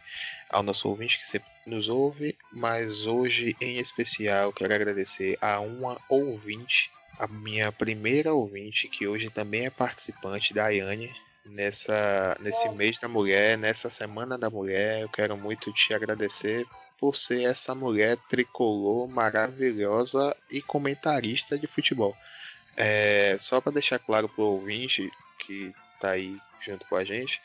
ao 0.50 0.64
nosso 0.64 0.90
ouvinte 0.90 1.20
que 1.20 1.30
sempre 1.30 1.48
nos 1.66 1.88
ouve, 1.88 2.36
mas 2.52 3.06
hoje 3.06 3.56
em 3.62 3.78
especial 3.78 4.52
quero 4.52 4.74
agradecer 4.74 5.38
a 5.40 5.60
uma 5.60 5.98
ouvinte, 6.10 6.90
a 7.20 7.28
minha 7.28 7.72
primeira 7.72 8.34
ouvinte, 8.34 8.90
que 8.90 9.08
hoje 9.08 9.30
também 9.30 9.68
é 9.68 9.70
participante 9.70 10.54
da 10.54 10.66
Ayane. 10.66 11.12
Nessa, 11.46 12.38
nesse 12.40 12.70
mês 12.70 13.00
da 13.00 13.08
mulher, 13.08 13.58
nessa 13.58 13.90
semana 13.90 14.38
da 14.38 14.50
mulher, 14.50 15.02
eu 15.02 15.10
quero 15.10 15.36
muito 15.36 15.74
te 15.74 15.94
agradecer 15.94 16.66
por 17.00 17.18
ser 17.18 17.44
essa 17.44 17.74
mulher 17.74 18.18
tricolor 18.30 19.08
maravilhosa 19.08 20.36
e 20.52 20.62
comentarista 20.62 21.58
de 21.58 21.66
futebol. 21.66 22.16
É, 22.78 23.36
só 23.40 23.60
para 23.60 23.72
deixar 23.72 23.98
claro 24.00 24.30
pro 24.30 24.44
ouvinte 24.44 25.10
que 25.40 25.74
tá 26.00 26.12
aí 26.12 26.38
junto 26.64 26.86
com 26.86 26.96
a 26.96 27.04
gente, 27.04 27.42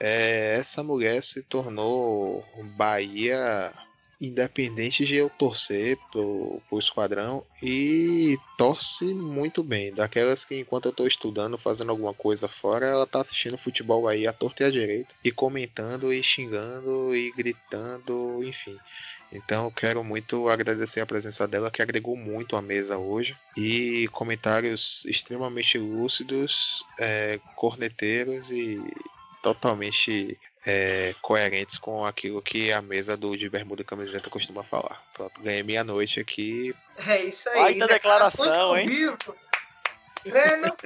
é, 0.00 0.58
essa 0.58 0.82
mulher 0.82 1.22
se 1.22 1.42
tornou 1.42 2.44
Bahia 2.76 3.72
independente 4.20 5.04
de 5.04 5.14
eu 5.14 5.30
torcer 5.30 5.96
pro, 6.10 6.60
pro 6.68 6.78
esquadrão 6.78 7.44
e 7.62 8.36
torce 8.56 9.04
muito 9.04 9.62
bem. 9.62 9.92
Daquelas 9.92 10.44
que 10.44 10.58
enquanto 10.58 10.86
eu 10.86 10.92
tô 10.92 11.06
estudando, 11.06 11.56
fazendo 11.56 11.90
alguma 11.90 12.12
coisa 12.12 12.48
fora, 12.48 12.86
ela 12.86 13.06
tá 13.06 13.20
assistindo 13.20 13.56
futebol 13.56 14.08
aí 14.08 14.26
à 14.26 14.32
torta 14.32 14.62
e 14.62 14.66
à 14.66 14.70
direita 14.70 15.12
e 15.24 15.30
comentando 15.30 16.12
e 16.12 16.22
xingando 16.22 17.14
e 17.14 17.30
gritando, 17.30 18.42
enfim. 18.42 18.76
Então 19.32 19.66
eu 19.66 19.70
quero 19.70 20.02
muito 20.02 20.48
agradecer 20.48 21.00
a 21.00 21.06
presença 21.06 21.46
dela, 21.46 21.70
que 21.70 21.82
agregou 21.82 22.16
muito 22.16 22.56
à 22.56 22.62
mesa 22.62 22.96
hoje. 22.96 23.36
E 23.56 24.08
comentários 24.08 25.04
extremamente 25.04 25.78
lúcidos, 25.78 26.84
é, 26.98 27.38
corneteiros 27.54 28.50
e 28.50 28.80
totalmente 29.42 30.36
é, 30.70 31.14
coerentes 31.22 31.78
com 31.78 32.04
aquilo 32.04 32.42
que 32.42 32.70
a 32.70 32.82
mesa 32.82 33.16
do 33.16 33.34
de 33.34 33.48
bermuda 33.48 33.80
e 33.80 33.84
camiseta 33.86 34.28
costuma 34.28 34.62
falar. 34.62 35.02
Pronto, 35.14 35.40
ganhei 35.40 35.62
meia-noite 35.62 36.20
aqui. 36.20 36.76
É 37.06 37.24
isso 37.24 37.48
aí. 37.48 37.78
Baita 37.78 37.86
declaração, 37.86 38.68
ao 38.72 38.76
hein? 38.76 38.86
vivo. 38.86 39.16
Breno, 40.26 40.76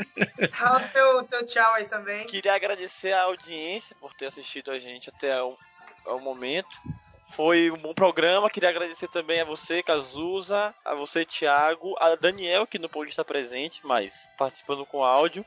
dá 0.61 0.77
o 0.77 0.89
teu, 0.93 1.25
teu 1.25 1.47
tchau 1.47 1.75
aí 1.75 1.87
também. 1.87 2.25
Queria 2.29 2.55
agradecer 2.55 3.13
a 3.13 3.23
audiência 3.23 3.97
por 3.99 4.15
ter 4.15 4.27
assistido 4.27 4.71
a 4.71 4.79
gente 4.79 5.09
até 5.09 5.43
o, 5.43 5.59
ao 6.07 6.21
momento. 6.21 6.79
Foi 7.35 7.69
um 7.69 7.79
bom 7.79 7.93
programa. 7.93 8.49
Queria 8.49 8.69
agradecer 8.69 9.09
também 9.09 9.41
a 9.41 9.45
você, 9.45 9.83
Cazuza, 9.83 10.73
a 10.85 10.95
você, 10.95 11.25
Thiago, 11.25 11.97
a 11.99 12.15
Daniel, 12.15 12.69
que 12.69 12.79
não 12.79 12.89
pôde 12.89 13.11
estar 13.11 13.25
presente, 13.25 13.81
mas 13.83 14.29
participando 14.39 14.87
com 14.87 15.03
áudio. 15.03 15.45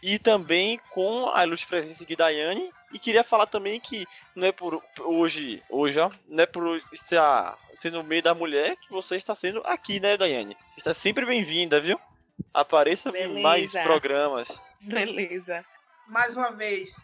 E 0.00 0.16
também 0.16 0.78
com 0.90 1.28
a 1.34 1.44
ilustre 1.44 1.68
presença 1.68 2.06
de 2.06 2.14
Daiane. 2.14 2.70
E 2.94 2.98
queria 3.00 3.24
falar 3.24 3.46
também 3.46 3.80
que 3.80 4.06
não 4.36 4.46
é 4.46 4.52
por 4.52 4.80
hoje, 5.00 5.60
hoje, 5.68 5.98
ó, 5.98 6.12
não 6.28 6.44
é 6.44 6.46
por 6.46 6.80
estar 6.92 7.58
sendo 7.76 7.98
no 7.98 8.04
meio 8.04 8.22
da 8.22 8.36
mulher 8.36 8.76
que 8.76 8.88
você 8.88 9.16
está 9.16 9.34
sendo 9.34 9.60
aqui, 9.64 9.98
né, 9.98 10.16
Daiane? 10.16 10.56
Está 10.76 10.94
sempre 10.94 11.26
bem-vinda, 11.26 11.80
viu? 11.80 11.98
Apareça 12.54 13.10
em 13.18 13.42
mais 13.42 13.72
programas. 13.72 14.48
Beleza. 14.80 15.64
mais 16.06 16.36
uma 16.36 16.52
vez, 16.52 16.94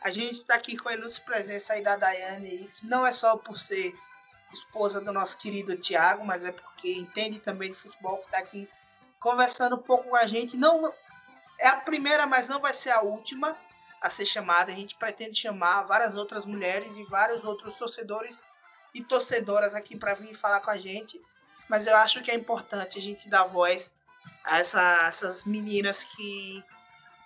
a 0.00 0.08
gente 0.08 0.34
está 0.34 0.54
aqui 0.54 0.76
com 0.76 0.88
a 0.88 0.94
ilustre 0.94 1.24
presença 1.24 1.72
aí 1.72 1.82
da 1.82 1.96
Daiane 1.96 2.70
que 2.78 2.86
não 2.86 3.04
é 3.04 3.10
só 3.10 3.36
por 3.36 3.58
ser 3.58 3.92
esposa 4.52 5.00
do 5.00 5.12
nosso 5.12 5.36
querido 5.36 5.76
Tiago, 5.76 6.24
mas 6.24 6.44
é 6.44 6.52
porque 6.52 6.92
entende 6.92 7.40
também 7.40 7.72
de 7.72 7.76
futebol, 7.76 8.18
que 8.18 8.26
está 8.26 8.38
aqui 8.38 8.68
conversando 9.18 9.74
um 9.74 9.82
pouco 9.82 10.10
com 10.10 10.16
a 10.16 10.28
gente. 10.28 10.56
Não 10.56 10.94
é 11.58 11.66
a 11.66 11.76
primeira, 11.76 12.24
mas 12.24 12.46
não 12.46 12.60
vai 12.60 12.72
ser 12.72 12.90
a 12.90 13.00
última 13.00 13.56
a 14.04 14.10
ser 14.10 14.26
chamada. 14.26 14.70
A 14.70 14.74
gente 14.74 14.94
pretende 14.96 15.34
chamar 15.34 15.84
várias 15.84 16.14
outras 16.14 16.44
mulheres 16.44 16.94
e 16.98 17.04
vários 17.04 17.42
outros 17.42 17.74
torcedores 17.76 18.44
e 18.94 19.02
torcedoras 19.02 19.74
aqui 19.74 19.96
para 19.96 20.12
vir 20.12 20.34
falar 20.34 20.60
com 20.60 20.70
a 20.70 20.76
gente. 20.76 21.18
Mas 21.70 21.86
eu 21.86 21.96
acho 21.96 22.22
que 22.22 22.30
é 22.30 22.34
importante 22.34 22.98
a 22.98 23.00
gente 23.00 23.30
dar 23.30 23.44
voz 23.44 23.90
a 24.44 24.58
essa- 24.58 25.06
essas 25.08 25.44
meninas 25.44 26.04
que 26.04 26.62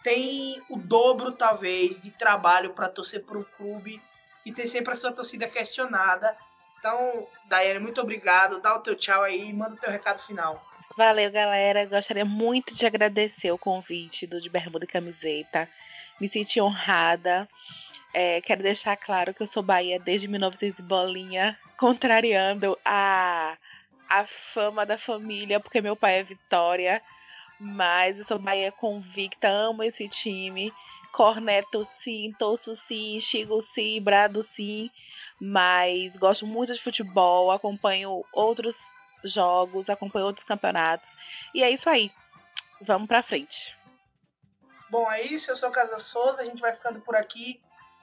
tem 0.04 0.62
o 0.70 0.76
dobro, 0.78 1.32
talvez, 1.32 2.00
de 2.00 2.12
trabalho 2.12 2.72
para 2.72 2.88
torcer 2.88 3.24
para 3.24 3.36
um 3.36 3.42
clube 3.42 4.00
e 4.46 4.52
ter 4.52 4.68
sempre 4.68 4.92
a 4.92 4.96
sua 4.96 5.10
torcida 5.10 5.48
questionada. 5.48 6.36
Então, 6.78 7.26
Daiane, 7.46 7.80
muito 7.80 8.00
obrigado. 8.00 8.60
Dá 8.60 8.76
o 8.76 8.78
teu 8.78 8.94
tchau 8.94 9.24
aí 9.24 9.48
e 9.48 9.52
manda 9.52 9.74
o 9.74 9.78
teu 9.78 9.90
recado 9.90 10.20
final. 10.22 10.64
Valeu, 10.96 11.30
galera. 11.32 11.84
Gostaria 11.86 12.24
muito 12.24 12.72
de 12.72 12.86
agradecer 12.86 13.50
o 13.50 13.58
convite 13.58 14.28
do 14.28 14.40
De 14.40 14.48
Bermuda 14.48 14.84
e 14.84 14.88
Camiseta. 14.88 15.68
Me 16.20 16.28
senti 16.28 16.60
honrada. 16.60 17.48
É, 18.12 18.40
quero 18.40 18.62
deixar 18.62 18.96
claro 18.96 19.34
que 19.34 19.42
eu 19.42 19.46
sou 19.46 19.62
Bahia 19.62 20.00
desde 20.00 20.26
1900 20.26 20.84
bolinha, 20.84 21.58
contrariando 21.76 22.76
a, 22.84 23.56
a 24.08 24.26
fama 24.54 24.84
da 24.84 24.98
família, 24.98 25.60
porque 25.60 25.80
meu 25.80 25.94
pai 25.94 26.20
é 26.20 26.22
Vitória. 26.22 27.02
Mas 27.60 28.18
eu 28.18 28.24
sou 28.24 28.38
Bahia 28.38 28.72
convicta, 28.72 29.48
amo 29.48 29.82
esse 29.82 30.08
time. 30.08 30.72
Corneto 31.12 31.86
sim, 32.02 32.32
torço 32.38 32.76
sim, 32.86 33.20
Chigo 33.20 33.62
sim, 33.74 34.00
Brado 34.00 34.46
sim. 34.54 34.90
Mas 35.40 36.14
gosto 36.16 36.46
muito 36.46 36.72
de 36.72 36.82
futebol, 36.82 37.50
acompanho 37.50 38.24
outros 38.32 38.74
jogos, 39.24 39.88
acompanho 39.88 40.26
outros 40.26 40.46
campeonatos. 40.46 41.08
E 41.54 41.62
é 41.62 41.70
isso 41.70 41.88
aí. 41.88 42.10
Vamos 42.80 43.08
pra 43.08 43.22
frente. 43.22 43.77
Bom, 44.90 45.10
é 45.10 45.22
isso. 45.22 45.50
Eu 45.50 45.56
sou 45.56 45.70
Casa 45.70 45.98
Souza. 45.98 46.42
A 46.42 46.44
gente 46.44 46.60
vai 46.60 46.72
ficando 46.72 47.00
por 47.00 47.16
aqui. 47.16 47.60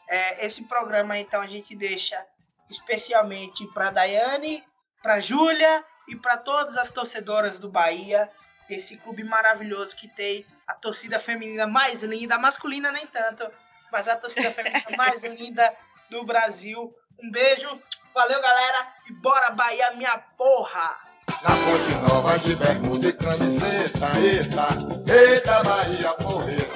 É, 0.07 0.45
esse 0.45 0.63
programa, 0.65 1.17
então, 1.17 1.41
a 1.41 1.47
gente 1.47 1.75
deixa 1.75 2.23
especialmente 2.69 3.65
para 3.73 3.91
Daiane, 3.91 4.63
para 5.01 5.19
Júlia 5.19 5.83
e 6.07 6.15
para 6.15 6.37
todas 6.37 6.77
as 6.77 6.91
torcedoras 6.91 7.57
do 7.59 7.69
Bahia 7.69 8.29
esse 8.69 8.97
clube 8.97 9.23
maravilhoso 9.23 9.95
que 9.95 10.07
tem 10.07 10.45
a 10.67 10.73
torcida 10.73 11.19
feminina 11.19 11.67
mais 11.67 12.03
linda, 12.03 12.35
a 12.35 12.39
masculina 12.39 12.91
nem 12.91 13.05
tanto, 13.07 13.47
mas 13.91 14.07
a 14.07 14.15
torcida 14.15 14.51
feminina 14.51 14.83
mais 14.97 15.23
linda 15.23 15.73
do 16.09 16.23
Brasil. 16.23 16.93
Um 17.21 17.31
beijo, 17.31 17.79
valeu 18.13 18.41
galera 18.41 18.87
e 19.09 19.13
bora 19.13 19.51
Bahia 19.51 19.91
minha 19.91 20.17
porra! 20.37 20.97
Na 21.43 21.49
Ponte 21.49 21.95
Nova 22.07 22.39
de 22.39 22.55
bermuda 22.55 23.07
e 23.07 23.13
camiseta, 23.13 24.07
eita, 24.19 25.13
eita 25.13 25.63
Bahia 25.63 26.13
porreta. 26.15 26.74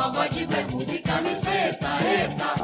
Nova 0.00 0.26
de 0.30 0.46
bermuda 0.46 0.94
e 0.94 0.98
camiseta, 1.00 1.88
eita, 2.02 2.59